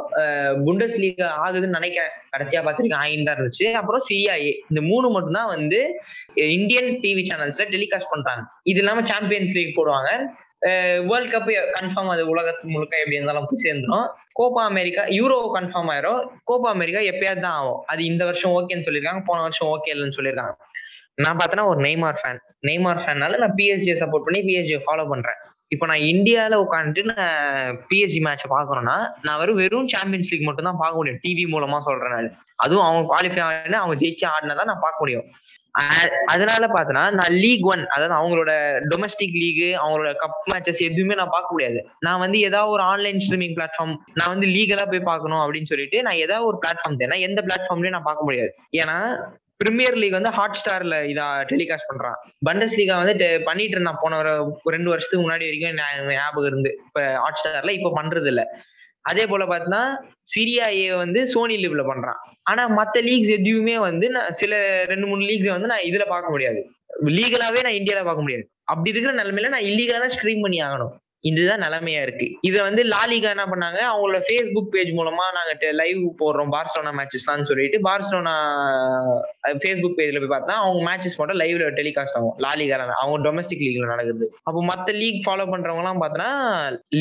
புண்டஸ் 0.66 0.96
லீக் 1.02 1.24
ஆகுதுன்னு 1.44 1.76
நினைக்கிறேன். 1.78 2.12
கடைசியா 2.34 2.60
பார்த்துருக்கேன். 2.66 3.02
ஆயின் 3.04 3.26
தான் 3.26 3.36
இருந்துச்சு. 3.36 3.66
அப்புறம் 3.80 4.02
சிஐஏ 4.08 4.52
இந்த 4.70 4.80
மூணு 4.90 5.06
மட்டும்தான் 5.16 5.50
வந்து 5.56 5.80
இந்தியன் 6.58 6.88
டிவி 7.02 7.24
சேனல்ஸ்ல 7.30 7.66
டெலிகாஸ்ட் 7.74 8.12
பண்றாங்க. 8.14 8.44
இது 8.72 8.80
இல்லாம 8.82 9.02
சாம்பியன்ஸ் 9.12 9.54
லீக் 9.58 9.76
போடுவாங்க. 9.78 10.10
வேர்ல்ட் 11.10 11.32
கப் 11.34 11.48
கன்ஃபார்ம் 11.76 12.10
அது 12.14 12.24
உலகத்து 12.32 12.72
முழுக்க 12.74 13.02
எப்படி 13.02 13.18
இருந்தாலும் 13.18 13.46
போய் 13.50 13.62
சேர்ந்துடும் 13.66 14.06
கோப்பா 14.38 14.62
அமெரிக்கா 14.72 15.02
யூரோ 15.18 15.38
கன்ஃபார்ம் 15.56 15.90
ஆயிரும். 15.94 16.20
கோப்பா 16.50 16.68
அமெரிக்கா 16.76 17.00
எப்பயாவது 17.12 17.44
தான் 17.46 17.56
ஆகும். 17.60 17.80
அது 17.92 18.02
இந்த 18.10 18.22
வருஷம் 18.28 18.54
ஓகேன்னு 18.58 18.86
சொல்லியிருக்காங்க. 18.88 19.22
போன 19.30 19.40
வருஷம் 19.46 19.70
ஓகே 19.74 19.92
இல்லைன்னு 19.94 20.18
சொல்லியிருக்காங்க. 20.18 20.54
நான் 21.24 21.38
பார்த்தேன்னா 21.38 21.64
ஒரு 21.70 21.80
நெய்மார் 21.86 22.20
ஃபேன் 22.20 22.38
நெய்மார் 22.68 23.00
ஃபேன்னால 23.04 23.38
நான் 23.42 23.56
பிஎஸ்ஜியை 23.58 23.96
சப்போர்ட் 24.02 24.26
பண்ணி 24.28 24.40
பிஎஸ்ஜியை 24.50 24.80
ஃபாலோ 24.86 25.04
பண்றேன். 25.12 25.40
இப்போ 25.72 25.86
நான் 25.90 26.06
இந்தியால 26.12 26.54
உட்காந்துட்டு 26.64 27.02
நான் 27.10 27.76
பிஎஸ்சி 27.90 28.20
மேட்சை 28.26 28.48
பார்க்கணும்னா 28.54 28.96
நான் 29.26 29.38
வெறும் 29.42 29.60
வெறும் 29.62 29.90
சாம்பியன்ஸ் 29.92 30.30
லீக் 30.32 30.48
மட்டும் 30.48 30.68
தான் 30.68 30.80
பார்க்க 30.82 31.00
முடியும். 31.00 31.20
டிவி 31.24 31.44
மூலமா 31.54 31.78
சொல்றேன் 31.88 32.14
நான். 32.16 32.32
அதுவும் 32.64 32.86
அவங்க 32.88 33.02
குவாலிஃபை 33.12 33.42
ஆகினா 33.46 33.80
அவங்க 33.82 33.96
ஜெயிச்சு 34.02 34.26
ஆடினா 34.32 34.68
நான் 34.72 34.84
பார்க்க 34.86 35.04
முடியும். 35.04 35.26
அதனால 36.32 36.64
பார்த்தனா 36.74 37.02
நான் 37.18 37.34
லீக் 37.42 37.66
ஒன் 37.72 37.82
அதாவது 37.94 38.14
அவங்களோட 38.16 38.52
டொமஸ்டிக் 38.90 39.36
லீக் 39.42 39.60
அவங்களோட 39.82 40.10
கப் 40.22 40.48
மேட்சஸ் 40.52 40.80
எதுவுமே 40.88 41.14
நான் 41.20 41.32
பார்க்க 41.36 41.54
முடியாது. 41.54 41.78
நான் 42.06 42.22
வந்து 42.24 42.38
ஏதாவது 42.48 42.72
ஒரு 42.74 42.82
ஆன்லைன் 42.92 43.22
ஸ்ட்ரீமிங் 43.26 43.54
பிளாட்ஃபார்ம் 43.58 43.94
நான் 44.18 44.32
வந்து 44.34 44.48
லீகலா 44.56 44.84
போய் 44.90 45.08
பார்க்கணும் 45.10 45.42
அப்படின்னு 45.44 45.70
சொல்லிட்டு 45.72 46.00
நான் 46.06 46.20
ஏதாவது 46.24 46.48
ஒரு 46.50 46.58
பிளாட்ஃபார்ம் 46.64 46.98
தேனா 47.02 47.18
எந்த 47.28 47.42
பிளாட்ஃபார்ம்லயும் 47.48 47.96
நான் 47.96 48.08
பார்க்க 48.10 48.28
முடியாது. 48.28 48.52
ஏன்னா 48.82 48.98
பிரீமியர் 49.62 49.96
லீக் 50.02 50.18
வந்து 50.18 50.32
ஹாட் 50.38 50.58
ஸ்டார்ல 50.60 50.96
இதா 51.12 51.26
டெலிகாஸ்ட் 51.52 51.90
பண்றான். 51.90 52.18
பண்டஸ் 52.48 52.76
லீகா 52.80 52.96
வந்து 53.02 53.28
பண்ணிட்டு 53.48 53.76
இருந்தான். 53.76 54.00
போன 54.02 54.18
ஒரு 54.22 54.32
ரெண்டு 54.76 54.92
வருஷத்துக்கு 54.92 55.24
முன்னாடி 55.26 55.46
வரைக்கும் 55.48 55.80
ஞாபகம் 56.18 56.50
இருந்து. 56.52 56.72
இப்ப 56.86 57.06
ஹாட் 57.22 57.40
ஸ்டார்ல 57.40 57.74
இப்ப 57.78 57.92
பண்றது 58.00 58.30
இல்ல 58.34 58.44
அதே 59.10 59.24
போல 59.30 59.44
பாத்தீங்கன்னா 59.50 59.84
சிரியா 60.32 60.66
ஏ 60.80 60.84
வந்து 61.02 61.20
சோனி 61.32 61.54
லீவ்ல 61.62 61.84
பண்றான். 61.88 62.18
ஆனா 62.50 62.62
மத்த 62.78 62.96
லீக்ஸ் 63.08 63.32
எதுவுமே 63.38 63.76
வந்து 63.88 64.06
நான் 64.16 64.36
சில 64.40 64.52
ரெண்டு 64.90 65.06
மூணு 65.10 65.22
லீக்ஸ் 65.30 65.48
வந்து 65.56 65.70
நான் 65.72 65.86
இதுல 65.88 66.04
பார்க்க 66.12 66.34
முடியாது. 66.34 66.60
லீகலாவே 67.16 67.60
நான் 67.66 67.78
இந்தியால 67.80 68.02
பார்க்க 68.08 68.24
முடியாது. 68.24 68.44
அப்படி 68.72 68.92
இருக்கிற 68.92 69.12
நிலைமையில 69.20 69.50
நான் 69.54 69.68
இல்லீகலா 69.70 70.02
தான் 70.04 70.14
ஸ்ட்ரீம் 70.16 70.44
பண்ணி 70.44 70.60
ஆகணும். 70.66 70.92
இதுதான் 71.28 71.62
நிலைமையா 71.64 72.00
இருக்கு. 72.06 72.26
இத 72.48 72.56
வந்து 72.62 72.82
லாலிகா 72.92 73.28
என்ன 73.34 73.44
பண்ணாங்க? 73.50 73.80
அவங்களோட 73.90 74.20
ஃபேஸ்புக் 74.28 74.72
பேஜ் 74.74 74.90
மூலமா 74.90 75.24
நாங்க 75.36 75.70
லைவ் 75.80 76.00
போடுறோம். 76.22 76.52
பார்சலோனா 76.56 76.92
மேட்சஸ்லாம் 76.98 77.46
சொல்லிட்டு 77.50 77.78
பார்சலோனா 77.88 78.34
ஃபேஸ்புக் 79.62 79.98
பேஜ்ல 80.00 80.22
போய் 80.22 80.34
பார்த்தா 80.34 80.56
அவங்க 80.64 80.82
மேட்சஸ் 80.88 81.18
மட்டும் 81.20 81.40
லைவ்ல 81.42 81.70
டெலிகாஸ்ட் 81.80 82.18
ஆகும். 82.20 82.36
லாலிகா 82.46 82.80
அவங்க 83.02 83.18
டொமஸ்டிக் 83.28 83.64
லீக்ல 83.66 83.92
நடக்குது 83.94 84.28
அப்போ 84.42 84.62
மத்த 84.72 84.96
லீக் 85.02 85.22
ஃபாலோ 85.28 85.46
பண்றவங்க 85.54 85.84
எல்லாம் 85.84 86.02
பார்த்தோன்னா 86.02 86.32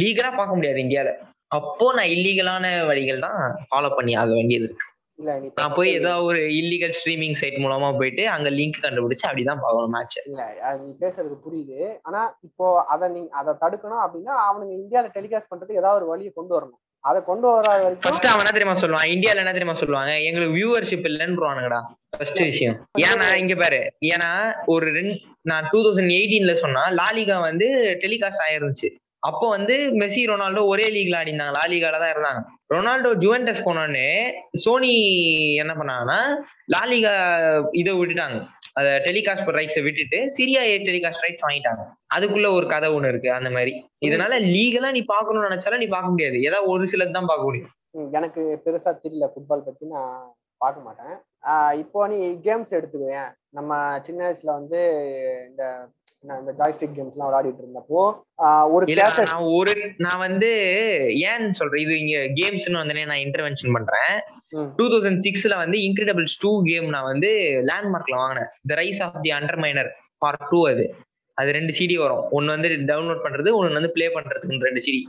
லீகலா 0.01 0.32
பார்க்க 0.38 0.58
முடியாது 0.60 0.80
இந்தியால. 0.86 1.12
அப்போ 1.58 1.86
நான் 1.98 2.13
இல்லீகலான 2.16 2.66
வழிகள் 2.90 3.25
தான் 3.28 3.40
ஃபாலோ 3.70 3.90
பண்ணி 3.96 4.13
ஆக 4.22 4.32
வேண்டியது 4.38 4.66
இருக்கு. 4.68 4.86
நான் 5.30 5.75
போய் 5.75 5.94
ஏதாவது 5.94 6.25
ஒரு 6.25 6.40
இல்லீகல் 6.40 6.96
ஸ்ட்ரீமிங் 7.00 7.38
சைட் 7.42 7.58
மூலமா 7.66 7.98
போயிட்டு 7.98 8.30
அங்க 8.30 8.50
லிங்க் 8.50 8.84
கண்டுபிடிச்சு 8.86 9.25
அப்படிதான் 9.30 9.63
பார்க்கணும் 9.63 9.96
மேட்ச் 9.98 10.18
இல்ல 10.25 10.44
நீ 10.82 10.92
பேசுறது 11.04 11.36
புரியுது. 11.46 11.80
ஆனா 12.01 12.22
இப்போ 12.42 12.86
அத 12.86 13.10
நீ 13.10 13.24
அதை 13.30 13.54
தடுக்கணும் 13.63 14.04
அப்படின்னா 14.06 14.36
அவனுங்க 14.48 14.74
இந்தியால 14.82 15.10
டெலிகாஸ்ட் 15.18 15.51
பண்றதுக்கு 15.51 15.82
ஏதாவது 15.82 16.00
ஒரு 16.01 16.10
வழியை 16.12 16.32
கொண்டு 16.36 16.56
வரணும். 16.58 16.80
அதை 17.04 17.24
கொண்டு 17.24 17.48
வராத 17.48 17.84
வரைக்கும் 17.84 18.06
ஃபர்ஸ்ட் 18.06 18.28
அவன் 18.32 18.42
என்ன 18.44 18.51
தெரியுமா 18.51 18.75
சொல்லுவான்? 18.82 19.12
இந்தியால 19.16 19.42
என்ன 19.44 19.51
தெரியுமா 19.51 19.75
சொல்லுவாங்க? 19.75 20.12
எங்களுக்கு 20.20 20.58
வியூவர்ஷிப் 20.58 21.08
இல்லைன்னுவானுங்கடா 21.10 21.80
ஃபர்ஸ்ட் 22.18 22.42
விஷயம். 22.42 22.75
ஏன்னா 23.08 23.28
இங்க 23.38 23.56
பாரு. 23.56 23.80
ஏன்னா 24.13 24.32
ஒரு 24.66 24.88
ரெண்டு 24.92 25.16
நான் 25.42 25.68
டூ 25.72 25.80
தௌசண்ட் 25.86 26.13
எயிட்டீன்ல 26.18 26.54
சொன்னா 26.54 26.84
லாலிகா 27.00 27.42
வந்து 27.42 27.70
டெலிகாஸ்ட் 28.04 28.46
ஆயிருந்துச்சு. 28.48 28.90
அப்போ 29.20 29.50
வந்து 29.50 29.75
மெஸ்ஸி 30.01 30.22
ரொனால்டோ 30.30 30.62
ஒரே 30.66 30.86
லீக்ல 30.96 31.18
ஆடினாங்க. 31.22 31.56
லாலிகால 31.60 32.00
தான் 32.04 32.13
இருந்தாங்க. 32.13 32.42
ரொனால்டோ 32.74 33.10
ஜுவென்டஸ் 33.24 33.66
போனோடனே 33.68 34.10
சோனி 34.63 34.92
என்ன 35.62 35.74
பண்ணாங்கன்னா 35.80 36.20
லாலிகா 36.74 37.13
இதை 37.80 37.94
விட்டுட்டாங்க. 38.00 38.38
அத 38.80 38.88
டெலிகாஸ்ட் 39.08 39.50
ரைட்ஸை 39.58 39.82
விட்டுட்டு 39.88 40.20
சிரியா 40.36 40.62
ஏ 40.72 40.75
டெலிகாஸ்ட் 40.90 41.24
ரைட்ஸ் 41.25 41.46
வாங்கிட்டாங்க. 41.46 41.84
அதுக்குள்ள 42.16 42.50
ஒரு 42.58 42.68
கதை 42.74 42.90
ஒண்ணு 42.98 43.12
இருக்கு 43.13 43.30
அந்த 43.40 43.50
மாதிரி. 43.56 43.74
இதனால 44.08 44.38
லீகலா 44.54 44.92
நீ 44.98 45.01
பாக்கணும்னு 45.13 45.50
நினைச்சாலும் 45.50 45.84
நீ 45.84 45.90
பார்க்க 45.96 46.13
முடியாது. 46.13 46.38
ஏதாவது 46.48 46.72
ஒரு 46.75 46.86
சிலது 46.92 47.18
தான் 47.18 47.30
பார்க்க 47.32 47.50
முடியும். 47.50 47.72
எனக்கு 48.18 48.44
பெருசா 48.66 48.94
தெரியல 49.04 49.28
ஃபுட்பால் 49.34 49.68
பத்தி. 49.68 49.86
நான் 49.96 50.16
பார்க்க 50.63 50.88
மாட்டேன். 50.88 51.16
இப்போ 51.84 52.00
நீ 52.13 52.20
கேம்ஸ் 52.48 52.78
எடுத்துக்குவேன் 52.80 53.30
நம்ம 53.58 53.82
சின்ன 54.08 54.20
வயசுல 54.25 54.51
வந்து 54.60 54.82
இந்த 55.50 55.63
என்ன, 56.25 56.36
இந்த 56.42 56.51
ஜாய்ஸ்டிக் 56.58 56.96
கேம்ஸ்லாம் 56.98 57.28
விளையாடிட்டு 57.28 57.62
இருந்தப்போ 57.63 58.01
ஒரு 58.74 58.84
நான் 59.30 59.46
ஒரு 59.60 59.74
நான் 60.06 60.22
வந்து 60.25 60.50
ஏன்னு 61.30 61.56
சொல்றேன் 61.60 61.82
இது 61.84 61.94
இங்க 62.01 62.18
கேம்ஸ்னு 62.40 62.80
வந்து 62.82 63.06
நான் 63.12 63.24
இன்டர்வென்ஷன் 63.25 63.74
பண்றேன். 63.78 64.12
டூ 64.80 64.86
தௌசண்ட் 64.94 65.24
சிக்ஸ்ல 65.25 65.56
வந்து 65.62 65.78
இன்கிரெடிபிள்ஸ் 65.86 66.36
டூ 66.44 66.51
கேம் 66.68 66.86
நான் 66.96 67.08
வந்து 67.12 67.30
லேண்ட்மார்க்ல 67.70 68.20
வாங்கினேன். 68.22 68.51
The 68.72 68.78
rise 68.82 69.01
of 69.06 69.18
the 69.25 69.32
underminer 69.63 69.90
part 70.25 70.46
two 70.51 70.60
அது. 70.74 70.86
அது 71.38 71.50
ரெண்டு 71.58 71.74
சிடி 71.80 71.98
வரும். 72.04 72.24
ஒன்னு 72.38 72.54
வந்து 72.56 72.70
டவுன்லோட் 72.92 73.25
பண்றது 73.25 73.50
ஒன்னு 73.60 73.80
வந்து 73.80 73.92
ப்ளே 73.98 74.08
பண்றதுக்கு 74.18 74.68
ரெண்டு 74.70 74.84
சிடி 74.88 75.01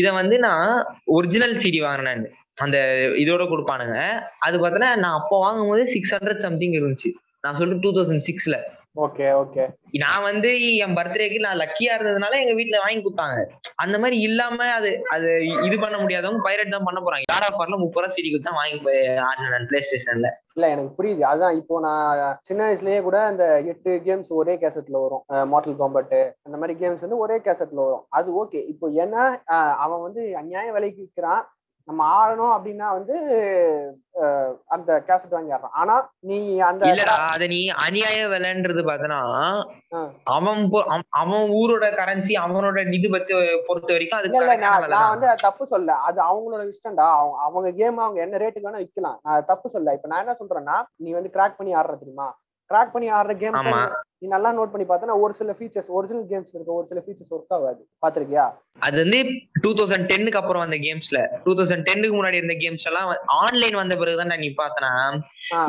இத 0.00 0.06
வந்து 0.20 0.36
நான் 0.46 0.68
ஒரிஜினல் 1.16 1.56
சிடி 1.64 1.82
வாங்கினேன் 1.88 2.22
அந்த 2.64 2.76
இதோட 3.22 3.42
கொடுப்பானுங்க. 3.54 3.98
அது 4.46 4.56
பார்த்தோன்னா 4.62 4.92
நான் 5.04 5.18
அப்போ 5.20 5.36
வாங்கும்போது 5.46 5.84
சிக்ஸ் 5.94 6.14
ஹண்ட்ரட் 6.16 6.44
சம்திங் 6.46 6.76
இருந்துச்சு. 6.80 7.10
நான் 7.44 7.58
சொல்றேன் 7.60 7.82
டூ 7.86 7.92
தௌசண்ட் 7.98 8.26
சிக்ஸ்ல 8.30 8.56
ஓகே 8.96 9.26
ஓகே 9.42 9.64
நான் 10.02 10.24
வந்து 10.28 10.48
என் 10.84 10.96
பர்த்டேக்கு 10.96 11.38
நான் 11.44 11.58
லக்கியா 11.60 11.92
இருந்ததுனால 11.96 12.38
எங்க 12.40 12.54
வீட்ல 12.58 12.80
வாங்கி 12.82 13.00
கொடுத்தாங்க. 13.04 13.38
அந்த 13.82 13.96
மாதிரி 14.02 14.16
இல்லாம 14.26 14.66
அது 14.78 14.90
அது 15.14 15.28
இது 15.66 15.76
பண்ண 15.84 15.96
முடியாதவங்க 16.02 16.42
பைரட் 16.46 16.74
தான் 16.74 16.86
பண்ண 16.88 17.00
போறாங்க. 17.00 17.24
யாரா 17.32 17.48
ஃபார்ல 17.54 17.78
முப்பது 17.82 18.02
ரூபா 18.04 18.14
சிடி 18.16 18.32
தான் 18.48 18.58
வாங்கி 18.60 18.78
போய் 18.86 19.00
ஆடினேன் 19.28 19.68
பிளே 19.70 19.80
ஸ்டேஷன்ல 19.86 20.30
இல்ல 20.56 20.68
எனக்கு 20.74 20.92
புரியுது. 20.98 21.22
அதான் 21.32 21.56
இப்போ 21.60 21.74
நான் 21.86 22.20
சின்ன 22.48 22.60
வயசுலயே 22.68 22.98
கூட 23.08 23.18
அந்த 23.30 23.44
எட்டு 23.72 23.92
கேம்ஸ் 24.08 24.30
ஒரே 24.40 24.56
கேசட்ல 24.64 25.02
வரும். 25.04 25.24
மார்டல் 25.52 25.78
காம்பட் 25.80 26.14
அந்த 26.46 26.56
மாதிரி 26.62 26.76
கேம்ஸ் 26.82 27.06
வந்து 27.06 27.22
ஒரே 27.24 27.38
கேசட்ல 27.48 27.80
வரும். 27.88 28.04
அது 28.20 28.30
ஓகே 28.42 28.62
இப்போ 28.74 28.88
ஏன்னா 29.04 29.24
அவன் 29.86 30.04
வந்து 30.06 30.22
அநியாய 30.42 30.70
விலைக்கு 30.76 31.02
விற்கிறான் 31.06 31.42
நம்ம 31.88 32.02
ஆடணும் 32.16 32.52
அப்படின்னா 32.54 32.88
வந்து 32.92 33.16
அந்த 34.68 34.90
கேசட் 35.06 35.34
வாங்கி 35.34 35.54
ஆடுறான் 35.54 35.76
ஆனா 35.80 35.94
நீ 36.28 36.36
அந்த 36.62 36.82
இல்லடா 36.88 37.14
அத 37.28 37.46
நீ 37.48 37.58
அநியாய 37.82 38.18
விலைன்றது 38.32 38.82
பார்த்தனா 38.88 39.18
ஆ. 39.92 40.00
அவன் 40.32 40.60
அவன் 41.20 41.44
ஊரோட 41.56 41.86
கரன்சி 41.94 42.34
அவனோட 42.42 42.84
இது 42.90 43.08
பத்தி 43.10 43.32
பொறுத்த 43.66 43.90
வரைக்கும் 43.92 44.18
அது 44.18 44.32
நான். 44.94 45.10
வந்து 45.10 45.30
தப்பு 45.44 45.66
சொல்ல 45.66 45.96
அது 46.06 46.20
அவங்களோட 46.28 46.62
இஷ்டம்டா. 46.72 47.08
அவங்க 47.16 47.38
அவங்க 47.46 47.72
கேம் 47.78 47.98
அவங்க 48.00 48.20
என்ன 48.22 48.40
ரேட்டுக்கு 48.42 48.68
வேணா 48.68 48.82
விற்கலாம் 48.82 49.18
நான் 49.24 49.48
தப்பு 49.48 49.68
சொல்ல 49.70 49.94
இப்ப 49.94 50.08
நான் 50.08 50.24
என்ன 50.24 50.36
சொல்றேன்னா 50.40 50.76
நீ 51.00 51.10
வந்து 51.12 51.34
கிராக் 51.34 51.58
பண்ணி 51.58 51.74
ஆடுற 51.74 51.96
தெரியுமா? 51.98 52.28
கிராக் 52.72 52.94
பண்ணி 52.96 53.10
ஆடுற 53.18 53.34
கேம்ஸ். 53.42 53.68
நீ 54.22 54.28
நல்லா 54.32 54.50
நோட் 54.56 54.70
பண்ணி 54.72 54.84
பார்த்தனா 54.88 55.14
ஒரு 55.22 55.32
சில 55.38 55.50
ஃபீச்சர்ஸ் 55.58 55.88
ஒரிஜினல் 55.98 56.26
கேம்ஸ் 56.32 56.52
இருக்க. 56.54 56.70
ஒரு 56.78 56.86
சில 56.90 57.00
ஃபீச்சர்ஸ் 57.04 57.32
ஒர்க் 57.36 57.54
ஆகாது. 57.56 57.80
பாத்திருக்கியா 58.02 58.44
அது 58.86 58.96
வந்து 59.02 59.18
டூ 59.62 59.70
தௌசண்ட் 59.78 60.06
டென்னுக்கு 60.10 60.40
அப்புறம் 60.40 60.62
வந்த 60.64 60.78
கேம்ஸ்ல 60.84 61.20
டூ 61.44 61.52
தௌசண்ட் 61.58 61.86
டென்னுக்கு 61.88 62.16
முன்னாடி 62.18 62.38
இருந்த 62.40 62.56
கேம்ஸ் 62.62 62.86
எல்லாம் 62.90 63.08
ஆன்லைன் 63.40 63.76
வந்த 63.80 63.96
பிறகுதான் 64.02 64.42
நீ 64.44 64.50
பார்த்தனா. 64.60 64.92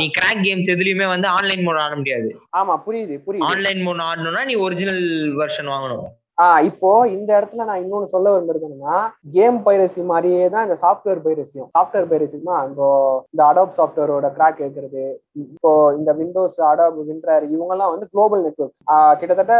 நீ 0.02 0.08
கிராக் 0.18 0.44
கேம்ஸ் 0.48 0.70
எதுலயுமே 0.76 1.08
வந்து 1.14 1.28
ஆன்லைன் 1.38 1.64
மோட் 1.68 1.82
ஆட 1.86 1.96
முடியாது. 2.02 2.30
ஆமா 2.60 2.76
புரியுது 2.88 3.18
புரியுது. 3.28 3.48
ஆன்லைன் 3.52 3.82
மோட் 3.88 4.04
ஆடணும்னா 4.10 4.44
நீ 4.52 4.56
ஒரிஜினல் 4.68 5.04
வெர்ஷன் 5.42 5.72
வாங்கணும். 5.74 6.06
ஆஹ் 6.38 6.62
இப்போ 6.68 6.92
இந்த 7.16 7.30
இடத்துல 7.38 7.66
நான் 7.66 7.82
இன்னொன்னு 7.82 8.14
சொல்ல 8.14 8.28
விரும்புறதுன்னா 8.34 8.96
கேம் 9.36 9.58
பைரசி 9.66 10.02
மாதிரியே 10.12 10.46
தான் 10.54 10.66
இந்த 10.68 10.78
சாஃப்ட்வேர் 10.84 11.22
பைரசியும் 11.26 11.70
சாஃப்ட்வேர் 11.76 12.10
பைரசினா 12.12 12.56
இப்போ 12.70 12.88
இந்த 13.34 13.42
அடாப் 13.50 13.78
சாஃப்ட்வேரோட 13.78 14.30
கிராக் 14.38 14.64
எடுக்கிறது 14.64 15.04
இப்போ 15.46 15.72
இந்த 15.98 16.12
விண்டோஸ் 16.20 16.60
அடாப் 16.72 17.00
விண்டர் 17.10 17.46
இவங்கெல்லாம் 17.54 17.94
வந்து 17.94 18.10
குளோபல் 18.14 18.46
நெட்ஒர்க்ஸ் 18.48 18.84
கிட்டத்தட்ட 19.22 19.56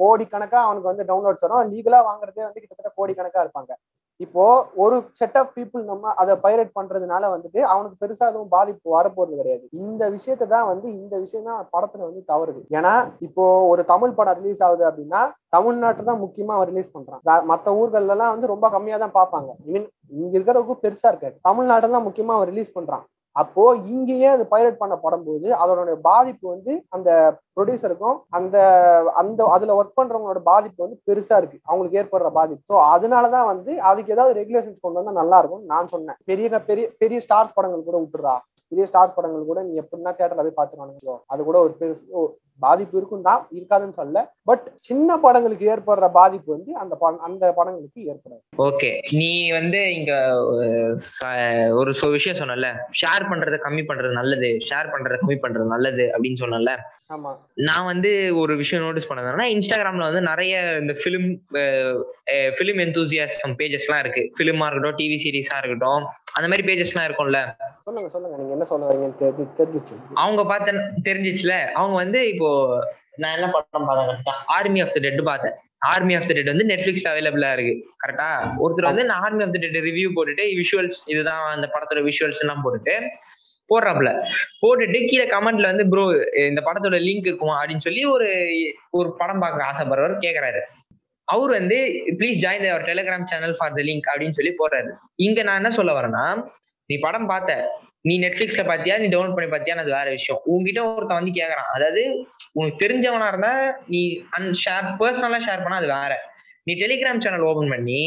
கோடிக்கணக்கா 0.00 0.58
அவனுக்கு 0.66 0.90
வந்து 0.90 1.08
டவுன்லோட்ஸ் 1.08 1.44
வரும். 1.46 1.70
லீகலா 1.72 2.00
வாங்குறதே 2.06 2.42
வந்து 2.46 2.60
கிட்டத்தட்ட 2.62 2.92
கோடிக்கணக்கா 2.98 3.42
இருப்பாங்க. 3.44 3.72
இப்போ 4.24 4.44
ஒரு 4.82 4.96
செட் 5.18 5.36
ஆஃப் 5.40 5.52
பீப்புள் 5.56 5.82
நம்ம 5.90 6.12
அதை 6.22 6.34
பைரேட் 6.44 6.72
பண்றதுனால 6.78 7.22
வந்துட்டு 7.34 7.60
அவனுக்கு 7.72 8.00
பெருசா 8.02 8.24
எதுவும் 8.30 8.52
பாதிப்பு 8.56 8.94
வரப்போறது 8.96 9.38
கிடையாது. 9.40 9.64
இந்த 9.82 10.02
விஷயத்தை 10.16 10.46
தான் 10.54 10.68
வந்து 10.72 10.86
இந்த 11.00 11.14
விஷயம் 11.24 11.48
தான் 11.50 11.62
படத்துல 11.74 12.06
வந்து 12.08 12.22
தவறுது. 12.32 12.60
ஏன்னா 12.78 12.94
இப்போ 13.28 13.44
ஒரு 13.72 13.84
தமிழ் 13.92 14.16
படம் 14.18 14.38
ரிலீஸ் 14.40 14.64
ஆகுது 14.68 14.84
அப்படின்னா 14.90 15.22
தமிழ்நாட்டுல 15.56 16.08
தான் 16.10 16.22
முக்கியமா 16.24 16.56
அவன் 16.56 16.70
ரிலீஸ் 16.72 16.94
பண்றான். 16.96 17.22
மற்ற 17.28 17.46
மத்த 17.52 17.78
ஊர்கள்ல 17.80 18.14
எல்லாம் 18.16 18.34
வந்து 18.34 18.52
ரொம்ப 18.54 18.66
கம்மியா 18.74 18.98
தான் 19.04 19.16
பார்ப்பாங்க. 19.20 19.50
மீன் 19.68 19.86
இங்க 20.22 20.32
இருக்கிறவங்க 20.38 20.76
பெருசா 20.84 21.08
இருக்காது. 21.12 21.36
தமிழ்நாட்டுல 21.48 21.96
தான் 21.96 22.06
முக்கியமா 22.08 22.36
அவன் 22.36 22.50
ரிலீஸ் 22.52 22.76
பண்றான். 22.76 23.06
அப்போ 23.36 23.64
இங்கேயே 23.92 24.28
அது 24.36 24.44
பைரட் 24.52 24.80
பண்ண 24.80 24.94
படும்போது 25.02 25.48
அதனுடைய 25.62 25.96
பாதிப்பு 26.06 26.44
வந்து 26.54 26.72
அந்த 26.96 27.10
ப்ரொடியூசருக்கும் 27.60 28.18
அந்த 28.38 28.56
அந்த 29.22 29.48
அதுல 29.54 29.76
ஒர்க் 29.80 29.98
பண்றவங்களோட 30.00 30.42
பாதிப்பு 30.50 30.84
வந்து 30.84 30.98
பெருசா 31.08 31.36
இருக்கு. 31.40 31.58
அவங்களுக்கு 31.68 32.00
ஏற்படுற 32.02 32.28
பாதிப்பு. 32.40 32.62
ஸோ 32.72 32.76
அதனாலதான் 32.94 33.48
வந்து 33.52 33.72
அதுக்கு 33.90 34.14
ஏதாவது 34.16 34.38
ரெகுலேஷன்ஸ் 34.40 34.84
கொண்டு 34.84 35.00
வந்தா 35.00 35.18
நல்லா 35.22 35.38
இருக்கும் 35.42 35.64
நான் 35.72 35.92
சொன்னேன். 35.94 36.20
பெரிய 36.30 36.60
பெரிய 36.70 36.86
பெரிய 37.04 37.20
ஸ்டார்ஸ் 37.26 37.56
படங்கள் 37.58 37.88
கூட 37.88 37.98
விட்டுறா. 38.04 38.36
பெரிய 38.72 38.84
ஸ்டார்ஸ் 38.90 39.16
படங்கள் 39.16 39.48
கூட 39.50 39.60
நீ 39.68 39.72
எப்படின்னா 39.82 40.12
தேட்டர்ல 40.18 40.44
போய் 40.46 40.58
பாத்துருவானுங்களோ 40.60 41.16
அது 41.32 41.40
கூட 41.48 41.58
ஒரு 41.66 41.74
பெருசு 41.80 42.04
பாதிப்பு 42.64 42.96
இருக்கும் 42.98 43.24
தான் 43.26 43.42
இருக்காதுன்னு 43.58 43.96
சொல்ல 44.00 44.22
பட் 44.48 44.64
சின்ன 44.88 45.16
படங்களுக்கு 45.22 45.64
ஏற்படுற 45.74 46.06
பாதிப்பு 46.16 46.48
வந்து 46.54 46.72
அந்த 46.82 46.94
படம் 47.02 47.22
அந்த 47.28 47.52
படங்களுக்கு 47.58 48.00
ஏற்படாது. 48.10 48.42
ஓகே 48.66 48.90
நீ 49.20 49.30
வந்து 49.58 49.80
இங்க 49.98 50.12
ஒரு 51.80 51.92
விஷயம் 52.16 52.40
சொன்னல 52.42 52.70
ஷேர் 53.00 53.28
பண்றதை 53.30 53.58
கம்மி 53.66 53.84
பண்றது 53.90 54.14
நல்லது. 54.20 54.50
ஷேர் 54.68 54.92
பண்றதை 54.94 55.18
கம்மி 55.22 55.38
பண்றது 55.44 55.68
நல்லது 55.74 56.06
அப்படின்னு 56.14 56.42
சொன்னல 56.44 56.74
நான் 57.54 57.84
வந்து 57.84 58.36
ஒரு 58.38 58.56
விஷயம் 58.56 58.84
நோட்டீஸ் 58.84 59.12
பண்ணதுன்னா 59.12 59.80
இன்ஸ்டாகிராம்ல 59.84 59.98
வந்து 59.98 60.20
நிறைய 60.20 60.76
இந்த 60.80 60.92
ஃபிலிம் 60.92 61.38
ஃபிலிம் 62.30 62.80
எந்தூசியாசம் 62.80 63.54
பேஜஸ்லாம் 63.58 63.98
இருக்கு. 63.98 64.32
ஃபிலிமா 64.38 64.66
இருக்கட்டும் 64.66 64.96
டிவி 64.96 65.18
சீரிஸா 65.24 65.58
இருக்கட்டும் 65.58 66.06
அந்த 66.32 66.48
மாதிரி 66.48 66.74
பேஜஸ்லாம் 66.74 67.02
இருக்கும்ல. 67.02 67.56
சொல்லுங்க 67.84 68.08
சொல்லுங்க. 68.08 68.36
நீங்க 68.36 68.52
என்ன 68.52 68.64
சொல்ல 68.64 68.92
வரீங்கன்னு 68.92 69.22
தெரி- 69.22 69.48
தெரிஞ்சிச்சு. 69.56 69.96
அவங்க 70.14 70.44
பார்த்த 70.44 70.92
தெரிஞ்சிச்சுல. 71.04 71.70
அவங்க 71.70 71.94
வந்து 71.94 72.28
இப்போ 72.28 72.78
நான் 73.16 73.32
என்ன 73.32 73.50
படம் 73.50 73.86
பார்த்தேன் 73.86 74.16
கரெக்டா 74.16 74.36
ஆர்மி 74.46 74.80
ஆஃப் 74.80 74.90
த 74.92 75.00
டெட் 75.00 75.22
பார்த்தேன். 75.22 75.52
ஆர்மி 75.78 76.14
ஆஃப் 76.14 76.28
த 76.28 76.32
டெட் 76.32 76.46
வந்து 76.46 76.64
நெட்ஃபிளிக்ஸ்ல 76.64 77.08
அவைலபிளா 77.08 77.52
இருக்கு. 77.52 77.88
கரெக்டா 78.06 78.52
ஒருத்தர் 78.64 78.84
வந்து 78.84 79.04
நான் 79.04 79.20
army 79.20 79.44
of 79.44 79.52
the 79.52 79.58
dead 79.58 79.76
review 79.76 80.10
போட்டுட்டு 80.16 80.60
விஷுவல்ஸ் 80.60 81.00
இதுதான் 81.06 81.54
அந்த 81.54 81.70
படத்தோட 81.72 82.12
விஷுவல்ஸ் 82.12 82.38
எல்லாம் 82.38 82.62
போட்டுட்டு 82.64 83.00
போடுறாப்ல 83.70 84.10
போட்டுட்டு 84.62 84.98
கீழே 85.10 85.26
கமெண்ட்ல 85.34 85.70
வந்து 85.72 85.86
ப்ரோ 85.92 86.04
இந்த 86.50 86.60
படத்தோட 86.68 86.98
லிங்க் 87.08 87.28
இருக்குமா? 87.30 87.56
அப்படின்னு 87.60 87.86
சொல்லி 87.88 88.04
ஒரு 88.14 88.28
ஒரு 88.90 89.10
படம் 89.20 89.42
பார்க்க 89.44 89.70
ஆசைப்படுறவர் 89.70 90.16
கேக்குறாரு. 90.26 90.62
அவர் 91.28 91.50
வந்து 91.50 91.76
please 92.20 92.40
join 92.44 92.70
our 92.72 92.88
Telegram 92.88 93.28
channel 93.32 93.56
for 93.58 93.76
the 93.76 93.82
link 93.88 94.08
அப்படின்னு 94.12 94.36
சொல்லி 94.38 94.52
போடுறாரு. 94.60 94.90
இங்க 95.26 95.42
நான் 95.42 95.60
என்ன 95.62 95.70
சொல்ல 95.70 95.92
வரேன்னா 95.98 96.24
நீ 96.90 96.96
படம் 96.98 97.30
பார்த்த 97.32 97.58
நீ 98.08 98.14
நெட்ஃபிளிக்ஸ்ல 98.18 98.62
பாத்தியா 98.68 98.94
நீ 98.98 99.06
டவுன்லோட் 99.06 99.36
பண்ணி 99.36 99.50
பாத்தியா 99.50 99.74
அது 99.76 99.92
வேற 99.96 100.08
விஷயம். 100.10 100.40
உங்ககிட்ட 100.52 100.80
ஒருத்தன் 100.90 101.18
வந்து 101.20 101.34
கேக்குறான். 101.40 101.70
அதாவது 101.76 102.02
உனக்கு 102.52 102.80
தெரிஞ்சவனா 102.84 103.26
இருந்தா 103.28 103.52
நீ 103.86 104.00
அன் 104.38 104.50
ஷேர் 104.62 104.88
பர்சனலா 105.00 105.40
ஷேர் 105.46 105.64
பண்ணா 105.64 105.80
அது 105.82 105.90
வேற. 105.96 106.12
நீ 106.66 106.72
டெலிகிராம் 106.74 107.22
சேனல் 107.24 107.46
ஓபன் 107.50 107.72
பண்ணி 107.74 108.02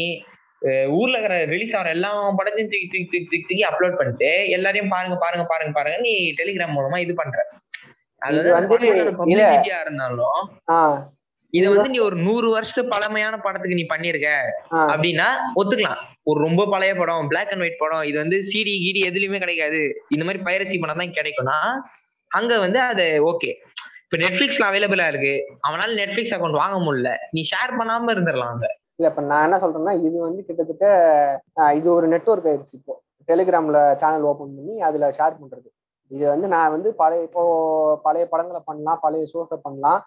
ஊர்ல 0.94 1.16
இருக்கிற 1.16 1.36
ரிலீஸ் 1.52 1.74
ஆகிற 1.76 1.90
எல்லா 1.96 2.10
படத்தையும் 2.38 2.70
தூக்கி 2.72 2.86
தூக்கி 2.86 3.06
தூக்கி 3.06 3.26
தூக்கி 3.26 3.46
தூக்கி 3.48 3.64
அப்லோட் 3.70 3.98
பண்ணிட்டு 3.98 4.28
எல்லாரையும் 4.56 4.92
பாருங்க 4.94 5.16
பாருங்க 5.24 5.44
பாருங்க 5.50 5.72
பாருங்க 5.78 5.98
நீ 6.06 6.12
டெலிகிராம் 6.40 6.76
மூலமா 6.76 6.98
இது 7.04 7.14
பண்ற. 7.14 7.38
அது. 8.22 8.36
பப்ளிசிட்டியா 9.20 9.78
இருந்தாலும் 9.84 10.38
இது 11.52 11.66
வந்து 11.72 11.90
நீ 11.92 11.98
ஒரு 12.06 12.16
நூறு 12.26 12.48
வருஷத்து 12.54 12.82
பழமையான 12.92 13.34
படத்துக்கு 13.38 13.78
நீ 13.78 13.84
பண்ணிருக்க 13.90 14.28
அப்படின்னா 14.86 15.26
ஒத்துக்கலாம். 15.58 16.00
ஒரு 16.24 16.38
ரொம்ப 16.40 16.62
பழைய 16.66 16.92
படம் 16.94 17.28
பிளாக் 17.28 17.52
அண்ட் 17.52 17.64
ஒயிட் 17.64 17.82
படம் 17.82 18.06
இது 18.10 18.16
வந்து 18.18 18.36
சிடி 18.50 18.74
கிடி 18.84 19.00
எதுலயுமே 19.10 19.38
கிடைக்காது. 19.38 19.82
இந்த 20.14 20.24
மாதிரி 20.24 20.40
பைரசி 20.46 20.78
படம் 20.78 21.02
தான் 21.02 21.16
கிடைக்கும்னா 21.18 21.58
அங்க 22.30 22.52
வந்து 22.58 22.80
அது 22.84 23.04
ஓகே 23.30 23.50
இப்ப 24.04 24.16
நெட்ஃபிளிக்ஸ்ல 24.22 24.64
அவைலபிளா 24.70 25.06
இருக்கு. 25.12 25.34
அவனால 25.66 25.90
நெட்ஃபிளிக்ஸ் 26.00 26.34
அக்கௌண்ட் 26.36 26.60
வாங்க 26.62 26.78
முடியல. 26.86 27.10
நீ 27.32 27.40
ஷேர் 27.52 27.76
பண்ணாம 27.78 28.12
இருந்துடலாம் 28.14 28.52
அங்க. 28.54 28.68
இல்ல 28.98 29.06
இப்ப 29.10 29.22
நான் 29.30 29.44
என்ன 29.46 29.56
சொல்றேன்னா 29.62 29.94
இது 30.06 30.16
வந்து 30.26 30.40
கிட்டத்தட்ட 30.48 30.86
இது 31.78 31.88
ஒரு 31.96 32.06
நெட்வொர்க் 32.14 32.48
ஆயிடுச்சு 32.50 32.76
இப்போ. 32.80 32.94
டெலிகிராம்ல 33.28 33.78
சேனல் 34.02 34.26
ஓபன் 34.30 34.54
பண்ணி 34.56 34.74
அதுல 34.88 35.04
ஷேர் 35.18 35.38
பண்றது. 35.40 35.68
இது 36.10 36.24
வந்து 36.32 36.46
நான் 36.54 36.72
வந்து 36.74 36.88
பழைய 37.00 37.26
இப்போ 37.28 37.42
பழைய 38.06 38.24
படங்களை 38.32 38.60
பண்ணலாம் 38.70 39.00
பழைய 39.04 39.24
ஷோஸை 39.32 39.58
பண்ணலாம். 39.66 40.00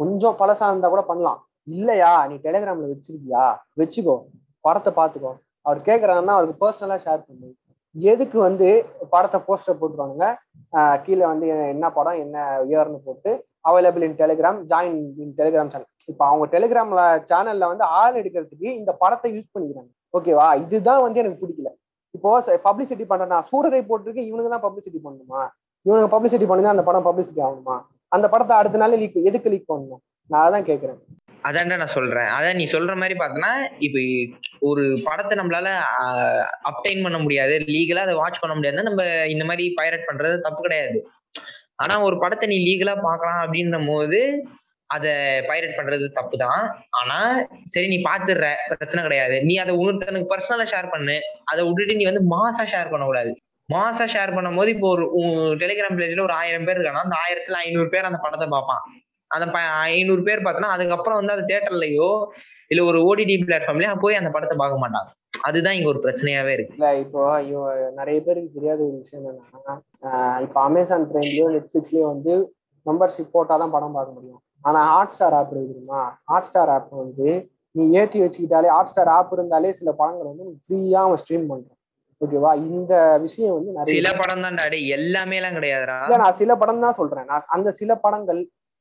கொஞ்சம் 0.00 0.36
பழசா 0.40 0.66
இருந்தா 0.70 0.88
கூட 0.94 1.02
பண்ணலாம். 1.10 1.40
இல்லையா 1.76 2.10
நீ 2.30 2.36
டெலிகிராம்ல 2.46 2.88
வச்சிருக்கியா? 2.92 3.44
வச்சுக்கோ. 3.80 4.16
படத்தை 4.64 4.90
பார்த்துக்கோ 5.00 5.32
அவர் 5.66 5.80
கேட்கறாங்கன்னா 5.88 6.34
அவருக்கு 6.36 6.62
பர்சனலா 6.64 6.96
ஷேர் 7.06 7.26
பண்ணு. 7.28 7.48
எதுக்கு 7.94 8.38
வந்து 8.48 8.68
படத்தை 9.12 9.38
போஸ்டர் 9.46 9.78
போட்டுருவாங்க 9.80 10.24
கீழே 11.04 11.24
வந்து 11.32 11.46
என்ன 11.74 11.86
படம் 11.98 12.18
என்ன 12.24 12.36
இயர்னு 12.70 12.98
போட்டு 13.06 13.30
available 13.68 14.04
in 14.06 14.18
Telegram 14.22 14.58
join 14.72 14.98
in 15.24 15.34
Telegram 15.38 15.72
channel 15.72 15.90
இப்போ 16.12 16.24
அவங்க 16.30 16.44
டெலிகிராம்ல 16.54 17.02
சேனல்ல 17.30 17.68
வந்து 17.72 17.84
ஆள் 18.00 18.18
எடுக்கிறதுக்கு 18.20 18.68
இந்த 18.80 18.90
படத்தை 19.02 19.28
யூஸ் 19.36 19.52
பண்ணிக்கிறாங்க. 19.54 19.90
ஓகேவா 20.16 20.48
இதுதான் 20.64 21.04
வந்து 21.06 21.20
எனக்கு 21.22 21.40
பிடிக்கல. 21.42 21.70
இப்போ 22.16 22.30
பப்ளிசிட்டி 22.66 23.04
பண்றேன் 23.10 23.46
சூரரை 23.50 23.80
போட்டிருக்கு 23.88 24.22
இவனுக்கு 24.28 24.52
தான் 24.54 24.64
பப்ளிசிட்டி 24.66 25.00
பண்ணணுமா? 25.06 25.42
இவனுக்கு 25.86 26.12
பப்ளிசிட்டி 26.14 26.46
பண்ணுங்க 26.50 26.70
அந்த 26.74 26.84
படம் 26.88 27.06
பப்ளிசிட்டி 27.08 27.40
ஆகணுமா? 27.46 27.76
அந்த 28.16 28.26
படத்தை 28.32 28.54
அடுத்த 28.60 28.80
நாள் 28.82 28.98
லீக் 29.02 29.18
எதுக்கு 29.30 29.50
லீக் 29.52 29.70
பண்ணணும்? 29.72 30.02
நான் 30.30 30.44
அதான் 30.46 30.68
கேட்கறேன் 30.70 31.00
அதான்டா 31.48 31.76
நான் 31.80 31.94
சொல்றேன். 31.96 32.28
அதான் 32.36 32.56
நீ 32.60 32.64
சொல்ற 32.72 32.92
மாதிரி 33.00 33.14
பாத்தீங்கன்னா 33.18 33.52
இப்ப 33.86 33.98
ஒரு 34.68 34.84
படத்தை 35.08 35.34
நம்மளால 35.40 35.68
அப்டைன் 36.70 37.04
பண்ண 37.04 37.18
முடியாது. 37.24 37.54
லீகலா 37.74 38.04
அதை 38.06 38.14
வாட்ச் 38.20 38.40
பண்ண 38.42 38.54
முடியாதுன்னா 38.56 38.88
நம்ம 38.88 39.04
இந்த 39.34 39.44
மாதிரி 39.50 39.64
பைரட் 39.78 40.08
பண்றது 40.08 40.36
தப்பு 40.46 40.60
கிடையாது. 40.66 40.98
ஆனா 41.82 41.94
ஒரு 42.06 42.16
படத்தை 42.22 42.46
நீ 42.52 42.58
லீகலா 42.68 42.94
பாக்கலாம் 43.08 43.40
அப்படின்னும் 43.44 43.88
போது 43.92 44.20
அதை 44.94 45.10
பைரட் 45.48 45.76
பண்றது 45.78 46.06
தப்பு 46.18 46.36
தான் 46.44 46.62
ஆனா 47.00 47.18
சரி 47.72 47.88
நீ 47.92 47.98
பாத்துடுற. 48.06 48.46
பிரச்சனை 48.70 49.00
கிடையாது. 49.06 49.36
நீ 49.48 49.54
அதை 49.64 49.72
உனக்கு 49.82 50.30
பர்சனலா 50.32 50.66
ஷேர் 50.72 50.92
பண்ணு. 50.94 51.16
அதை 51.52 51.60
விட்டுட்டு 51.66 51.98
நீ 52.00 52.06
வந்து 52.10 52.22
மாசா 52.34 52.64
ஷேர் 52.72 52.92
பண்ணக்கூடாது. 52.92 53.32
மாசா 53.68 54.04
ஷேர் 54.14 54.34
பண்ணும்போது 54.36 54.70
இப்போ 54.74 54.88
ஒரு 54.94 55.04
டெலிகிராம் 55.62 55.98
பேஜ்ல 55.98 56.26
ஒரு 56.28 56.34
ஆயிரம் 56.40 56.66
பேர் 56.68 56.78
இருக்கானா 56.78 57.04
அந்த 57.06 57.16
ஆயிரத்துல 57.24 57.58
ஐநூறு 57.66 57.90
பேர் 57.94 58.08
அந்த 58.10 58.20
படத்தை 58.24 58.48
பார்ப்பான். 58.54 58.82
அந்த 59.30 59.46
ஐநூறு 59.96 60.22
பேர் 60.28 60.44
பார்த்தோன்னா 60.44 60.74
அதுக்கப்புறம் 60.76 61.18
வந்து 61.20 61.34
அது 61.36 61.42
தேட்டர்லயோ 61.50 62.10
இல்ல 62.72 62.80
ஒரு 62.90 62.98
ஓடிடி 63.08 63.34
பிளாட்ஃபார்ம்லயோ 63.44 63.94
போய் 64.04 64.20
அந்த 64.20 64.30
படத்தை 64.36 64.56
பார்க்க 64.62 64.82
மாட்டாங்க 64.84 65.10
அதுதான் 65.48 65.76
இங்க 65.76 65.88
ஒரு 65.92 66.00
பிரச்சனையாவே 66.04 66.52
இருக்கு. 66.56 66.76
இல்ல 66.78 66.88
இப்போ 67.04 67.20
நிறைய 68.00 68.18
பேருக்கு 68.26 68.56
தெரியாத 68.56 68.80
ஒரு 68.88 68.96
விஷயம் 69.02 69.26
என்னன்னா 69.30 69.74
இப்போ 70.46 70.58
அமேசான் 70.68 71.06
பிரைம்லயோ 71.12 71.46
நெட்ஃபிளிக்ஸ்லயோ 71.56 72.06
வந்து 72.14 72.34
மெம்பர்ஷிப் 72.86 73.34
போட்டாதான் 73.36 73.74
படம் 73.76 73.96
பார்க்க 73.98 74.16
முடியும். 74.18 74.42
ஆனா 74.64 74.80
ஹாட் 74.92 75.14
ஸ்டார் 75.16 75.36
ஆப் 75.38 75.50
இருக்கு 75.52 75.72
தெரியுமா? 75.72 76.02
ஹாட் 76.30 76.46
ஸ்டார் 76.48 76.72
ஆப் 76.76 76.92
வந்து 77.02 77.28
நீ 77.74 77.84
ஏத்தி 78.00 78.18
வச்சுக்கிட்டாலே 78.22 78.68
ஹாட் 78.74 78.90
ஸ்டார் 78.92 79.10
ஆப் 79.16 79.32
இருந்தாலே 79.36 79.70
சில 79.80 79.90
படங்கள் 80.00 80.30
வந்து 80.30 80.44
ஃப்ரீயா 80.62 81.00
அவன் 81.06 81.20
ஸ்ட்ரீம் 81.22 81.48
பண்றான். 81.50 81.74
ஓகேவா 82.20 82.52
இந்த 82.68 82.94
விஷயம் 83.24 83.56
வந்து 83.56 83.72
நிறைய 83.72 83.94
சில 83.96 84.10
படம் 84.20 84.44
தான் 84.44 84.56
எல்லாமே 84.96 85.36
எல்லாம் 85.40 85.58
கிடையாதுடா. 85.58 85.98
இல்ல 86.06 86.20
நான் 86.22 86.38
சில 86.42 86.52
படம் 86.62 86.84
தான் 86.86 86.98
சொல்றேன். 87.00 87.28
நான் 87.32 87.50
அந்த 87.56 87.72
சில 87.80 87.94
படங்கள் 88.04 88.40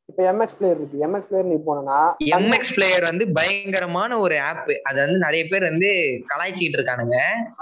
இப்ப 0.09 0.21
எம்எக்ஸ் 0.31 0.57
பிளேயர் 0.57 0.77
இருக்கு. 0.79 1.01
எம்எக்ஸ் 1.05 1.29
பிளேயர் 1.29 1.49
நீ 1.51 1.57
போனா 1.67 1.97
எம்எக்ஸ் 2.37 2.73
பிளேயர் 2.75 3.05
வந்து 3.09 3.25
பயங்கரமான 3.37 4.19
ஒரு 4.25 4.35
ஆப் 4.49 4.69
அது 4.89 4.97
வந்து 5.05 5.19
நிறைய 5.25 5.43
பேர் 5.51 5.69
வந்து 5.71 5.89
கலாய்ச்சிட்டு 6.31 6.77
இருக்கானுங்க. 6.79 7.17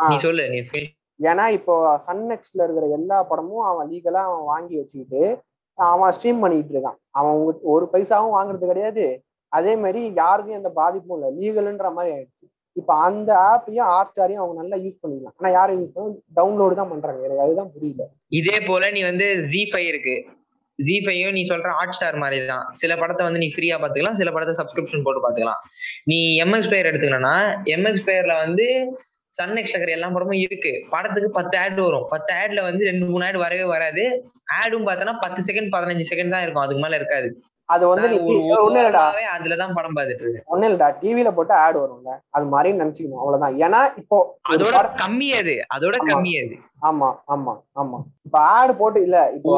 நீ 0.09 0.17
சொல்லு 0.25 0.45
நீ 0.53 0.61
ஏன்னா 1.19 1.43
இப்போ 1.57 1.73
சன் 2.05 2.23
நெக்ஸ்ட்ல 2.31 2.63
இருக்கிற 2.65 2.85
எல்லா 2.97 3.17
படமும் 3.29 3.65
அவன் 3.69 3.89
லீகலா 3.91 4.21
அவன் 4.29 4.49
வாங்கி 4.53 4.75
வச்சுக்கிட்டு 4.79 5.21
அவன் 5.77 6.13
ஸ்ட்ரீம் 6.17 6.41
பண்ணிட்டு 6.43 6.73
இருக்கான். 6.75 6.97
அவன் 7.19 7.37
ஒரு 7.75 7.85
பைசாவும் 7.93 8.35
வாங்குறது 8.37 8.71
கிடையாது. 8.71 9.05
அதே 9.57 9.73
மாதிரி 9.83 10.01
யாருக்கும் 10.21 10.59
எந்த 10.59 10.71
பாதிப்பும் 10.81 11.15
இல்லை. 11.17 11.29
லீகல்ன்ற 11.39 11.89
மாதிரி 11.97 12.13
ஆயிடுச்சு. 12.15 12.45
இப்போ 12.79 12.93
அந்த 13.07 13.29
ஆப்பையும் 13.51 13.89
ஹாட் 13.91 14.09
ஸ்டாரையும் 14.11 14.41
அவங்க 14.41 14.55
நல்லா 14.61 14.77
யூஸ் 14.85 15.01
பண்ணிக்கலாம். 15.03 15.35
ஆனா 15.39 15.49
யாரும் 15.57 15.77
யூஸ் 15.81 15.93
பண்ண 15.97 16.15
டவுன்லோடு 16.39 16.79
தான் 16.79 16.91
பண்றாங்க. 16.93 17.21
எனக்கு 17.27 17.43
அதுதான் 17.45 17.71
புரியல. 17.75 18.05
இதே 18.39 18.57
போல 18.69 18.89
நீ 18.95 19.03
வந்து 19.11 19.27
ஜி 19.51 19.61
ஃபைவ் 19.71 19.87
இருக்கு. 19.91 20.15
ஜி 20.79 20.95
ஃபைவும் 21.03 21.35
நீ 21.37 21.41
சொல்ற 21.51 21.69
ஹாட் 21.77 21.95
ஸ்டார் 21.97 22.17
மாதிரி 22.23 22.39
தான். 22.53 22.65
சில 22.81 22.91
படத்தை 23.01 23.23
வந்து 23.27 23.41
நீ 23.43 23.47
ஃப்ரீயா 23.53 23.75
பாத்துக்கலாம் 23.81 24.19
சில 24.21 24.31
படத்தை 24.35 24.55
சப்ஸ்கிரிப்ஷன் 24.61 25.05
போட்டு 25.05 25.23
பாத்துக்கலாம் 25.25 25.61
நீ 26.11 26.17
எம்எக்ஸ் 26.45 26.69
பிளேயர் 26.71 26.89
எடுத்துக்கலன்னா 26.91 27.35
எம்எக்ஸ் 27.75 28.05
பிளேயர்ல 28.07 28.35
வந்து 28.45 28.67
சன் 29.37 29.55
நெக்ஸ்ட்ல 29.55 29.77
இருக்கிற 29.77 29.95
எல்லா 29.95 30.09
படமும் 30.09 30.43
இருக்கு. 30.43 30.71
படத்துக்கு 30.89 31.29
பத்து 31.31 31.55
ஆட் 31.57 31.79
வரும். 31.79 32.05
பத்து 32.09 32.31
ஆட்ல 32.33 32.63
வந்து 32.63 32.85
ரெண்டு 32.85 33.05
மூணு 33.05 33.25
ஆட் 33.25 33.37
வரவே 33.37 33.65
வராது. 33.65 34.03
ஆடும் 34.57 34.87
பார்த்தோன்னா 34.87 35.17
பத்து 35.25 35.41
செகண்ட் 35.47 35.73
பதினஞ்சு 35.75 36.05
செகண்ட் 36.11 36.33
தான் 36.35 36.41
இருக்கும். 36.41 36.65
அதுக்கு 36.65 36.83
மேல 36.83 36.95
இருக்காது. 36.95 37.29
அது 37.69 37.83
வந்து 37.87 38.07
ஒண்ணு 38.57 38.79
இல்லடா. 38.81 39.03
அதுலதான் 39.35 39.73
படம் 39.73 39.95
பார்த்துட்டு 39.97 40.23
இருக்கேன். 40.23 40.45
ஒண்ணு 40.47 40.67
இல்லடா. 40.67 40.89
டிவில 41.01 41.29
போட்டு 41.31 41.53
ஆட் 41.55 41.75
வரும்ல. 41.75 42.11
அது 42.31 42.45
மாதிரி 42.45 42.69
நினைச்சுக்கணும். 42.77 43.21
அவ்வளவுதான். 43.21 43.55
ஏன்னா 43.59 43.79
இப்போ 43.95 44.17
அதோட 44.51 44.75
கம்மி 45.01 45.29
அது. 45.39 45.55
அதோட. 45.75 45.95
கம்மி 46.11 46.33
அது. 46.43 46.55
ஆமா 46.81 47.09
ஆமா 47.27 47.53
ஆமா. 47.75 47.99
இப்ப 48.25 48.37
ஆடு 48.53 48.75
போட்டு 48.75 48.99
இல்ல 49.01 49.17
இப்போ 49.31 49.53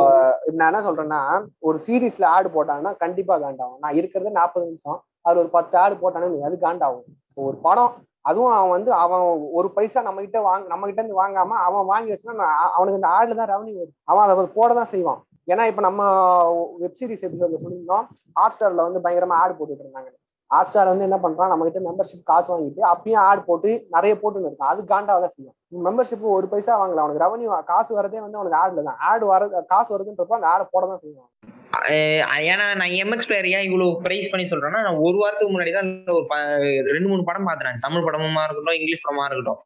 நான் 0.52 0.70
என்ன 0.72 0.82
சொல்றேன்னா 0.82 1.22
ஒரு 1.60 1.80
சீரீஸ்ல 1.88 2.26
ஆடு 2.28 2.50
போட்டாங்கன்னா 2.50 2.94
கண்டிப்பா 2.98 3.38
காண்டாகும். 3.38 3.80
நான் 3.80 3.96
இருக்கிறது 3.96 4.32
நாற்பது 4.32 4.66
நிமிஷம். 4.66 5.00
அது 5.22 5.40
ஒரு 5.40 5.50
பத்து 5.50 5.78
ஆடு 5.78 5.96
போட்டானு 5.96 6.44
அது 6.44 6.58
காண்டாகும். 6.58 7.08
ஒரு 7.38 7.58
படம் 7.58 7.92
அதுவும் 8.30 8.54
அவன் 8.58 8.74
வந்து 8.76 8.92
அவன் 9.04 9.24
ஒரு 9.60 9.68
பைசா 9.78 10.00
நம்ம 10.08 10.22
கிட்ட 10.26 10.40
வாங்க 10.48 10.66
நம்ம 10.74 10.86
கிட்ட 10.90 11.02
இருந்து 11.02 11.22
வாங்காம 11.22 11.58
அவன் 11.68 11.90
வாங்கி 11.94 12.12
வச்சுன்னா 12.14 12.48
அவனுக்கு 12.76 13.00
இந்த 13.00 13.10
ஆடுல 13.18 13.40
தான் 13.40 13.52
ரெவன்யூ 13.54 13.76
வருது. 13.80 13.94
அவன் 14.12 14.24
அதை 14.26 14.46
போட 14.60 14.70
தான் 14.80 14.92
செய்வான். 14.94 15.20
ஏன்னா 15.52 15.66
இப்ப 15.72 15.82
நம்ம 15.88 16.02
வெப் 16.84 16.98
சீரிஸ் 17.00 17.26
எபிசோட்ல 17.28 17.60
சொல்லியிருந்தோம் 17.66 18.06
ஹாட் 18.40 18.56
ஸ்டார்ல 18.56 18.88
வந்து 18.88 19.04
பயங்கரமா 19.06 19.36
ஆடு 19.44 19.54
போட்டுட்டு 19.60 19.86
இருந்தாங்க. 19.86 20.10
ஹாட் 20.52 20.70
ஸ்டார் 20.70 20.90
வந்து 20.92 21.06
என்ன 21.08 21.18
பண்றான் 21.24 21.52
நம்ம 21.52 21.66
கிட்ட 21.68 21.80
மெம்பர்ஷிப் 21.88 22.28
காசு 22.32 22.48
வாங்கிட்டு 22.52 22.82
அப்பயும் 22.92 23.24
ஆட் 23.30 23.42
போட்டு 23.48 23.70
நிறைய 23.96 24.14
போட்டுன்னு 24.22 24.50
இருக்கான். 24.50 24.72
அது 24.74 24.82
காண்டாவதான் 24.94 25.34
செய்யும். 25.36 25.56
மெம்பர்ஷிப் 25.88 26.26
ஒரு 26.38 26.48
பைசா 26.54 26.74
வாங்கல 26.82 27.04
அவனுக்கு 27.04 27.24
ரெவன்யூ 27.26 27.50
காசு 27.72 27.92
வரதே 28.00 28.20
வந்து 28.26 28.40
அவனுக்கு 28.40 28.60
ஆடுல 28.64 28.84
தான். 28.90 29.00
ஆடு 29.10 29.26
வர 29.34 29.50
காசு 29.74 29.90
வருதுன்றப்ப 29.96 30.40
அந்த 30.40 30.50
ஆடை 30.54 30.66
போட 30.74 30.84
தான் 30.92 31.04
செய்வான். 31.06 31.32
ஏன்னா 32.46 32.66
நான் 32.80 32.94
எம்எக்ஸ் 33.02 33.28
பிளேயர் 33.30 33.50
ஏன் 33.50 33.66
இவ்வளவு 33.68 33.92
பிரைஸ் 34.06 34.32
பண்ணி 34.32 34.46
சொல்றேன்னா 34.46 34.80
நான் 34.82 35.02
ஒரு 35.06 35.18
வாரத்துக்கு 35.18 35.54
முன்னாடி 35.54 35.74
தான் 35.74 35.90
ஒரு 36.16 36.26
ரெண்டு 36.90 37.10
மூணு 37.10 37.28
படம் 37.30 37.48
பாத்துறேன் 37.50 37.84
தமிழ் 37.86 38.06
படமுமா 38.08 38.44
இருக்கட்டும் 38.46 38.80
இங்கிலீஷ் 38.80 39.06
படமா 39.06 39.26
இருக்கட்டும். 39.28 39.60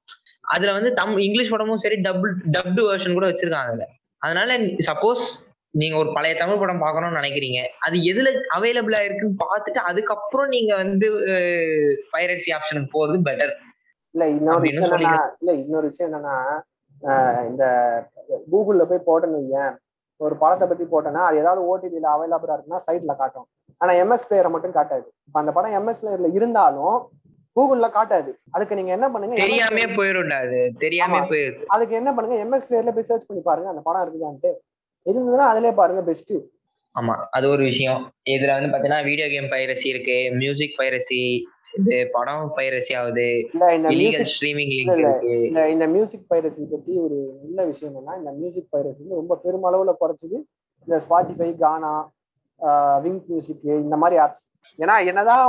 அதுல 0.45 0.71
வந்து 0.77 0.91
தமிழ் 0.93 1.23
இங்கிலீஷ் 1.27 1.53
படமும் 1.53 1.81
சரி 1.83 1.97
டபுள் 2.01 2.33
டப்டு 2.55 2.83
வெர்ஷன் 2.87 3.17
கூட 3.17 3.27
வச்சிருக்காங்க 3.29 3.71
அதுல. 3.71 3.85
அதனால 4.21 4.57
சப்போஸ் 4.87 5.23
நீங்க 5.73 5.95
ஒரு 5.97 6.09
பழைய 6.15 6.33
தமிழ் 6.39 6.61
படம் 6.61 6.83
பார்க்கணும்னு 6.83 7.19
நினைக்கிறீங்க 7.19 7.59
அது 7.85 7.97
எதுல 8.11 8.29
அவைலபிளா 8.55 9.01
இருக்குன்னு 9.03 9.43
பார்த்துட்டு 9.43 9.79
அதுக்கப்புறம் 9.89 10.49
நீங்க 10.49 10.71
வந்து 10.75 11.07
பைரசி 12.13 12.49
ஆப்ஷனுக்கு 12.57 12.95
போறது 12.97 13.19
பெட்டர் 13.27 13.53
இல்ல 14.15 14.23
இன்னொரு 14.29 14.67
இல்ல 15.37 15.51
இன்னொரு 15.61 15.85
விஷயம் 15.87 16.09
என்னன்னா 16.09 16.35
இந்த 17.47 17.63
கூகுள்ல 18.51 18.83
போய் 18.83 19.07
போட்டேன்னு 19.07 19.39
வையேன். 19.39 19.73
ஒரு 20.21 20.35
படத்தை 20.41 20.65
பத்தி 20.67 20.85
போட்டேன்னா 20.93 21.21
அது 21.27 21.39
ஏதாவது 21.43 21.61
ஓடிடில 21.69 22.07
அவைலபிளா 22.15 22.55
இருக்குன்னா 22.55 22.81
சைட்ல 22.87 23.13
காட்டும். 23.21 23.47
ஆனா 23.81 23.91
எம்எக்ஸ் 24.01 24.27
பிளேயரை 24.29 24.49
மட்டும் 24.55 24.75
காட்டாது. 24.77 25.05
இப்ப 25.27 25.37
அந்த 25.39 25.51
படம் 25.51 25.75
எம்எக்ஸ் 25.79 26.01
பிளேயர்ல 26.01 26.29
இருந்தாலும் 26.37 26.97
கூகுள்ல 27.55 27.87
காட்டாது. 27.95 28.31
அதுக்கு 28.51 28.77
நீங்க 28.79 28.91
என்ன 28.97 29.07
பண்ணுங்க 29.13 29.37
தெரியாமே 29.45 29.85
போயிரும்டா 29.97 30.37
அது. 30.45 30.59
தெரியாமே 30.85 31.19
அதுக்கு 31.75 31.95
என்ன 32.01 32.11
பண்ணுங்க 32.13 32.37
எம்எக்ஸ் 32.45 32.69
பிளேயர்ல 32.69 32.93
போய் 32.97 33.09
சர்ச் 33.09 33.27
பண்ணி 33.29 33.43
பாருங்க 33.49 33.69
அந்த 33.69 33.83
படம் 33.87 34.03
இருக்குதான்ட்டு. 34.05 34.51
இருந்ததுன்னா 35.05 35.47
அதுலயே 35.51 35.73
பாருங்க 35.81 36.03
பெஸ்ட் 36.03 36.33
ஆமா 36.95 37.13
அது 37.29 37.45
ஒரு 37.49 37.63
விஷயம். 37.63 37.99
இதுல 38.35 38.55
வந்து 38.57 38.71
பாத்தீங்கன்னா 38.71 39.03
வீடியோ 39.09 39.27
கேம் 39.27 39.51
பைரசி 39.53 39.87
இருக்கு 39.93 40.17
மியூசிக் 40.41 40.77
பைரசி 40.79 41.19
இது 41.79 41.97
படம் 42.15 42.45
பைரசி 42.57 42.93
ஆகுது. 42.99 43.27
இல்ல 43.95 44.23
ஸ்ட்ரீமிங் 44.33 44.73
லிங்க் 44.77 45.59
இந்த 45.73 45.85
மியூசிக் 45.95 46.25
பைரசி 46.31 46.63
பத்தி 46.73 46.93
ஒரு 47.05 47.17
நல்ல 47.43 47.65
விஷயம் 47.71 47.91
என்னன்னா 47.91 48.15
இந்த 48.21 48.31
மியூசிக் 48.39 48.71
பைரசி 48.75 48.99
வந்து 49.03 49.19
ரொம்ப 49.21 49.37
பெருமளவுல 49.43 49.93
குறைச்சது. 50.01 50.37
இந்த 50.87 50.97
ஸ்பாட்டிஃபை 51.05 51.49
கானா 51.63 51.93
விங்க் 53.05 53.27
மியூசிக் 53.33 53.63
இந்த 53.85 53.97
மாதிரி 54.01 54.17
ஆப்ஸ் 54.25 54.47
ஏன்னா 54.79 54.95
என்னதான் 55.11 55.45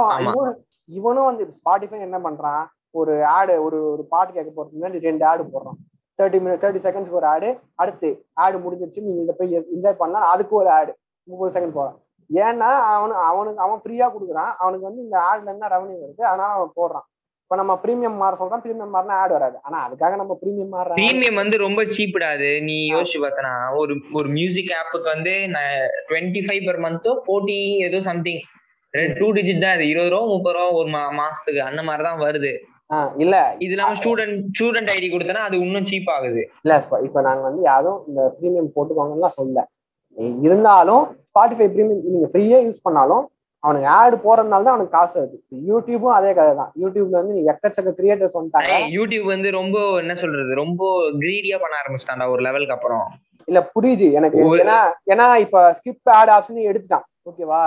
இவனும் 0.98 1.28
வந்து 1.30 1.44
ஸ்பாட்டிஃபை 1.58 1.98
என்ன 2.08 2.18
பண்றான்? 2.26 2.62
ஒரு 3.00 3.12
ஆடு 3.36 3.54
ஒரு 3.66 3.78
ஒரு 3.92 4.02
பாட்டு 4.12 4.30
கேட்க 4.36 4.50
போறதுக்கு 4.50 4.78
முன்னாடி 4.78 4.98
ரெண்டு 5.08 5.24
ஆடு 5.30 5.42
போடுறான். 5.52 5.78
தேர்ட்டி 6.18 6.38
மினிட் 6.44 6.62
தேர்ட்டி 6.62 6.80
செகண்ட்ஸ்க்கு 6.86 7.20
ஒரு 7.20 7.28
ஆடு 7.34 7.48
அடுத்து 7.82 8.08
ஆடு 8.44 8.56
முடிஞ்சிருச்சு 8.64 9.04
நீங்க 9.06 9.20
இதை 9.24 9.34
போய் 9.38 9.54
என்ஜாய் 9.76 10.00
பண்ணலாம் 10.00 10.26
அதுக்கு 10.32 10.54
ஒரு 10.62 10.70
ஆடு 10.78 10.92
முப்பது 11.28 11.54
செகண்ட் 11.56 11.76
போகலாம் 11.78 11.98
ஏன்னா 12.30 12.70
அவனு 12.92 13.14
அவனுக்கு 13.28 13.64
அவன் 13.64 13.82
ஃப்ரீயா 13.82 14.06
கொடுக்குறான். 14.12 14.52
அவனுக்கு 14.58 14.88
வந்து 14.88 15.04
இந்த 15.06 15.16
ஆட்ல 15.28 15.54
என்ன 15.54 15.70
ரெவன்யூ 15.74 15.96
வருது 16.02 16.22
அதனால 16.30 16.50
அவன் 16.58 16.76
போடுறான். 16.78 17.06
இப்ப 17.44 17.56
நம்ம 17.60 17.74
பிரீமியம் 17.82 18.20
மாற 18.20 18.34
சொல்றோம் 18.40 18.62
பிரீமியம் 18.64 18.94
மாறினா 18.94 19.16
ஆட் 19.22 19.34
வராது. 19.36 19.56
ஆனா 19.66 19.78
அதுக்காக 19.86 20.16
நம்ம 20.20 20.34
பிரீமியம் 20.42 20.72
மாற 20.74 20.94
பிரீமியம் 21.00 21.40
வந்து 21.40 21.56
ரொம்ப 21.64 21.80
சீப்டாது 21.96 22.48
நீ 22.68 22.76
யோசிச்சு 22.92 23.18
பார்த்தனா 23.24 23.52
ஒரு 23.80 23.94
ஒரு 24.18 24.28
மியூசிக் 24.36 24.72
ஆப்புக்கு 24.78 25.08
வந்து 25.14 25.34
டுவெண்ட்டி 26.08 26.42
ஃபைவ் 26.46 26.62
பெர் 26.68 26.82
மந்த்தோ 26.86 27.12
ஃபோர்ட்டி 27.24 27.58
ஏதோ 27.88 28.00
சம்திங் 28.10 28.42
டூ 29.18 29.26
டிஜிட் 29.36 29.64
தான் 29.64 29.74
அது. 29.76 29.84
இருபது 29.92 30.12
ரூபா 30.14 30.24
முப்பது 30.32 30.56
ரூபா 30.56 30.70
ஒரு 30.78 30.88
மாசத்துக்கு 31.20 31.60
அந்த 31.68 31.82
மாதிரி 31.88 32.04
தான் 32.08 32.22
வருது. 32.24 32.52
இல்ல. 33.22 33.36
இது 33.64 33.72
இல்லாம 33.74 33.94
ஸ்டூடெண்ட் 34.00 34.34
ஸ்டூடெண்ட் 34.50 34.90
ஐடி 34.94 35.06
கொடுத்தனா 35.12 35.42
அது 35.48 35.56
இன்னும் 35.66 35.86
சீப் 35.90 36.10
ஆகுது. 36.14 36.42
இல்ல 36.64 36.74
இப்ப 37.06 37.20
நாங்க 37.28 37.42
வந்து 37.48 37.62
யாரும் 37.70 38.00
இந்த 38.08 38.22
பிரீமியம் 38.36 38.72
போட்டுக்கோங்கலாம் 38.74 39.36
சொல்ல 39.38 39.64
இருந்தாலும் 40.46 41.04
ஸ்பாட்டிஃபை 41.32 41.68
பிரீமியம் 41.74 42.02
நீங்க 42.14 42.28
ஃப்ரீயா 42.32 42.58
யூஸ் 42.66 42.84
பண்ணாலும் 42.86 43.24
அவனுக்கு 43.62 43.88
ஆடு 43.98 44.16
போறதுனால 44.24 44.64
தான் 44.66 44.74
அவனுக்கு 44.74 44.96
காசு 44.96 45.14
வருது. 45.18 45.36
யூடியூபும் 45.68 46.14
அதே 46.16 46.30
கதை 46.38 46.52
தான். 46.60 46.70
யூடியூப்ல 46.82 47.16
வந்து 47.20 47.34
நீ 47.36 47.42
எக்கச்சக்க 47.52 47.90
கிரியேட்டர்ஸ் 47.98 48.36
வந்துட்டாங்க. 48.38 48.72
யூடியூப் 48.96 49.26
வந்து 49.34 49.48
ரொம்ப 49.58 49.76
என்ன 50.02 50.14
சொல்றது? 50.22 50.52
ரொம்ப 50.62 50.82
கிரீடியா 51.22 51.58
பண்ண 51.62 51.76
ஆரம்பிச்சிட்டான்டா 51.82 52.26
ஒரு 52.34 52.42
லெவலுக்கு 52.46 52.76
அப்புறம். 52.76 53.06
இல்ல 53.48 53.60
புரியுது. 53.74 54.06
எனக்கு 54.18 54.40
ஏன்னா 54.64 54.78
ஏன்னா 55.12 55.26
இப்ப 55.44 55.62
ஸ்கிப் 55.78 56.12
ஆட் 56.18 56.32
ஆப்ஷனே 56.36 56.68
எடுத்துட்டான். 56.72 57.06
ஓகேவா 57.30 57.60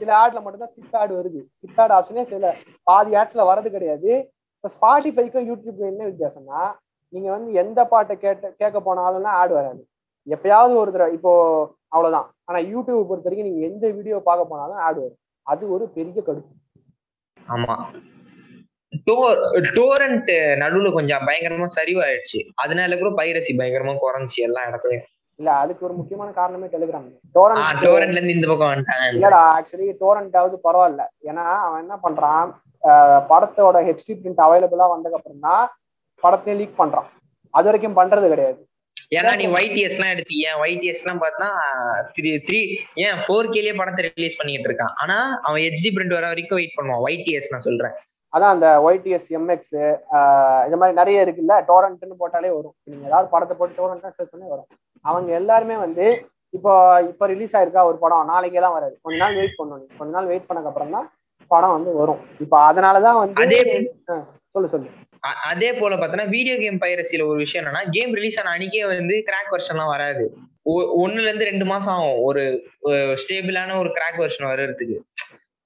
சில 0.00 0.10
ஆட்ல 0.22 0.38
மட்டும் 0.44 0.62
தான் 0.64 0.72
ஸ்கிப் 0.74 0.96
ஆட் 1.02 1.12
வருது. 1.18 1.40
ஸ்கிப் 1.56 1.80
ஆட் 1.84 1.94
ஆப்ஷனே 1.98 2.24
சில 2.32 2.52
பாதி 2.82 3.12
ஆட்ஸ்ல 3.20 3.44
வரது 3.52 3.70
கிடையாது. 3.76 4.10
இப்போ 4.56 4.68
ஸ்பாட்டிஃபைக்கும் 4.76 5.48
யூடியூப்க்கு 5.50 5.90
என்ன 5.92 6.02
வித்தியாசம்னா 6.10 6.62
நீங்க 7.12 7.28
வந்து 7.36 7.50
எந்த 7.62 7.80
பாட்டை 7.92 8.14
கேட்ட 8.24 8.46
கேட்க 8.62 8.78
போனாலும் 8.80 9.36
ஆட் 9.40 9.52
வராது. 9.58 9.82
எப்பயாவது 10.26 10.74
ஒரு 10.82 10.90
தடவை. 10.94 11.12
இப்போ 11.18 11.32
அவ்வளவுதான். 11.94 12.28
ஆனா 12.48 12.58
யூடியூப் 12.72 13.08
பொறுத்த 13.08 13.28
வரைக்கும் 13.28 13.48
நீங்க 13.48 13.62
எந்த 13.70 13.86
வீடியோ 13.96 14.16
பார்க்க 14.28 14.50
போனாலும் 14.50 14.80
ஆட் 14.86 14.98
வரும். 15.02 15.18
அது 15.46 15.62
ஒரு 15.74 15.84
பெரிய 15.96 16.18
கடுப்பு. 16.28 16.52
ஆமா. 17.54 17.74
டோரண்ட் 19.78 20.30
நடுவுல 20.62 20.90
கொஞ்சம் 20.96 21.24
பயங்கரமா 21.28 21.68
சரிவாயிடுச்சு. 21.78 22.38
அதனால 22.62 22.96
கூட 22.98 23.10
பைரசி 23.20 23.52
பயங்கரமா 23.60 23.94
குறைஞ்சி 24.04 24.38
எல்லா 24.48 24.62
இடத்துலயும். 24.70 25.06
இல்ல 25.38 25.50
அதுக்கு 25.62 25.82
ஒரு 25.86 25.94
முக்கியமான 25.94 26.28
காரணமே 26.38 26.68
டெலிகிராம் 26.74 27.08
டோரண்ட் 27.34 27.82
டோரண்ட்ல 27.86 28.18
இருந்து 28.18 28.36
இந்த 28.36 28.48
பக்கம் 28.50 28.70
வந்துட்டாங்க. 28.72 29.08
இல்லடா 29.16 29.40
ஆக்சுவலி 29.56 29.88
டோரண்டாவது 30.02 30.56
பரவாயில்ல. 30.66 31.02
ஏன்னா 31.30 31.44
அவன் 31.66 31.82
என்ன 31.84 31.96
பண்றான் 32.06 32.46
படத்தோட 33.30 33.76
ஹெச்டி 33.88 34.12
பிரிண்ட் 34.20 34.46
அவைலபிளா 34.46 34.86
வந்ததுக்கு 34.94 35.18
அப்புறம் 35.20 35.44
தான் 35.48 35.64
படத்தை 36.22 36.54
லீக் 36.60 36.80
பண்றான். 36.80 37.08
அது 37.54 37.68
வரைக்கும் 37.68 37.98
பண்றது 38.00 38.26
கிடையாது. 38.32 38.60
ஏன்னா 39.14 39.32
நீ 39.40 39.44
ஒய்டிஎஸ் 39.56 39.96
எல்லாம் 39.96 40.12
எடுத்தீங்க 40.14 40.46
ஒய்டிஎஸ் 40.62 41.02
எல்லாம் 41.04 41.20
பார்த்தா 41.24 41.48
த்ரீ 42.16 42.30
த்ரீ 42.46 42.60
ஏன் 43.04 43.18
ஃபோர் 43.24 43.50
கேலயே 43.54 43.74
படத்தை 43.80 44.02
ரிலீஸ் 44.06 44.38
பண்ணிட்டு 44.38 44.68
இருக்கான். 44.70 44.94
ஆனா 45.02 45.16
அவன் 45.46 45.60
ஹெச்டி 45.66 45.90
பிரிண்ட் 45.96 46.16
வர 46.16 46.26
வரைக்கும் 46.32 46.58
வெயிட் 46.60 46.76
பண்ணுவான். 46.78 47.02
ஒய்டிஎஸ் 47.08 47.50
நான் 47.52 47.66
சொல்றேன். 47.68 47.94
அதான் 48.34 48.54
அந்த 48.54 48.68
ஒய்டிஎஸ் 48.86 49.28
எம்எக்ஸ் 49.38 49.76
இந்த 50.66 50.76
மாதிரி 50.80 50.94
நிறைய 51.00 51.26
இருக்குல்ல 51.26 51.56
டோரண்ட்னு 51.68 52.20
போட்டாலே 52.22 52.50
வரும். 52.56 52.74
நீங்க 52.90 53.04
ஏதாவது 53.10 53.28
படத்தை 53.34 53.56
போட்டு 53.60 53.78
டோரண்ட் 53.80 54.06
சர்ச் 54.18 54.32
பண்ணி 54.32 54.46
வரும். 54.54 54.68
அவங்க 55.04 55.30
எல்லாருமே 55.40 55.76
வந்து 55.84 56.06
இப்போ 56.56 56.72
இப்போ 57.10 57.24
ரிலீஸ் 57.34 57.54
ஆயிருக்கா 57.58 57.82
ஒரு 57.90 57.96
படம் 58.02 58.30
நாளைக்கே 58.32 58.60
தான் 58.64 58.76
வராது. 58.78 58.94
கொஞ்ச 59.04 59.16
நாள் 59.24 59.38
வெயிட் 59.40 59.58
பண்ணணும் 59.60 59.98
கொஞ்ச 60.00 60.10
நாள் 60.16 60.30
வெயிட் 60.32 60.48
பண்ணக்கு 60.48 60.70
அப்புறம் 60.72 60.94
தான் 60.96 61.06
படம் 61.50 61.74
வந்து 61.76 61.90
வரும். 62.00 62.20
இப்போ 62.44 62.56
அதனாலதான் 62.68 63.18
வந்து 63.22 63.58
சொல்லு 64.54 64.68
சொல்லு. 64.74 64.88
அதே 65.50 65.70
போல 65.80 65.96
பார்த்தோன்னா 65.96 66.26
வீடியோ 66.34 66.56
கேம் 66.62 66.80
பைரசியில 66.82 67.26
ஒரு 67.30 67.38
விஷயம் 67.44 67.62
என்னன்னா 67.62 67.82
கேம் 67.96 68.12
ரிலீஸ் 68.18 68.38
ஆன 68.40 68.52
அன்னைக்கே 68.56 68.82
வந்து 68.92 69.16
கிராக் 69.28 69.52
வெர்ஷன்லாம் 69.54 69.92
வராது. 69.94 70.24
ஒன்னுல 71.02 71.26
இருந்து 71.28 71.48
ரெண்டு 71.50 71.64
மாசம் 71.72 71.94
ஆகும். 71.96 72.20
ஒரு 72.28 72.42
ஸ்டேபிளான 73.22 73.76
ஒரு 73.82 73.90
கிராக் 73.98 74.20
வெர்ஷன் 74.22 74.50
வர்றதுக்கு. 74.52 74.98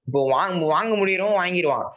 இப்போ 0.07 0.21
வாங்க 0.35 0.65
வாங்க 0.75 0.93
முடியறோம் 1.01 1.39
வாங்கிடுவான். 1.41 1.89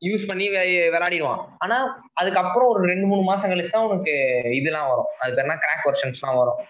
யூஸ் 0.00 0.26
பண்ணி 0.30 0.44
விளையாடிடுவான். 0.54 1.40
ஆனா 1.64 1.76
அதுக்கப்புறம் 2.20 2.70
ஒரு 2.72 2.82
ரெண்டு 2.90 3.06
மூணு 3.10 3.22
மாசம் 3.30 3.50
கழிச்சு 3.52 3.74
தான் 3.76 3.86
உனக்கு 3.88 4.14
இதெல்லாம் 4.58 4.90
வரும். 4.92 5.12
அது 5.22 5.36
பேர்னா 5.38 5.56
கிராக் 5.64 5.86
வெர்ஷன்ஸ் 5.88 6.20
எல்லாம் 6.20 6.40
வரும். 6.40 6.60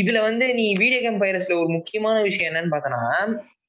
இதுல 0.00 0.18
வந்து 0.28 0.46
நீ 0.58 0.66
வீடியோ 0.82 1.00
கேம் 1.04 1.20
பைரஸ்ல 1.22 1.58
ஒரு 1.62 1.70
முக்கியமான 1.76 2.16
விஷயம் 2.28 2.50
என்னன்னு 2.50 2.74
பார்த்தனா 2.74 3.02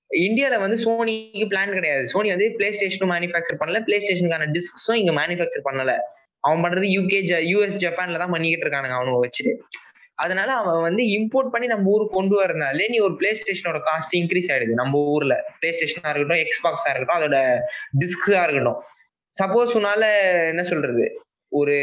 இந்தியாவில் 0.10 0.60
வந்து 0.60 0.78
சோனிக்கு 0.86 1.46
பிளான் 1.52 1.74
கிடையாது. 1.74 2.04
சோனி 2.08 2.30
வந்து 2.30 2.48
பிளே 2.58 2.72
ஸ்டேஷனும் 2.72 3.12
மேனுஃபேக்சர் 3.16 3.60
பண்ணல. 3.62 3.80
பிளே 3.84 3.98
ஸ்டேஷனுக்கான 4.04 4.48
டிஸ்க்ஸும் 4.58 5.00
இங்க 5.02 5.14
மேனுஃபேக்சர் 5.22 5.66
பண்ணல. 5.70 5.94
அவன் 6.40 6.62
பண்றது 6.64 6.88
யூகே 6.98 7.20
யூஎஸ் 7.52 7.82
ஜப்பான்ல 7.84 8.18
தான் 8.24 8.34
பண்ணிக்கிட்டு 8.36 8.66
இருக்கானுங்க 8.66 8.98
அவனுங்க 8.98 9.20
வச்சுட்டு. 9.26 9.54
அதனால 10.24 10.50
அவன் 10.54 10.82
வந்து 10.82 11.04
இம்போர்ட் 11.04 11.50
பண்ணி 11.54 11.68
நம்ம 11.68 11.90
ஊருக்கு 11.94 12.18
கொண்டு 12.18 12.36
வரதுனாலே 12.42 12.86
நீ 12.90 12.98
ஒரு 12.98 13.16
பிளே 13.16 13.32
ஸ்டேஷனோட 13.40 13.80
காஸ்ட் 13.88 14.14
இன்க்ரீஸ் 14.20 14.50
ஆயிடுது. 14.52 14.74
நம்ம 14.82 15.00
ஊர்ல 15.14 15.36
பிளே 15.60 15.70
ஸ்டேஷனா 15.78 16.12
இருக்கட்டும் 16.14 16.44
எக்ஸ்பாக்ஸா 16.44 16.92
இருக்கட்டும் 16.94 17.20
அதோட 17.20 17.40
டிஸ்க்ஸா 18.02 18.44
இருக்கட்டும். 18.44 18.80
சப்போஸ் 19.42 19.74
உன்னால 19.80 20.04
என்ன 20.52 20.64
சொல்றது? 20.64 21.06
ஒரு 21.50 21.76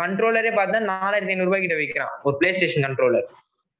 கண்ட்ரோலரே 0.00 0.50
பார்த்தா 0.58 0.80
நாலாயிரத்தி 0.92 1.32
ஐநூறு 1.34 1.48
ரூபாய் 1.50 1.62
கிட்ட 1.64 1.76
விற்கிறான் 1.78 2.12
ஒரு 2.22 2.36
பிளே 2.36 2.50
ஸ்டேஷன் 2.56 2.84
கண்ட்ரோலர் 2.86 3.28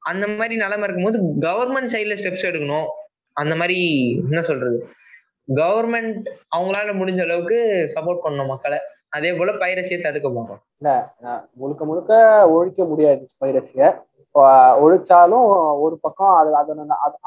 அந்த 0.02 0.24
மாதிரி 0.28 0.56
நிலைமை 0.62 0.84
இருக்கும்போது 0.88 1.18
கவர்மெண்ட் 1.46 1.92
சைட்ல 1.94 2.16
ஸ்டெப்ஸ் 2.20 2.48
எடுக்கணும். 2.50 2.88
அந்த 3.36 3.54
மாதிரி 3.60 3.78
என்ன 4.30 4.40
சொல்றது? 4.42 4.78
கவர்மெண்ட் 5.48 6.26
அவங்களால 6.54 6.92
முடிஞ்ச 7.00 7.20
அளவுக்கு 7.26 7.58
சப்போர்ட் 7.94 8.24
பண்ணணும் 8.24 8.52
மக்களை. 8.54 8.78
அதே 9.16 9.30
போல 9.38 9.50
பைரசியை 9.62 9.98
தடுக்க 10.00 10.28
பார்க்கணும் 10.28 10.62
இல்ல 10.78 10.90
முழுக்க 11.60 11.82
முழுக்க 11.90 12.12
ஒழிக்க 12.56 12.84
முடியாது 12.84 13.24
பைரசிய 13.42 13.84
ஒழிச்சாலும் 14.84 15.44
ஒரு 15.84 15.96
பக்கம் 16.04 16.34
அது 16.40 16.50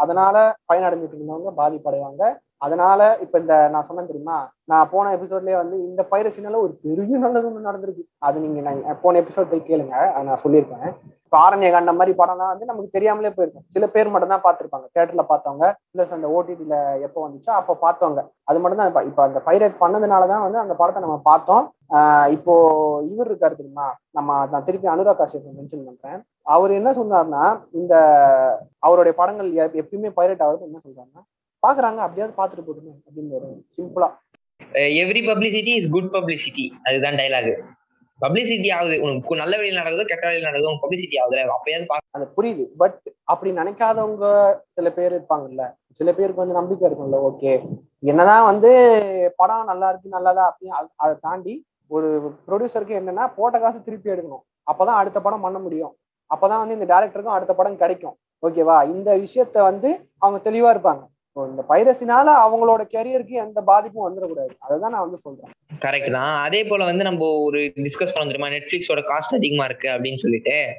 அதனால 0.03 0.35
பயனடைஞ்சிட்டு 0.71 1.17
இருந்தவங்க 1.17 1.51
பாதிப்படைவாங்க. 1.61 2.23
அதனால 2.61 3.01
இப்ப 3.23 3.35
இந்த 3.43 3.55
நான் 3.73 3.87
சொன்னேன் 3.89 4.09
தெரியுமா? 4.09 4.37
நான் 4.71 4.89
போன 4.93 5.11
எபிசோட்லயே 5.17 5.57
வந்து 5.61 5.75
இந்த 5.89 6.01
பைரசினால 6.11 6.59
ஒரு 6.65 6.73
பெரிய 6.85 7.17
நல்லது 7.23 7.47
ஒன்று 7.49 7.67
நடந்திருக்கு. 7.69 8.03
அது 8.27 8.37
நீங்க 8.45 8.61
நான் 8.67 8.99
போன 9.03 9.19
எபிசோட் 9.23 9.51
போய் 9.53 9.69
கேளுங்க. 9.69 9.95
நான் 10.27 10.43
சொல்லியிருப்பேன் 10.43 10.89
இப்போ 11.25 11.39
கண்ட 11.73 11.91
மாதிரி 11.97 12.11
படம்லாம் 12.19 12.51
வந்து 12.51 12.69
நமக்கு 12.69 12.95
தெரியாமலே 12.95 13.31
போயிருக்கும். 13.33 13.65
சில 13.73 13.87
பேர் 13.95 14.11
மட்டும் 14.13 14.31
தான் 14.33 14.43
பார்த்துருப்பாங்க. 14.45 14.87
தேட்டர்ல 14.95 15.23
பார்த்தவங்க 15.31 15.65
பிளஸ் 15.93 16.15
அந்த 16.17 16.27
ஓடிடியில 16.35 16.75
எப்போ 17.07 17.19
வந்துச்சோ 17.25 17.51
அப்போ 17.59 17.73
பார்த்தவங்க. 17.83 18.21
அது 18.49 18.59
மட்டும் 18.61 18.79
தான் 18.81 19.07
இப்போ 19.09 19.23
அந்த 19.27 19.41
பைரட் 19.47 19.75
பண்ணதுனாலதான் 19.83 20.45
வந்து 20.45 20.59
அந்த 20.63 20.75
படத்தை 20.79 21.01
நம்ம 21.05 21.17
பார்த்தோம். 21.29 21.65
இப்போ 22.37 22.53
இவர் 23.11 23.29
இருக்காரு 23.31 23.59
தெரியுமா? 23.59 23.87
நம்ம 24.17 24.39
நான் 24.53 24.65
திருப்பி 24.69 24.87
அனுராக் 24.93 25.19
காஷ்யப் 25.21 25.57
மென்ஷன் 25.59 25.87
பண்றேன். 25.89 26.19
அவர் 26.55 26.71
என்ன 26.79 26.89
சொன்னார்னா 26.99 27.43
இந்த 27.79 27.93
அவருடைய 28.87 29.13
படங்கள் 29.21 29.51
எப்பயுமே 29.81 30.11
பைரட் 30.19 30.43
ஆகுறது 30.47 30.69
என்ன 30.69 30.79
சொல்றாருன்னா 30.85 31.23
பாக்குறாங்க 31.63 31.99
அப்படியாவது 32.05 32.39
பாத்துட்டு 32.39 32.65
போட்டுமே 32.67 32.93
அப்படின்னு 33.07 33.35
ஒரு 33.39 33.49
சிம்பிளா 33.77 34.09
every 35.03 35.21
publicity 35.29 35.73
is 35.79 35.91
good 35.95 36.09
publicity 36.15 36.65
அதுதான் 36.87 37.19
டைலாக் 37.19 37.51
பப்ளிசிட்டி 38.19 38.69
ஆகுது. 38.77 38.95
உனக்கு 39.03 39.35
நல்ல 39.41 39.53
வழியில் 39.59 39.79
நடக்குதோ 39.79 40.05
கெட்ட 40.07 40.25
வழியில் 40.27 40.47
நடக்குதோ 40.47 40.69
உனக்கு 40.69 40.85
பப்ளிசிட்டி 40.85 41.17
ஆகுது 41.21 41.43
அப்பயாவது 41.57 41.99
அது 42.17 42.25
புரியுது. 42.37 42.63
பட் 42.81 42.97
அப்படி 43.31 43.49
நினைக்காதவங்க 43.59 44.25
சில 44.75 44.87
பேர் 44.97 45.13
இருப்பாங்கல்ல. 45.17 45.63
சில 45.99 46.09
பேருக்கு 46.17 46.43
வந்து 46.43 46.57
நம்பிக்கை 46.59 46.85
இருக்கும்ல 46.89 47.19
ஓகே 47.29 47.53
என்னதான் 48.11 48.45
வந்து 48.49 48.71
படம் 49.41 49.69
நல்லா 49.71 49.87
இருக்கு 49.91 50.15
நல்லாதா 50.17 50.43
அப்படின்னு 50.49 50.75
அதை 51.03 51.13
தாண்டி 51.27 51.53
ஒரு 51.91 52.09
ப்ரொடியூசருக்கு 52.47 52.99
என்னன்னா 52.99 53.25
போட்ட 53.37 53.59
காசு 53.59 53.79
திருப்பி 53.87 54.13
எடுக்கணும். 54.13 54.43
அப்பதான் 54.71 54.99
அடுத்த 55.01 55.19
படம் 55.27 55.45
பண்ண 55.45 55.59
முடியும். 55.65 55.93
அப்பதான் 56.31 56.61
வந்து 56.63 56.77
இந்த 56.77 56.87
டேரக்டருக்கும் 56.91 57.37
அடுத்த 57.37 57.53
படம் 57.59 57.79
கிடைக்கும். 57.83 58.15
ஓகேவா 58.43 58.75
இந்த 58.95 59.09
விஷயத்த 59.23 59.57
வந்து 59.69 59.89
அவங்க 60.23 60.39
தெளிவா 60.49 60.69
இருப்பாங்க. 60.75 61.03
இந்த 61.47 61.65
பைரசினால 61.69 62.27
அவங்களோட 62.45 62.81
கெரியருக்கு 62.95 63.35
எந்த 63.45 63.61
பாதிப்பும் 63.61 64.05
வந்துடக்கூடாது. 64.07 64.53
அதுதான் 64.59 64.91
நான் 64.91 65.05
வந்து 65.05 65.17
சொல்றேன். 65.17 65.51
கரெக்ட் 65.85 66.11
தான். 66.11 66.41
அதே 66.41 66.63
போல 66.63 66.83
வந்து 66.83 67.03
நம்ம 67.03 67.25
ஒரு 67.25 67.59
டிஸ்கஸ் 67.59 68.15
பண்ண 68.15 68.31
தெரியுமா 68.31 68.51
நெட்ஃபிளிக்ஸோட 68.55 69.03
காஸ்ட் 69.11 69.39
அதிகமா 69.39 69.65
இருக்கு 69.65 69.89
அப்படின்னு 69.89 70.17
சொல்லிட்டு. 70.17 70.75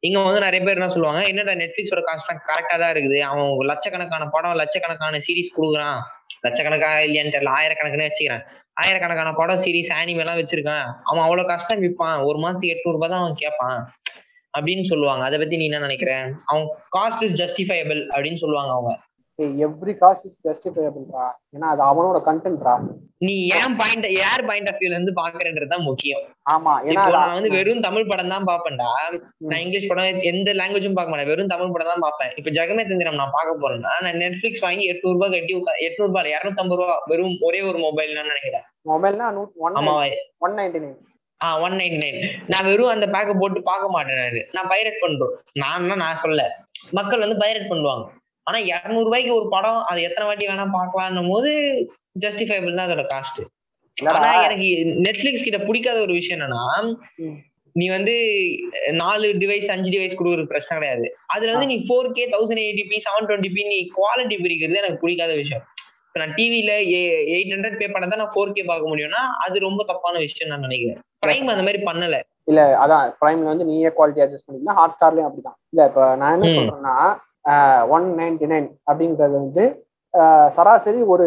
இங்க 0.00 0.22
வந்து 0.22 0.40
நிறைய 0.40 0.64
பேர் 0.64 0.78
என்ன 0.78 0.88
சொல்லுவாங்க? 0.88 1.22
என்னடா 1.28 1.52
நெட்ஃபிளிக்ஸோட 1.52 2.02
காஸ்ட்லாம் 2.08 2.42
கரெக்டா 2.48 2.78
தான் 2.78 2.92
இருக்குது. 2.94 3.20
அவன் 3.20 3.56
லட்சக்கணக்கான 3.58 4.26
படம் 4.26 4.54
லட்சக்கணக்கான 4.54 5.18
சீரிஸ் 5.18 5.56
கொடுக்குறான். 5.56 5.98
லட்சக்கணக்கா 6.46 6.90
இல்லையான்னு 7.06 7.34
தெரியல. 7.36 7.54
ஆயிரக்கணக்குன்னு 7.60 8.08
வச்சுக்கிறேன். 8.08 8.44
ஆயிரக்கணக்கான 8.72 9.32
படம் 9.32 9.56
சீரிஸ் 9.56 9.92
ஆனிமே 10.00 10.18
எல்லாம் 10.18 10.38
வச்சிருக்கான். 10.38 10.86
அவன் 11.02 11.22
அவ்வளவு 11.22 11.48
காசு 11.48 11.76
விற்பான். 11.76 12.24
ஒரு 12.24 12.38
மாசத்துக்கு 12.38 12.74
எட்நூறு 12.74 12.96
ரூபாய் 12.98 13.08
தான் 13.08 13.20
அவன் 13.20 13.34
கேட்பான். 13.34 13.92
அப்படின்னு 14.58 14.82
சொல்லுவாங்க. 14.82 15.24
அதை 15.24 15.38
பத்தி 15.38 15.56
நீ 15.56 15.64
என்ன 15.64 15.78
நினைக்கிற? 15.78 16.32
அவன் 16.44 16.68
காஸ்ட் 16.98 17.22
இஸ் 17.22 17.42
ஜஸ்டிஃபைபிள் 17.42 18.08
அப்படின்னு 18.14 18.36
சொல்லுவாங்க 18.36 18.72
அவங்க. 18.72 19.06
எவ்ரி 19.64 19.92
காஸ்ட் 20.00 20.24
இஸ் 20.28 20.38
ஜஸ்டிஃபைபிள்ரா 20.46 21.26
ஏன்னா 21.54 21.66
அது 21.74 21.82
அவனோட 21.90 22.18
கண்டென்ட்ரா 22.28 22.72
நீ 23.26 23.34
ஏன் 23.58 23.74
பாயிண்ட் 23.80 24.06
யார் 24.16 24.42
பாயிண்ட் 24.48 24.68
ஆஃப் 24.70 24.78
வியூல 24.80 24.96
இருந்து 24.96 25.12
பாக்குறன்றது 25.20 25.70
தான் 25.72 25.84
முக்கியம். 25.88 26.24
ஆமா 26.54 26.72
ஏன்னா 26.88 27.04
நான் 27.16 27.34
வந்து 27.36 27.50
வெறும் 27.56 27.84
தமிழ் 27.86 28.08
படம் 28.10 28.32
தான் 28.34 28.48
பாப்பேன்டா 28.50 28.88
நான் 29.48 29.62
இங்கிலீஷ் 29.64 29.88
படம் 29.90 30.20
எந்த 30.30 30.54
லாங்குவேஜும் 30.60 30.96
பார்க்க 30.98 31.12
மாட்டேன். 31.12 31.30
வெறும் 31.32 31.52
தமிழ் 31.54 31.72
படம் 31.74 31.90
தான் 31.92 32.04
பார்ப்பேன். 32.06 32.32
இப்ப 32.40 32.52
ஜெகமே 32.58 32.84
தந்திரம் 32.90 33.20
நான் 33.22 33.34
பார்க்க 33.36 33.62
போறேன்னா 33.62 33.94
நான் 34.06 34.20
நெட்ஃபிளிக்ஸ் 34.24 34.64
வாங்கி 34.66 34.86
எட்நூறு 34.92 35.16
ரூபாய் 35.18 35.34
கட்டி 35.34 35.54
எட்நூறு 35.88 36.10
ரூபாய் 36.10 36.34
இருநூத்தம்பது 36.36 36.80
ரூபா 36.82 36.96
வெறும் 37.12 37.36
ஒரே 37.48 37.60
ஒரு 37.70 37.80
மொபைல் 37.86 38.16
நான் 38.18 38.30
நினைக்கிறேன். 38.32 38.66
மொபைல்னா 38.92 39.28
ஆமா 39.80 39.94
one 40.46 40.56
ninety 40.60 40.80
nine 40.84 40.98
ah 41.40 41.58
one 41.64 41.76
ninety 41.80 41.98
nine 42.04 42.20
நான் 42.52 42.68
வெறும் 42.70 42.94
அந்த 42.94 43.06
பேக்கை 43.14 43.34
போட்டு 43.40 43.60
பார்க்க 43.68 43.94
மாட்டேன் 43.96 44.20
நானு. 44.22 44.40
நான் 44.56 44.70
பைரட் 44.72 45.02
பண்றோம். 45.04 45.34
நான் 45.62 46.00
நான் 46.04 46.22
சொல்ல 46.24 46.40
மக்கள் 46.98 47.24
வந்து 47.24 47.36
பைரட் 47.42 47.70
பண்ணுவாங்க. 47.72 48.06
ஆனா 48.48 48.58
இருநூறு 48.70 49.06
ரூபாய்க்கு 49.08 49.32
ஒரு 49.40 49.46
படம் 49.54 49.80
அது 49.90 50.06
எத்தனை 50.08 50.26
வாட்டி 50.28 50.48
வேணா 50.50 50.66
பார்க்கலாம்னும் 50.78 51.30
போது 51.34 51.52
ஜஸ்டிஃபைபிள் 52.24 52.76
தான் 52.78 52.88
அதோட 52.88 53.04
காஸ்ட் 53.12 53.40
ஆனா 53.96 54.32
எனக்கு 54.46 54.66
நெட்ஃபிளிக்ஸ் 55.06 55.46
கிட்ட 55.46 55.58
பிடிக்காத 55.68 55.98
ஒரு 56.06 56.12
விஷயம் 56.18 56.38
என்னன்னா. 56.38 56.64
நீ 57.76 57.86
வந்து 57.94 58.14
நாலு 59.00 59.26
டிவைஸ் 59.42 59.68
அஞ்சு 59.74 59.90
டிவைஸ் 59.94 60.16
கொடுக்குறது 60.18 60.50
பிரச்சனை 60.52 60.76
கிடையாது. 60.78 61.06
அதுல 61.34 61.52
வந்து 61.54 61.68
நீ 61.72 61.76
four 61.88 62.08
K 62.16 62.24
thousand 62.34 62.62
eighty 62.64 62.84
P 62.92 62.96
seven 63.06 63.26
twenty 63.28 63.50
P 63.56 63.62
நீ 63.72 63.78
குவாலிட்டி 63.98 64.36
பிரிக்கிறது 64.44 64.80
எனக்கு 64.82 65.02
பிடிக்காத 65.02 65.32
விஷயம். 65.42 65.64
இப்ப 66.06 66.20
நான் 66.22 66.34
டிவில 66.38 66.72
எயிட் 67.34 67.52
ஹண்ட்ரட் 67.54 67.78
பே 67.80 67.88
பண்ண 67.94 68.08
தான் 68.12 68.22
நான் 68.22 68.32
ஃபோர் 68.34 68.54
கே 68.56 68.64
பார்க்க 68.70 68.92
முடியும்னா 68.92 69.22
அது 69.46 69.66
ரொம்ப 69.66 69.84
தப்பான 69.90 70.18
விஷயம் 70.26 70.50
நான் 70.52 70.66
நினைக்கிறேன். 70.68 71.00
பிரைம் 71.24 71.52
அந்த 71.54 71.64
மாதிரி 71.66 71.80
பண்ணல. 71.88 72.18
இல்ல 72.50 72.60
அதான் 72.82 73.06
பிரைம்ல 73.22 73.50
வந்து 73.52 73.68
நீயே 73.70 73.90
குவாலிட்டி 73.98 74.22
அட்ஜஸ்ட் 74.24 74.46
பண்ணிக்கலாம் 74.48 74.78
ஹாட் 74.80 74.94
ஸ்டார்லயும் 74.96 75.28
அப்படிதான். 75.28 75.58
இல்ல 75.72 75.84
இப்ப 75.90 76.04
நான் 76.22 76.34
என்ன. 76.36 76.52
சொல்றேன்னா 76.58 76.96
ஒன் 77.90 78.06
நைன்டி 78.18 78.46
நைன் 78.46 78.68
அப்படின்றது 78.90 79.34
வந்து 79.38 79.64
சராசரி 80.48 81.00
ஒரு 81.06 81.26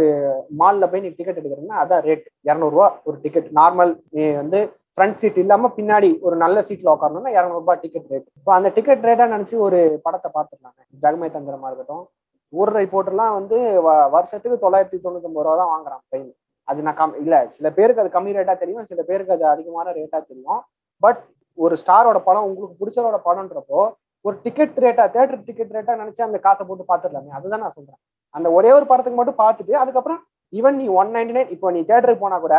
மாலில் 0.60 0.89
போய் 0.91 1.01
நீ 1.01 1.10
டிக்கெட் 1.10 1.39
எடுக்கிறன்னா 1.41 1.81
அதான் 1.81 2.03
ரேட் 2.05 2.25
இரநூறுவா 2.45 2.88
ஒரு 3.03 3.17
டிக்கெட் 3.21 3.49
நார்மல் 3.55 3.91
நீ 4.10 4.23
வந்து 4.36 4.60
ஃப்ரண்ட் 4.97 5.13
சீட் 5.13 5.38
இல்லாமல் 5.38 5.73
பின்னாடி 5.77 6.10
ஒரு 6.21 6.36
நல்ல 6.36 6.62
சீட்டில் 6.62 6.93
உட்காரணும்னா 6.93 7.31
இரநூறுபா 7.36 7.73
டிக்கெட் 7.84 8.10
ரேட் 8.12 8.27
இப்போ 8.38 8.51
அந்த 8.53 8.69
டிக்கெட் 8.69 9.05
ரேட்டாக 9.05 9.34
நினச்சி 9.36 9.55
ஒரு 9.60 9.77
படத்தை 10.03 10.29
பார்த்துருந்தாங்க 10.34 10.79
ஜெகமே 11.03 11.27
தந்திரமா 11.31 11.67
இருக்கட்டும். 11.67 12.03
ஊர் 12.53 12.71
ரிப்போர்ட்லாம் 12.75 13.34
வந்து 13.34 13.57
வ- 13.86 14.07
வருஷத்துக்கு 14.10 14.57
தொள்ளாயிரத்தி 14.63 14.97
தொண்ணூத்தொம்பது 15.03 15.45
ரூபா 15.45 15.55
தான் 15.55 15.71
வாங்குறான் 15.73 16.01
ட்ரெயின் 16.10 16.31
அது 16.67 16.81
நான் 16.81 16.97
கம் 16.97 17.15
இல்லை 17.21 17.39
சில 17.49 17.67
பேருக்கு 17.71 18.03
அது 18.03 18.12
கம்மி 18.12 18.36
ரேட்டாக 18.38 18.57
தெரியும். 18.57 18.86
சில 18.86 19.01
பேருக்கு 19.03 19.34
அது 19.34 19.45
அதிகமான 19.45 19.88
ரேட்டாக 19.91 20.21
தெரியும். 20.25 20.62
பட் 21.01 21.21
ஒரு 21.57 21.75
ஸ்டாரோட 21.81 22.19
படம் 22.21 22.47
உங்களுக்கு 22.49 22.79
பிடிச்சவரோட 22.81 23.17
படம்ன்றப்போ 23.27 23.81
ஒரு 24.27 24.36
டிக்கெட் 24.45 24.77
ரேட்டா 24.84 25.05
தேட்டர் 25.15 25.45
டிக்கெட் 25.47 25.73
ரேட்டா 25.75 25.93
நினைச்சு 26.01 26.21
அந்த 26.27 26.38
காசை 26.45 26.63
போட்டு 26.69 26.84
பாத்துடலாமே 26.91 27.31
அதுதான் 27.38 27.63
நான் 27.63 27.75
சொல்றேன். 27.77 27.99
அந்த 28.38 28.47
ஒரே 28.57 28.69
ஒரு 28.77 28.86
படத்துக்கு 28.91 29.19
மட்டும் 29.19 29.41
பார்த்துட்டு 29.43 29.73
அதுக்கப்புறம் 29.84 30.19
ஈவன் 30.53 30.77
நீ 30.81 30.86
ஒன் 31.01 31.12
நைன்டி 31.15 31.34
நைன் 31.38 31.51
இப்போ 31.55 31.67
நீ 31.75 31.81
தேட்டருக்கு 31.89 32.23
போனா 32.23 32.38
கூட 32.45 32.55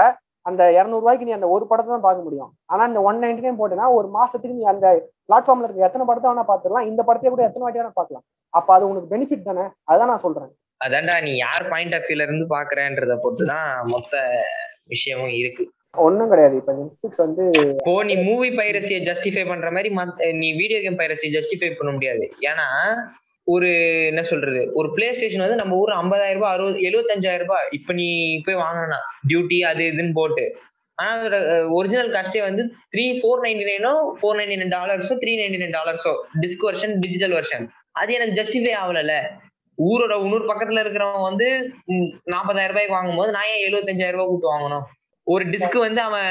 அந்த 0.49 0.63
இரநூறுவாய்க்கு 0.79 1.27
நீ 1.29 1.35
அந்த 1.37 1.49
ஒரு 1.55 1.65
படத்தை 1.71 1.91
தான் 1.95 2.07
பார்க்க 2.07 2.27
முடியும். 2.27 2.51
ஆனா 2.73 2.83
இந்த 2.91 3.01
ஒன் 3.09 3.21
நைன்டி 3.25 3.45
நைன் 3.45 3.59
போட்டேன்னா 3.61 3.89
ஒரு 3.99 4.09
மாசத்துக்கு 4.17 4.59
நீ 4.61 4.65
அந்த 4.73 4.87
பிளாட்ஃபார்ம்ல 5.29 5.67
இருக்க 5.69 5.89
எத்தனை 5.89 6.07
படத்தை 6.09 6.29
வேணா 6.31 6.45
பார்த்துடலாம். 6.49 6.89
இந்த 6.91 7.01
படத்தையே 7.09 7.33
கூட 7.35 7.45
எத்தனை 7.49 7.65
வாட்டி 7.65 7.81
வேணா 7.83 7.93
பாக்கலாம் 8.01 8.25
அப்ப 8.59 8.69
அது 8.77 8.89
உனக்கு 8.91 9.13
பெனிஃபிட் 9.13 9.49
தானே? 9.51 9.67
அதான் 9.93 10.11
நான் 10.13 10.25
சொல்றேன். 10.25 10.51
அதான்டா 10.87 11.17
நீ 11.27 11.33
யார் 11.45 11.69
பாயிண்ட் 11.73 11.95
ஆஃப் 11.99 12.09
வியூல 12.09 12.27
இருந்து 12.29 12.47
பாக்குறேன்றத 12.57 13.17
பொறுத்து 13.25 13.45
தான் 13.53 13.69
மொத்த 13.95 14.15
விஷயமும் 14.93 15.35
இருக்கு. 15.41 15.65
ஒண்ணும் 15.95 16.31
கிடையாது. 16.33 16.55
இப்ப 16.61 16.73
நெட்ஃபிளிக்ஸ் 16.79 17.23
வந்து 17.25 17.45
இப்போ 17.79 17.95
நீ 18.09 18.15
மூவி 18.29 18.49
பைரசியை 18.59 19.01
ஜஸ்டிஃபை 19.09 19.45
பண்ற 19.51 19.71
மாதிரி 19.77 19.91
நீ 20.43 20.49
வீடியோ 20.61 20.79
கேம் 20.85 21.01
பைரசியை 21.01 21.31
ஜஸ்டிஃபை 21.39 21.71
பண்ண 21.79 21.91
முடியாது. 21.97 22.25
ஏன்னா 22.51 22.67
ஒரு 23.47 23.69
என்ன 24.11 24.23
சொல்றது? 24.31 24.61
ஒரு 24.79 24.89
பிளே 24.97 25.07
ஸ்டேஷன் 25.17 25.45
வந்து 25.45 25.61
நம்ம 25.63 25.79
ஊர் 25.83 25.93
ஐம்பதாயிரம் 26.03 26.39
ரூபாய் 26.39 26.55
அறுபது 26.57 26.85
எழுபத்தஞ்சாயிரம் 26.89 27.47
ரூபாய் 27.47 27.67
இப்ப 27.79 27.93
நீ 28.01 28.09
போய் 28.47 28.61
வாங்கினா 28.65 28.99
டியூட்டி 29.31 29.59
அது 29.71 29.83
இதுன்னு 29.93 30.15
போட்டு. 30.21 30.45
ஆனா 30.99 31.11
அதோட 31.19 31.37
ஒரிஜினல் 31.79 32.11
காஸ்டே 32.15 32.41
வந்து 32.49 32.63
த்ரீ 32.95 33.05
ஃபோர் 33.19 33.43
நைன்டி 33.45 33.65
நைனோ 33.71 33.93
ஃபோர் 34.19 34.39
நைன்டி 34.41 34.59
நைன் 34.61 34.75
டாலர்ஸோ 34.77 35.15
த்ரீ 35.23 35.33
நைன்டி 35.41 35.61
நைன் 35.63 35.77
டாலர்ஸோ 35.79 36.13
டிஸ்க் 36.43 36.67
வெர்ஷன் 36.69 36.95
டிஜிட்டல் 37.05 37.35
வெர்ஷன் 37.39 37.65
அது 38.01 38.11
எனக்கு 38.19 38.37
ஜஸ்டிஃபை 38.41 38.75
ஆகல 38.83 39.15
ஊரோட 39.79 40.15
உன்னூர் 40.25 40.51
பக்கத்துல 40.51 40.83
இருக்கிறவன் 40.85 41.29
வந்து 41.31 41.47
நாற்பதாயிரம் 42.35 42.75
ரூபாய்க்கு 42.75 42.99
வாங்கும்போது 42.99 43.31
நான் 43.37 43.51
ஏன் 43.53 43.65
எழுபத்தஞ்சாயிரம் 43.69 44.19
ரூபாய் 44.19 44.31
கூட்டு 44.33 44.53
வாங்கணும்? 44.55 44.85
ஒரு 45.27 45.45
டிஸ்க் 45.53 45.77
வந்து 45.85 46.01
அவன் 46.07 46.31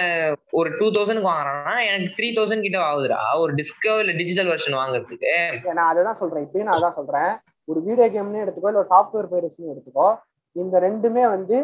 ஒரு 0.59 0.69
டூ 0.79 0.87
தௌசண்ட்க்கு 0.95 1.29
வாங்குறான்னா 1.31 1.75
எனக்கு 1.89 2.09
த்ரீ 2.17 2.27
தௌசண்ட் 2.37 2.65
கிட்ட 2.65 2.79
ஆகுதுடா 2.87 3.19
ஒரு 3.43 3.51
டிஸ்கோ 3.59 3.93
இல்ல 4.01 4.13
டிஜிட்டல் 4.21 4.49
வெர்ஷன் 4.51 4.77
வாங்குறதுக்கு? 4.79 5.31
நான் 5.77 5.89
அதை 5.91 6.01
தான் 6.07 6.19
சொல்றேன். 6.21 6.43
இப்பயும் 6.47 6.67
நான் 6.69 6.79
அதான் 6.79 6.97
சொல்றேன். 6.99 7.31
ஒரு 7.71 7.79
வீடியோ 7.87 8.07
கேம்னு 8.15 8.43
எடுத்துக்கோ 8.43 8.69
இல்ல 8.71 8.81
ஒரு 8.83 8.91
சாஃப்ட்வேர் 8.93 9.29
பைரஸ்னு 9.33 9.71
எடுத்துக்கோ 9.73 10.07
இந்த 10.55 10.75
ரெண்டுமே 10.87 11.23
வந்து 11.35 11.57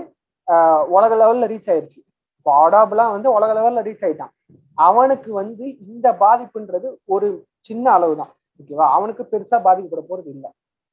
உலக 0.98 1.12
லெவல்ல 1.22 1.50
ரீச் 1.54 1.70
ஆயிருச்சு. 1.74 2.00
இப்போ 2.40 2.52
அடாப்லாம் 2.64 3.14
வந்து 3.16 3.30
உலக 3.38 3.52
லெவல்ல 3.58 3.82
ரீச் 3.88 4.06
ஆயிட்டான். 4.08 4.34
அவனுக்கு 4.78 5.30
வந்து 5.42 5.66
இந்த 5.92 6.08
பாதிப்புன்றது 6.24 6.88
ஒரு 7.14 7.28
சின்ன 7.70 7.86
அளவு 7.98 8.14
தான் 8.22 8.32
ஓகேவா? 8.60 8.86
அவனுக்கு 8.98 9.24
பெருசா 9.32 9.58
பாதிக்கப்பட 9.68 10.04
போறது 10.12 10.30
இல்லை. 10.36 10.50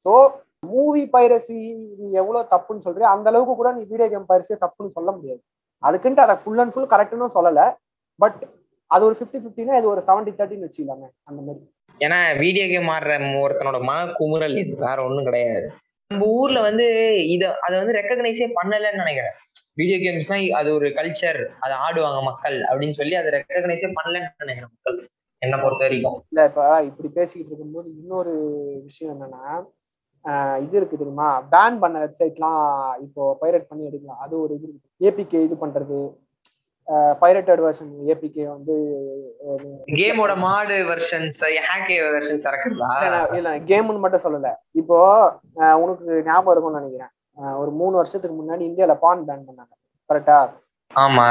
ஸோ 0.06 0.12
மூவி 0.72 1.02
பைரசி 1.14 1.58
நீ 2.00 2.06
எவ்வளவு 2.20 2.50
தப்புன்னு 2.54 2.84
சொல்றியோ 2.86 3.08
அந்த 3.14 3.28
அளவுக்கு 3.32 3.54
கூட 3.60 3.70
நீ 3.78 3.82
வீடியோ 3.92 4.08
கேம் 4.14 4.30
பைரசியை 4.32 4.58
தப்புன்னு 4.64 4.96
சொல்ல 4.98 5.10
முடியாது. 5.16 5.42
அதுக்குன்ட்டு 5.82 6.24
அதை 6.26 6.34
ஃபுல் 6.44 6.58
அண்ட் 6.58 6.74
ஃபுல் 6.74 6.92
கரெக்ட்னு 6.94 7.28
சொல்லல. 7.38 7.62
பட் 8.18 8.40
அது 8.90 9.04
ஒரு 9.04 9.16
ஃபிஃப்டி 9.18 9.38
ஃபிஃப்டினா 9.42 9.76
இது 9.76 9.88
ஒரு 9.88 10.02
செவன்டி 10.06 10.32
தேர்ட்டின்னு 10.38 10.66
வச்சுக்கலாமே 10.68 11.08
அந்த 11.24 11.40
மாதிரி. 11.42 11.62
ஏன்னா 12.00 12.38
வீடியோ 12.38 12.66
கேம் 12.66 12.88
ஆடுற 12.88 13.14
ஒருத்தனோட 13.44 13.82
மன 13.82 14.04
குமுறல் 14.18 14.56
இது. 14.58 14.74
வேற 14.76 14.96
ஒண்ணும் 15.04 15.24
கிடையாது. 15.24 15.66
நம்ம 16.10 16.26
ஊர்ல 16.26 16.60
வந்து 16.60 16.86
இத 17.26 17.58
அதை 17.60 17.74
வந்து 17.78 17.94
ரெக்கக்னைஸே 17.98 18.48
பண்ணலன்னு 18.58 19.02
நினைக்கிறேன். 19.02 19.36
வீடியோ 19.74 19.96
கேம்ஸ்லாம் 19.96 20.50
அது 20.50 20.74
ஒரு 20.74 20.88
கல்ச்சர் 20.88 21.40
அதை 21.60 21.76
ஆடுவாங்க 21.76 22.22
மக்கள் 22.22 22.56
அப்படின்னு 22.60 22.96
சொல்லி 23.00 23.14
அதை 23.14 23.32
ரெக்கக்னைஸே 23.32 23.90
பண்ணலன்னு 23.98 24.44
நினைக்கிறேன் 24.44 24.72
மக்கள். 24.74 24.98
என்ன 25.42 25.56
பொறுத்த 25.62 25.84
வரைக்கும். 25.84 26.18
இல்ல 26.30 26.44
இப்ப 26.44 26.82
இப்படி 26.82 27.08
பேசிக்கிட்டு 27.08 27.50
இருக்கும்போது 27.50 27.88
இன்னொரு 28.00 28.34
விஷயம் 28.82 29.12
என்னன்னா 29.14 29.42
இது 30.64 30.76
இருக்கு 30.76 30.96
தெரியுமா? 30.96 31.42
பேன் 31.52 31.78
பண்ண 31.78 32.04
வெப்சைட்லாம் 32.04 32.92
இப்போ 33.00 33.36
பைரட் 33.40 33.66
பண்ணி 33.68 33.84
எடுக்கலாம். 33.84 34.18
அது 34.18 34.40
ஒரு 34.42 34.54
இது 34.54 34.68
இருக்கு. 34.72 35.38
ஏபிகே 35.38 35.42
இது 35.44 35.56
பண்றது. 35.66 35.98
பைரட்டட் 37.20 37.60
வெர்ஷன் 37.64 37.92
ஏபிகே 38.06 38.44
வந்து 38.46 38.74
கேமோட 39.86 40.36
மாடு 40.36 40.74
வெர்ஷன்ஸ் 40.88 41.40
ஹேக்கே 41.66 41.96
வெர்ஷன்ஸ் 42.14 42.46
இறக்குறதா 42.48 43.34
இல்ல 43.34 43.58
கேம்னு 43.58 43.98
மட்டும் 43.98 44.24
சொல்லல. 44.24 44.48
இப்போ 44.70 44.98
உனக்கு 45.54 46.22
ஞாபகம் 46.26 46.52
இருக்கும்னு 46.52 46.80
நினைக்கிறேன். 46.80 47.56
ஒரு 47.60 47.70
மூணு 47.70 47.96
வருஷத்துக்கு 47.96 48.36
முன்னாடி 48.40 48.60
இந்தியால 48.60 48.94
பான் 48.94 49.24
பேன் 49.28 49.44
பண்ணாங்க. 49.48 49.72
கரெக்டா 50.12 50.38
ஆமா. 50.94 51.26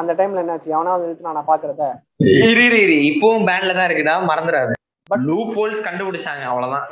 அந்த 0.00 0.14
டைம்ல 0.14 0.42
என்னாச்சு? 0.42 0.66
எவனாவது 0.76 1.02
நிறுத்தி 1.04 1.24
நான் 1.24 1.48
பாக்குறத? 1.48 1.82
இரு 2.16 2.64
இரு 2.64 2.80
இரு. 2.80 2.96
இப்பவும் 3.10 3.46
பேன்ல 3.48 3.74
தான் 3.78 3.88
இருக்குதா? 3.88 4.14
மறந்துடாது. 4.32 4.72
But- 5.10 5.24
லூப் 5.30 5.58
ஹோல்ஸ் 5.58 5.86
கண்டுபிடிச்சாங்க 5.88 6.44
அவ்வளவுதான். 6.52 6.88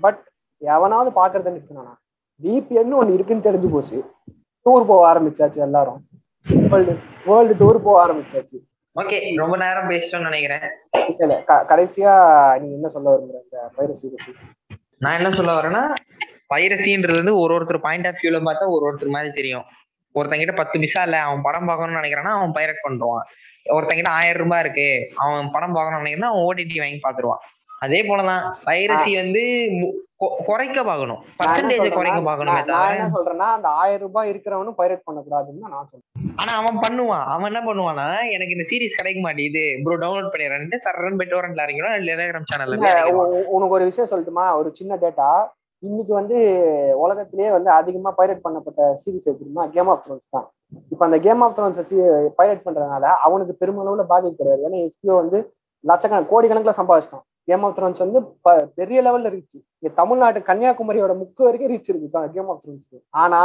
பட் 0.00 0.22
எவனாவது 0.74 1.10
பாக்குறத 1.18 1.50
நிறுத்தினானா 1.54 1.94
விபிஎன் 2.40 2.96
ஒண்ணு 3.00 3.16
இருக்குன்னு 3.16 3.46
தெரிஞ்சு 3.48 3.68
போச்சு. 3.74 3.98
டூர் 4.66 4.88
போக 4.90 5.02
ஆரம்பிச்சாச்சு 5.10 5.60
எல்லாரும். 5.66 6.00
வேர்ல்டு 6.72 6.94
வேர்ல்டு 7.28 7.54
டூர் 7.60 7.78
போக 7.86 7.96
ஆரம்பிச்சாச்சு. 8.04 8.56
ஓகே 8.96 9.16
ரொம்ப 9.42 9.54
நேரம் 9.62 9.88
பேசிட்டோம்னு 9.92 10.28
நினைக்கிறேன். 10.30 10.64
இல்ல 11.22 11.34
கடைசியா 11.72 12.12
நீங்க 12.60 12.74
என்ன 12.78 12.88
சொல்ல 12.94 13.08
விரும்புற 13.14 13.40
இந்த 13.44 13.58
வைரஸ் 13.78 14.04
பத்தி? 14.14 14.32
நான் 15.04 15.16
என்ன 15.18 15.30
சொல்ல 15.38 15.54
வரேன்னா 15.58 15.82
பைரசின்றது 16.52 17.20
வந்து 17.20 17.34
ஒரு 17.42 17.52
ஒருத்தர் 17.56 17.84
பாயிண்ட் 17.86 18.08
ஆஃப் 18.10 18.20
வியூல 18.20 18.38
பார்த்தா 18.48 18.66
ஒரு 18.76 18.84
ஒருத்தர் 18.88 19.14
மாதிரி 19.16 19.32
தெரியும். 19.40 19.66
ஒருத்தங்கிட்ட 20.14 20.54
பத்து 20.60 20.76
பிசா 20.82 21.00
இல்ல 21.06 21.16
அவன் 21.28 21.44
படம் 21.46 21.68
பார்க்கணும்னு 21.70 22.00
நினைக்கிறான்னா 22.00 22.34
அவன் 22.38 22.54
பைரட் 22.58 22.84
பண்றான் 22.86 23.24
ஒருத்தங்கிட்ட 23.76 24.10
ஆயிரம் 24.18 24.42
ரூபாய் 24.42 24.62
இருக்கு 24.64 24.88
அவன் 25.24 25.50
படம் 25.54 25.74
பார்க்கணும்னு 25.76 26.02
நினைக்கிறான் 26.04 26.32
அவன் 26.32 26.46
ஓடிடி 26.48 26.78
வாங்கி 26.82 27.00
பாத்துருவான் 27.06 27.42
அதே 27.86 28.00
போலதான் 28.10 28.44
பைரசி 28.68 29.12
வந்து 29.22 29.42
குறைக்க 30.48 30.78
பார்க்கணும் 30.88 31.20
பர்சன்டேஜ் 31.40 31.96
குறைக்க 31.96 32.20
பார்க்கணுமே 32.28 32.60
நான் 32.70 32.94
என்ன 32.94 33.08
சொல்றேன்னா 33.16 33.48
அந்த 33.56 33.68
ஆயிரம் 33.80 34.04
ரூபாய் 34.06 34.30
இருக்கிறவனும் 34.32 34.76
பைரட் 34.78 35.02
பண்ணக்கூடாதுன்னு 35.08 35.62
தான் 35.64 35.74
நான் 35.76 35.88
சொல்றேன். 35.90 36.30
ஆனா 36.40 36.52
அவன் 36.60 36.78
பண்ணுவான். 36.84 37.26
அவன் 37.32 37.48
என்ன 37.50 37.60
பண்ணுவானா 37.66 38.06
எனக்கு 38.36 38.54
இந்த 38.56 38.66
சீரிஸ் 38.70 38.98
கிடைக்க 39.00 39.20
மாட்டேங்குது. 39.26 39.64
ப்ரோ 39.84 39.98
டவுன்லோட் 40.04 40.32
பண்ணிடுறேன். 40.32 40.80
சரண் 40.86 41.18
பெட் 41.20 41.36
வரண்ட்ல 41.38 41.66
இறங்கிடும் 41.66 42.08
டெலிகிராம் 42.10 42.48
சேனல்ல 42.52 42.78
உனக்கு 43.56 43.76
ஒரு 43.78 43.90
விஷயம் 43.90 44.10
சொல்லட்டுமா? 44.12 44.46
ஒரு 44.60 44.70
சின்ன 44.80 44.98
டேட்டா 45.04 45.28
இன்னைக்கு 45.82 46.12
வந்து 46.20 46.36
உலகத்திலேயே 47.04 47.48
வந்து 47.56 47.70
அதிகமா 47.78 48.10
பைரட் 48.18 48.44
பண்ணப்பட்ட 48.44 48.90
சீரிஸ் 49.02 49.28
தெரியுமா 49.28 49.64
கேம் 49.74 49.90
ஆஃப் 49.92 50.02
த்ரோன்ஸ் 50.04 50.34
தான். 50.36 50.46
இப்ப 50.92 51.02
அந்த 51.08 51.18
கேம் 51.26 51.42
ஆஃப் 51.46 51.56
த்ரோன்ஸ் 51.56 51.94
பைரட் 52.38 52.66
பண்றதுனால 52.66 53.06
அவனுக்கு 53.26 53.54
பெருமளவுல 53.60 54.04
பாதிப்பு 54.12 54.40
கிடையாது. 54.40 54.62
ஏன்னா 54.68 54.78
எஸ்பிஓ 54.86 55.16
வந்து 55.22 55.38
லட்சக்கணக்கு 55.84 56.32
கோடிக்கணக்கில் 56.34 56.78
சம்பாதிச்சிட்டான். 56.80 57.26
கேம் 57.48 57.64
ஆஃப் 57.66 57.76
த்ரோன்ஸ் 57.78 58.02
வந்து 58.04 58.20
பெரிய 58.78 58.98
லெவல்ல 59.06 59.30
ரீச் 59.34 59.56
இங்க 59.56 59.90
தமிழ்நாட்டு 60.00 60.40
கன்னியாகுமரியோட 60.48 61.12
முக்கு 61.22 61.42
வரைக்கும் 61.46 61.70
ரீச் 61.72 61.90
இருக்கு 61.92 62.32
கேம் 62.36 62.50
ஆஃப் 62.54 62.62
த்ரோன்ஸ் 62.64 63.00
ஆனா 63.22 63.40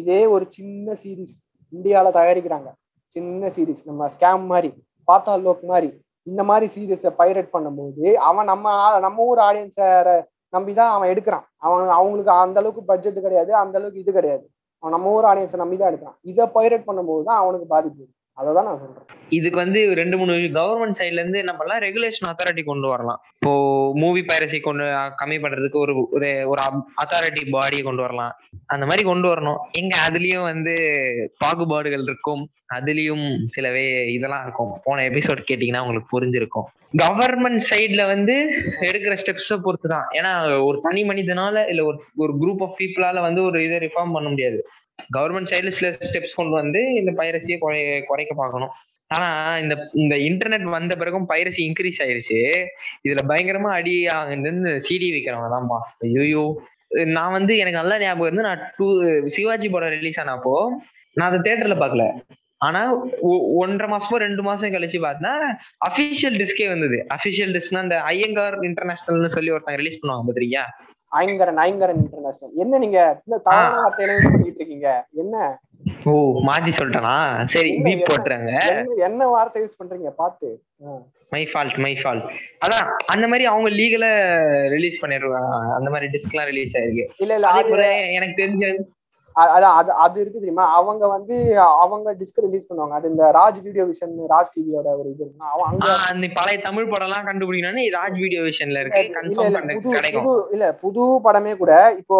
இதே 0.00 0.20
ஒரு 0.34 0.44
சின்ன 0.56 0.94
சீரிஸ் 1.02 1.36
இந்தியால 1.72 2.08
தயாரிக்கிறாங்க. 2.18 2.68
சின்ன 3.16 3.50
சீரிஸ் 3.56 3.82
நம்ம 3.88 4.08
ஸ்கேம் 4.14 4.44
மாதிரி 4.52 4.70
பார்த்தா 5.10 5.32
லோக் 5.46 5.64
மாதிரி 5.72 5.88
இந்த 6.30 6.42
மாதிரி 6.48 6.66
சீரியஸை 6.74 7.10
பைரட் 7.20 7.50
பண்ணும்போது 7.54 8.12
அவன் 8.28 8.48
நம்ம 8.52 8.72
நம்ம 9.04 9.24
ஊர் 9.30 9.40
ஆடியன்ஸை 9.48 9.88
நம்பிதான் 10.56 10.92
அவன் 10.94 11.10
எடுக்கிறான். 11.12 11.44
அவன் 11.64 11.94
அவங்களுக்கு 11.98 12.32
அந்த 12.44 12.58
அளவுக்கு 12.60 12.82
பட்ஜெட் 12.90 13.18
கிடையாது 13.26 13.50
அந்த 13.62 13.74
அளவுக்கு 13.78 14.02
இது 14.04 14.12
கிடையாது. 14.18 14.44
அவன் 14.82 14.94
நம்ம 14.96 15.12
ஊர் 15.16 15.28
ஆடியன்ஸை 15.30 15.58
நம்பி 15.62 15.76
தான் 15.80 15.90
எடுக்கிறான். 15.90 16.18
இதை 16.30 16.44
பைரட் 16.56 16.86
பண்ணும்போது 16.88 17.22
தான் 17.28 17.40
அவனுக்கு 17.42 17.66
பாதிப்பு. 17.74 18.04
அததான் 18.36 18.66
நான் 18.68 18.78
சொல்றேன். 18.78 19.08
இதுக்கு 19.28 19.56
வந்து 19.56 19.94
ரெண்டு 19.94 20.16
மூணு 20.18 20.32
கவர்மெண்ட் 20.32 20.98
சைட்ல 20.98 21.22
இருந்து 21.22 21.38
என்ன 21.38 21.52
பண்ணலாம் 21.56 21.82
ரெகுலேஷன் 21.82 22.28
அத்தாரிட்டி 22.30 22.64
கொண்டு 22.64 22.88
வரலாம். 22.88 23.20
இப்போ 23.34 23.52
மூவி 23.94 24.24
பைரசி 24.30 24.60
கொண்டு 24.60 24.84
கம்மி 25.20 25.36
பண்றதுக்கு 25.44 25.78
ஒரு 25.84 25.94
ஒரு 26.10 26.30
ஒரு 26.46 26.62
அத்தாரிட்டி 27.02 27.44
பாடியை 27.56 27.82
கொண்டு 27.82 28.02
வரலாம். 28.02 28.32
அந்த 28.66 28.86
மாதிரி 28.86 29.04
கொண்டு 29.08 29.28
வரணும். 29.34 29.60
எங்க 29.78 29.96
அதுலயும் 30.08 30.42
வந்து 30.42 30.74
பாகுபாடுகள் 31.44 32.02
இருக்கும். 32.02 32.42
அதுலயும் 32.74 33.26
சிலவே 33.54 33.86
இதெல்லாம் 34.08 34.42
இருக்கும். 34.42 34.80
போன 34.84 35.04
எபிசோட் 35.08 35.48
கேட்டீங்கன்னா 35.50 35.82
உங்களுக்கு 35.86 36.12
புரிஞ்சிருக்கும். 36.14 36.66
கவர்மெண்ட் 37.02 37.62
சைட்ல 37.70 38.06
வந்து 38.06 38.34
எடுக்கிற 38.80 39.14
ஸ்டெப்ஸை 39.22 39.56
பொறுத்து 39.62 39.88
தான் 39.88 40.06
ஏன்னா 40.12 40.64
ஒரு 40.64 40.80
தனி 40.82 41.02
மனிதனால 41.04 41.68
இல்ல 41.68 41.84
ஒரு 41.84 41.98
ஒரு 42.16 42.32
குரூப் 42.40 42.62
ஆஃப் 42.62 42.76
பீப்புளால 42.80 43.20
வந்து 43.20 43.42
ஒரு 43.42 43.64
இதை 43.64 43.78
ரிஃபார்ம் 43.78 44.16
பண்ண 44.16 44.28
முடியாது. 44.28 44.58
கவர்மெண்ட் 45.16 45.50
சைடுல 45.52 45.72
சில 45.78 45.88
ஸ்டெப்ஸ் 46.08 46.38
கொண்டு 46.40 46.54
வந்து 46.60 46.80
இந்த 47.00 47.10
பைரசியை 47.20 47.56
குறை 47.64 47.80
குறைக்க 48.10 48.32
பார்க்கணும். 48.42 48.72
ஆனா 49.10 49.28
இந்த 49.62 49.74
இந்த 50.02 50.14
இன்டர்நெட் 50.28 50.68
வந்த 50.76 50.92
பிறகும் 51.00 51.26
பைரசி 51.32 51.60
இன்க்ரீஸ் 51.68 52.00
ஆயிருச்சு. 52.04 52.38
இதுல 53.06 53.22
பயங்கரமா 53.30 53.72
அடி 53.78 53.94
ஆகுது 54.14 54.52
சிடி 54.88 55.08
வைக்கிறவங்க 55.16 55.50
தான்ப்பா 55.54 55.78
ஐயோ 56.06 56.44
நான் 57.16 57.34
வந்து 57.38 57.52
எனக்கு 57.58 57.80
நல்ல 57.80 57.94
ஞாபகம் 57.98 58.28
இருந்து 58.28 58.48
நான் 58.48 58.62
டூ 58.76 58.86
சிவாஜி 59.36 59.68
படம் 59.74 59.94
ரிலீஸ் 59.96 60.20
ஆனப்போ 60.22 60.54
நான் 61.16 61.28
அதை 61.30 61.38
தேட்டர்ல 61.46 61.76
பாக்கல 61.82 62.04
ஆனா 62.66 62.80
ஒன்றரை 63.62 63.88
மாசமோ 63.92 64.18
ரெண்டு 64.24 64.42
மாசம் 64.48 64.72
கழிச்சு 64.74 64.98
பார்த்தா 65.06 65.32
அபிஷியல் 65.88 66.36
டிஸ்கே 66.42 66.66
வந்தது. 66.72 66.98
அபிஷியல் 67.16 67.52
டிஸ்க்னா 67.56 67.82
அந்த 67.86 67.96
ஐயங்கார் 68.12 68.56
இன்டர்நேஷனல்னு 68.68 69.34
சொல்லி 69.36 69.52
ஒருத்தங்க 69.54 69.80
ரிலீஸ் 69.82 70.00
பண்ணுவாங்க 70.00 70.26
பாத்திரியா 70.28 70.62
ஐங்கரன் 71.20 71.60
ஐங்கரன் 71.66 72.00
இன்டர்நேஷனல் 72.04 72.58
என்ன 72.62 72.78
நீங்க 72.84 72.98
தவறான 73.46 73.80
வார்த்தையில 73.84 74.14
யூஸ் 74.16 74.30
பண்ணிட்டு 74.34 74.60
இருக்கீங்க? 74.62 74.90
என்ன? 75.22 75.36
ஓ 76.10 76.12
மாத்தி 76.48 76.70
சொல்லிட்டேனா? 76.78 77.16
சரி 77.54 77.70
பீப் 77.86 78.06
போட்டுறாங்க 78.10 78.52
என்ன? 79.08 79.26
வார்த்தை 79.34 79.62
யூஸ் 79.64 79.78
பண்றீங்க? 79.80 80.10
பாத்து 80.22 80.48
மை 81.34 81.42
ஃபால்ட் 81.50 81.78
மை 81.84 81.92
ஃபால்ட் 82.00 82.26
அதான் 82.64 82.88
அந்த 83.14 83.24
மாதிரி 83.30 83.44
அவங்க 83.52 83.68
லீகல 83.78 84.06
ரிலீஸ் 84.74 85.00
பண்ணிருக்காங்க. 85.02 85.54
அந்த 85.78 85.88
மாதிரி 85.94 86.08
டிஸ்க் 86.14 86.34
எல்லாம் 86.34 86.50
ரிலீஸ் 86.52 86.74
ஆயிருக்கு. 86.80 87.06
இல்ல 87.24 87.32
இல்ல 87.38 87.88
எனக்கு 88.18 88.36
தெரிஞ்ச 88.42 88.64
அதான் 89.36 89.76
அது 89.78 89.90
அது 90.04 90.16
இருக்கு 90.22 90.40
தெரியுமா? 90.40 90.64
அவங்க 90.78 91.04
வந்து 91.14 91.36
அவங்க 91.84 92.08
டிஸ்க் 92.20 92.42
ரிலீஸ் 92.44 92.66
பண்ணுவாங்க. 92.68 92.94
அது 92.98 93.06
இந்த 93.12 93.24
ராஜ் 93.38 93.58
வீடியோ 93.66 93.84
விஷன் 93.90 94.14
ராஜ் 94.32 94.52
டிவியோட 94.56 94.88
ஒரு 95.00 95.08
இது 95.14 95.24
அங்க 95.68 95.88
அந்த 96.10 96.26
பழைய 96.38 96.58
தமிழ் 96.60 96.90
படம் 96.92 97.08
எல்லாம் 97.08 97.26
கண்டுபிடிக்கணும்னு 97.28 97.84
ராஜ் 97.96 98.18
வீடியோ 98.24 98.42
விஷன்ல 98.42 98.82
இருக்கு. 98.84 99.02
கிடைக்கும். 99.96 100.28
இல்ல 100.54 100.66
புது 100.82 101.04
படமே 101.26 101.54
கூட 101.62 101.72
இப்போ 101.98 102.18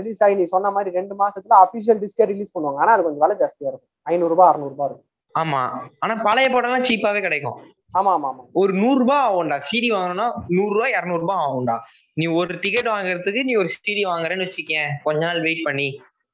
ரிலீஸ் 0.00 0.22
ஆகி 0.22 0.34
நீ 0.34 0.44
சொன்ன 0.54 0.70
மாதிரி 0.70 0.90
ரெண்டு 0.98 1.14
மாசத்துல 1.22 1.56
அபிஷியல் 1.64 2.00
டிஸ்கே 2.04 2.26
ரிலீஸ் 2.32 2.54
பண்ணுவாங்க. 2.56 2.80
ஆனா 2.84 2.92
அது 2.92 3.02
கொஞ்சம் 3.02 3.24
விலை 3.26 3.36
ஜாஸ்தியா 3.42 3.68
இருக்கும். 3.70 3.92
ஐநூறு 4.06 4.32
ரூபாய் 4.34 4.48
அறுநூறு 4.48 4.74
ரூபாய் 4.74 4.88
இருக்கும். 4.88 5.04
ஆமா. 5.34 5.62
ஆனா 5.98 6.14
பழைய 6.26 6.48
படம் 6.48 6.70
எல்லாம் 6.70 6.88
சீப்பாவே 6.90 7.20
கிடைக்கும். 7.20 7.56
ஆமா 7.94 8.10
ஆமா 8.10 8.28
ஆமா. 8.32 8.42
ஒரு 8.54 8.72
நூறு 8.72 8.98
ரூபாய் 8.98 9.24
ஆகும்டா. 9.28 9.58
சிடி 9.70 9.88
வாங்கணும்னா 9.92 10.28
நூறு 10.48 10.72
ரூபாய் 10.74 10.94
இருநூறு 10.98 11.20
ரூபாய் 11.20 11.42
ஆகும்டா. 11.46 11.76
நீ 12.16 12.26
ஒரு 12.40 12.58
டிக்கெட் 12.62 12.92
வாங்குறதுக்கு 12.94 13.40
நீ 13.44 13.56
ஒரு 13.56 13.68
சிடி 13.68 14.04
வாங்குறேன்னு 14.06 14.46
வச்சுக்கேன். 14.46 14.90
கொஞ்ச 15.04 15.26
நாள் 15.26 15.40
வெயிட் 15.40 15.64
பண்ணி. 15.64 15.88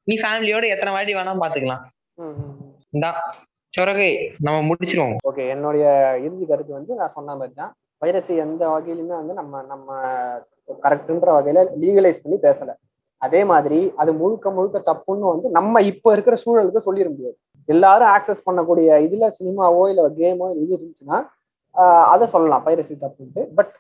நீ 0.09 0.15
ஃபேமிலியோட 0.23 0.65
எத்தனை 0.75 0.93
வாட்டி 0.95 1.13
வேணா 1.17 1.33
பாத்துக்கலாம். 1.43 1.83
சொரகை 3.75 4.09
நம்ம 4.47 4.57
முடிச்சிருவோம். 4.69 5.15
ஓகே 5.29 5.45
என்னுடைய 5.55 5.85
இறுதி 6.25 6.47
கருத்து 6.49 6.73
வந்து 6.79 6.93
நான் 7.01 7.15
சொன்ன 7.19 7.37
மாதிரி 7.41 7.55
தான் 7.61 7.71
வைரஸை 8.03 8.35
எந்த 8.45 8.63
வகையிலுமே 8.73 9.15
வந்து 9.21 9.35
நம்ம 9.41 9.63
நம்ம 9.73 9.99
கரெக்டுன்ற 10.85 11.29
வகையில 11.37 11.63
லீகலைஸ் 11.83 12.23
பண்ணி 12.25 12.39
பேசல. 12.47 12.71
அதே 13.23 13.41
மாதிரி 13.53 13.81
அது 14.03 14.11
முழுக்க 14.21 14.51
முழுக்க 14.57 14.79
தப்புன்னு 14.91 15.27
வந்து 15.33 15.49
நம்ம 15.59 15.83
இப்ப 15.93 16.13
இருக்கிற 16.17 16.37
சூழலுக்கு 16.45 16.87
சொல்லிட 16.89 17.09
முடியாது. 17.15 17.37
எல்லாரும் 17.69 18.11
ஆக்சஸ் 18.15 18.47
பண்ணக்கூடிய 18.47 18.89
இதுல 19.07 19.27
சினிமாவோ 19.39 19.83
இல்ல 19.93 20.09
கேமோ 20.21 20.49
இது 20.63 20.71
இருந்துச்சுன்னா 20.77 21.19
அதை 22.13 22.25
சொல்லலாம் 22.35 22.65
பைரசி 22.67 22.95
தப்புன்ட்டு. 23.05 23.43
பட் 23.59 23.73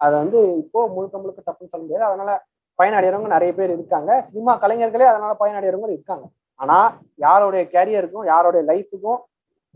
அதை 0.00 0.14
வந்து 0.22 0.38
இப்போ 0.62 0.80
முழுக்க 0.96 1.16
முழுக்க 1.22 1.40
தப்புன்னு 1.48 1.72
சொல்ல 1.72 1.84
முடியாது. 1.84 2.06
அதனால 2.10 2.30
பயனடைகிறவங்க 2.78 3.30
நிறைய 3.36 3.52
பேர் 3.58 3.74
இருக்காங்க. 3.76 4.10
சினிமா 4.30 4.52
கலைஞர்களே 4.64 5.06
அதனால 5.12 5.32
பயனடைகிறவங்க 5.42 5.96
இருக்காங்க. 5.96 6.26
ஆனா 6.62 6.78
யாருடைய 7.26 7.62
கேரியருக்கும் 7.74 8.28
யாருடைய 8.32 8.62
லைஃபுக்கும் 8.70 9.22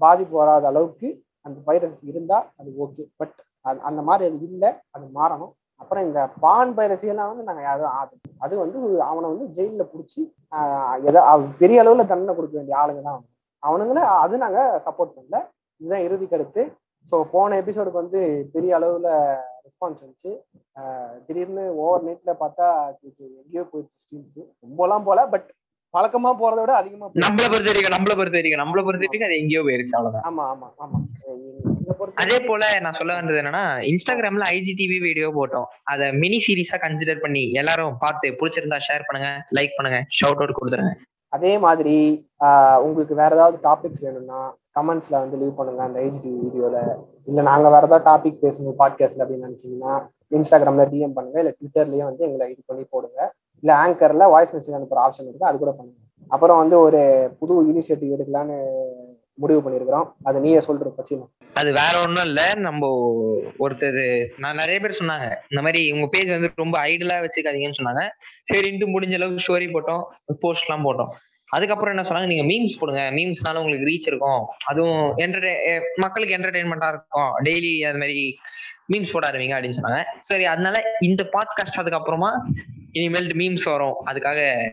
பாதிப்பு 0.00 0.34
வராத 0.40 0.66
அளவுக்கு 0.72 1.08
அந்த 1.46 1.58
வைரஸ் 1.68 2.02
இருந்தா 2.10 2.38
அது 2.60 2.70
ஓகே 2.84 3.02
பட் 3.20 3.36
அந்த 3.88 4.00
மாதிரி 4.08 4.24
அது 4.28 4.46
இல்லை 4.50 4.70
அது 4.96 5.04
மாறணும். 5.18 5.52
அப்புறம் 5.82 6.04
இந்த 6.06 6.20
பான் 6.44 6.72
பைரசி 6.76 7.06
எல்லாம் 7.12 7.30
வந்து 7.30 7.46
நாங்கள் 7.48 7.66
யாரும் 7.68 7.94
அது 8.44 8.54
வந்து 8.62 8.78
அவனை 9.10 9.26
வந்து 9.32 9.46
ஜெயிலில் 9.56 9.90
பிடிச்சி 9.92 10.20
எதோ 11.08 11.20
பெரிய 11.60 11.82
அளவில் 11.82 12.10
தண்டனை 12.10 12.34
கொடுக்க 12.38 12.54
வேண்டிய 12.58 12.80
ஆளுங்க 12.82 13.02
தான் 13.08 13.22
அவனுங்கள 13.62 14.00
அது 14.24 14.34
நாங்கள் 14.44 14.76
சப்போர்ட் 14.86 15.14
பண்ணல. 15.16 15.38
இதுதான் 15.80 16.04
இறுதி 16.06 16.26
கருத்து. 16.26 16.62
ஸோ 17.12 17.16
போன 17.34 17.56
எபிசோடுக்கு 17.62 18.02
வந்து 18.02 18.20
பெரிய 18.54 18.72
அளவில் 18.78 19.10
ரெஸ்பான்ஸ் 19.64 20.02
வந்துச்சு. 20.02 20.32
திடீர்னு 21.26 21.64
ஓவர் 21.84 22.04
நைட்ல 22.08 22.34
பார்த்தா 22.42 22.66
எங்கேயோ 23.40 23.64
போயிடுச்சு 23.72 24.02
ஸ்ட்ரீம்ஸ் 24.04 24.38
ரொம்பலாம் 24.64 25.08
போல 25.08 25.26
பட் 25.34 25.48
வழக்கமா 25.94 26.30
போறதை 26.40 26.60
விட 26.62 26.72
அதிகமா 26.80 27.06
நம்மள 27.22 27.46
பொறுத்த 27.46 27.70
வரைக்கும் 27.70 27.94
நம்மள 27.94 28.12
பொறுத்த 28.18 28.38
வரைக்கும் 28.38 28.62
நம்மள 28.62 28.80
பொறுத்த 28.86 29.04
வரைக்கும் 29.04 29.28
அது 29.28 29.40
எங்கேயோ 29.42 29.62
போயிருச்சு 29.66 29.96
அவ்வளவுதான். 29.98 30.26
ஆமா 30.28 30.44
ஆமா 30.52 30.68
ஆமா. 30.84 30.98
அதே 32.22 32.36
போல 32.46 32.62
நான் 32.84 32.98
சொல்ல 32.98 33.12
வந்தது 33.18 33.40
என்னன்னா 33.40 33.62
இன்ஸ்டாகிராம்ல 33.90 34.46
ஐஜிடிவி 34.56 34.98
வீடியோ 35.06 35.28
போட்டோம். 35.38 35.66
அத 35.92 36.10
மினி 36.22 36.38
சீரீஸா 36.46 36.76
கன்சிடர் 36.84 37.22
பண்ணி 37.24 37.42
எல்லாரும் 37.60 37.96
பார்த்து 38.04 38.28
பிடிச்சிருந்தா 38.40 38.78
ஷேர் 38.88 39.06
பண்ணுங்க 39.08 39.30
லைக் 39.58 39.76
பண்ணுங்க 39.78 39.98
ஷவுட் 40.18 40.42
அவுட் 40.42 40.58
கொடுத்துருங்க. 40.58 40.92
அதே 41.36 41.52
மாதிரி 41.64 41.96
உங்களுக்கு 42.86 43.14
வேற 43.22 43.30
ஏதாவது 43.38 43.58
டாபிக்ஸ் 43.68 44.04
வேணும்னா 44.06 44.40
கமெண்ட்ஸ்ல 44.78 45.14
வந்து 45.22 45.36
லீவ் 45.40 45.58
பண்ணுங்க 45.58 45.82
அந்த 45.88 45.98
ஹெச்டி 46.04 46.30
வீடியோல 46.42 46.76
இல்ல 47.28 47.40
நாங்க 47.50 47.66
வேற 47.74 47.82
ஏதாவது 47.88 48.06
டாபிக் 48.10 48.42
பேசணும் 48.44 48.78
பாட்காஸ்ட்ல 48.80 49.22
அப்படின்னு 49.24 49.48
நினைச்சீங்கன்னா 49.48 49.92
இன்ஸ்டாகிராம்ல 50.36 50.84
டிஎம் 50.92 51.16
பண்ணுங்க. 51.16 51.38
இல்ல 51.42 51.52
ட்விட்டர்லயே 51.58 52.04
வந்து 52.10 52.22
எங்களை 52.26 52.44
இது 52.52 52.62
பண்ணி 52.66 52.84
போடுங்க. 52.90 53.18
இல்ல 53.62 53.72
ஆங்கர்ல 53.82 54.26
வாய்ஸ் 54.34 54.54
மெசேஜ் 54.56 54.76
அனுப்புற 54.78 55.00
ஆப்ஷன் 55.06 55.28
இருக்கு 55.28 55.48
அது 55.50 55.58
கூட 55.62 55.72
பண்ணுங்க. 55.78 55.98
அப்புறம் 56.34 56.60
வந்து 56.62 56.76
ஒரு 56.86 57.00
புது 57.38 57.54
இனிஷியேட்டிவ் 57.72 58.14
எடுக்கலான்னு 58.16 58.56
முடிவு 59.34 59.60
பண்ணிருக்கிறோம் 59.60 60.12
அது 60.22 60.40
நீயே 60.40 60.58
சொல்ற 60.58 60.90
பச்சினா 60.98 61.26
அது 61.54 61.72
வேற 61.72 62.02
ஒண்ணும் 62.06 62.24
இல்ல. 62.24 62.52
நம்ம 62.56 62.88
ஒருத்தர் 63.58 64.28
நான் 64.36 64.54
நிறைய 64.54 64.80
பேர் 64.80 64.96
சொன்னாங்க. 65.00 65.26
இந்த 65.50 65.62
மாதிரி 65.62 65.92
உங்க 65.92 66.06
பேஜ் 66.06 66.28
வந்து 66.28 66.52
ரொம்ப 66.54 66.82
ஐடலா 66.82 67.16
வச்சுக்காதீங்கன்னு 67.24 67.80
சொன்னாங்க. 67.82 68.08
சரின்ட்டு 68.52 68.86
முடிஞ்ச 68.86 69.14
அளவுக்கு 69.14 69.44
ஸ்டோரி 69.46 69.60
போட்டோம். 69.60 70.02
போஸ்ட் 70.40 70.70
எல்லாம் 70.70 70.86
போட்டோம். 70.86 71.08
அதுக்கப்புறம் 71.46 71.96
என்ன 71.96 72.08
சொன்னாங்க? 72.08 72.26
நீங்க 72.26 72.42
மீம்ஸ் 72.42 72.78
போடுங்க. 72.78 73.02
மீம்ஸ்னால 73.10 73.56
உங்களுக்கு 73.56 73.86
ரீச் 73.86 74.06
இருக்கும். 74.06 74.46
அதுவும் 74.66 75.18
என்டர்டை 75.18 75.80
மக்களுக்கு 75.96 76.36
என்டர்டைன்மெண்டா 76.36 76.88
இருக்கும். 76.88 77.30
டெய்லி 77.44 77.88
அது 77.88 77.98
மாதிரி 77.98 78.36
மீம்ஸ் 78.92 79.12
போட 79.12 79.32
ஆரம்பிங்க 79.32 79.58
அப்படின்னு 79.58 79.78
சொன்னாங்க. 79.82 80.04
சரி 80.20 80.44
அதனால 80.44 80.82
இந்த 81.00 81.28
பாட்காஸ்ட் 81.32 81.80
அதுக்கப்புறமா 81.80 82.30
இனிமேல் 82.92 83.26
மீம்ஸ் 83.26 83.64
வரும். 83.64 83.94
அதுக்காக 84.06 84.70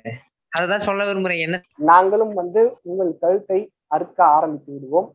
அததான் 0.59 0.77
சொல்ல 0.77 1.13
விரும்புறேன். 1.13 1.39
என்ன? 1.39 1.63
நாங்களும் 1.77 2.33
வந்து 2.33 2.77
உங்கள் 2.81 3.17
கழுத்தை 3.19 3.71
அறுக்க 3.95 4.19
ஆரம்பித்து 4.37 4.71
விடுவோம். 4.73 5.09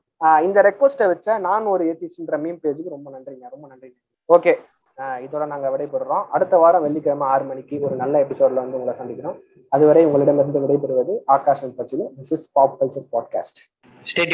இந்த 0.46 0.58
ரெக்வஸ்ட்டை 0.68 1.06
வச்ச 1.12 1.38
நான் 1.46 1.64
ஒரு 1.74 1.84
ஏத்திஸ்ட்ன்ற 1.90 2.36
மீம் 2.44 2.60
பேஜுக்கு 2.64 2.94
ரொம்ப 2.96 3.08
நன்றிங்க 3.14 3.48
ரொம்ப 3.54 3.66
நன்றிங்க 3.72 3.96
ஓகே 4.34 4.54
இதோட 5.24 5.44
நாங்க 5.52 5.68
விடைபெறுறோம். 5.74 6.24
அடுத்த 6.36 6.54
வாரம் 6.62 6.84
வெள்ளிக்கிழமை 6.86 7.26
ஆறு 7.34 7.44
மணிக்கு 7.50 7.80
ஒரு 7.86 7.96
நல்ல 8.02 8.22
எபிசோட்ல 8.24 8.60
வந்து 8.62 8.78
உங்களை 8.78 8.94
சந்திக்கிறோம். 9.00 9.38
அதுவரை 9.74 10.04
உங்களிடமிருந்து 10.06 10.64
விடைபெறுவது 10.64 11.16
ஆகாஷன் 11.36 11.76
பச்சிலும் 11.78 12.14
this 12.20 12.34
is 12.38 12.48
pop 12.56 12.78
culture 12.80 13.10
podcast 13.16 13.60
stay 14.12 14.24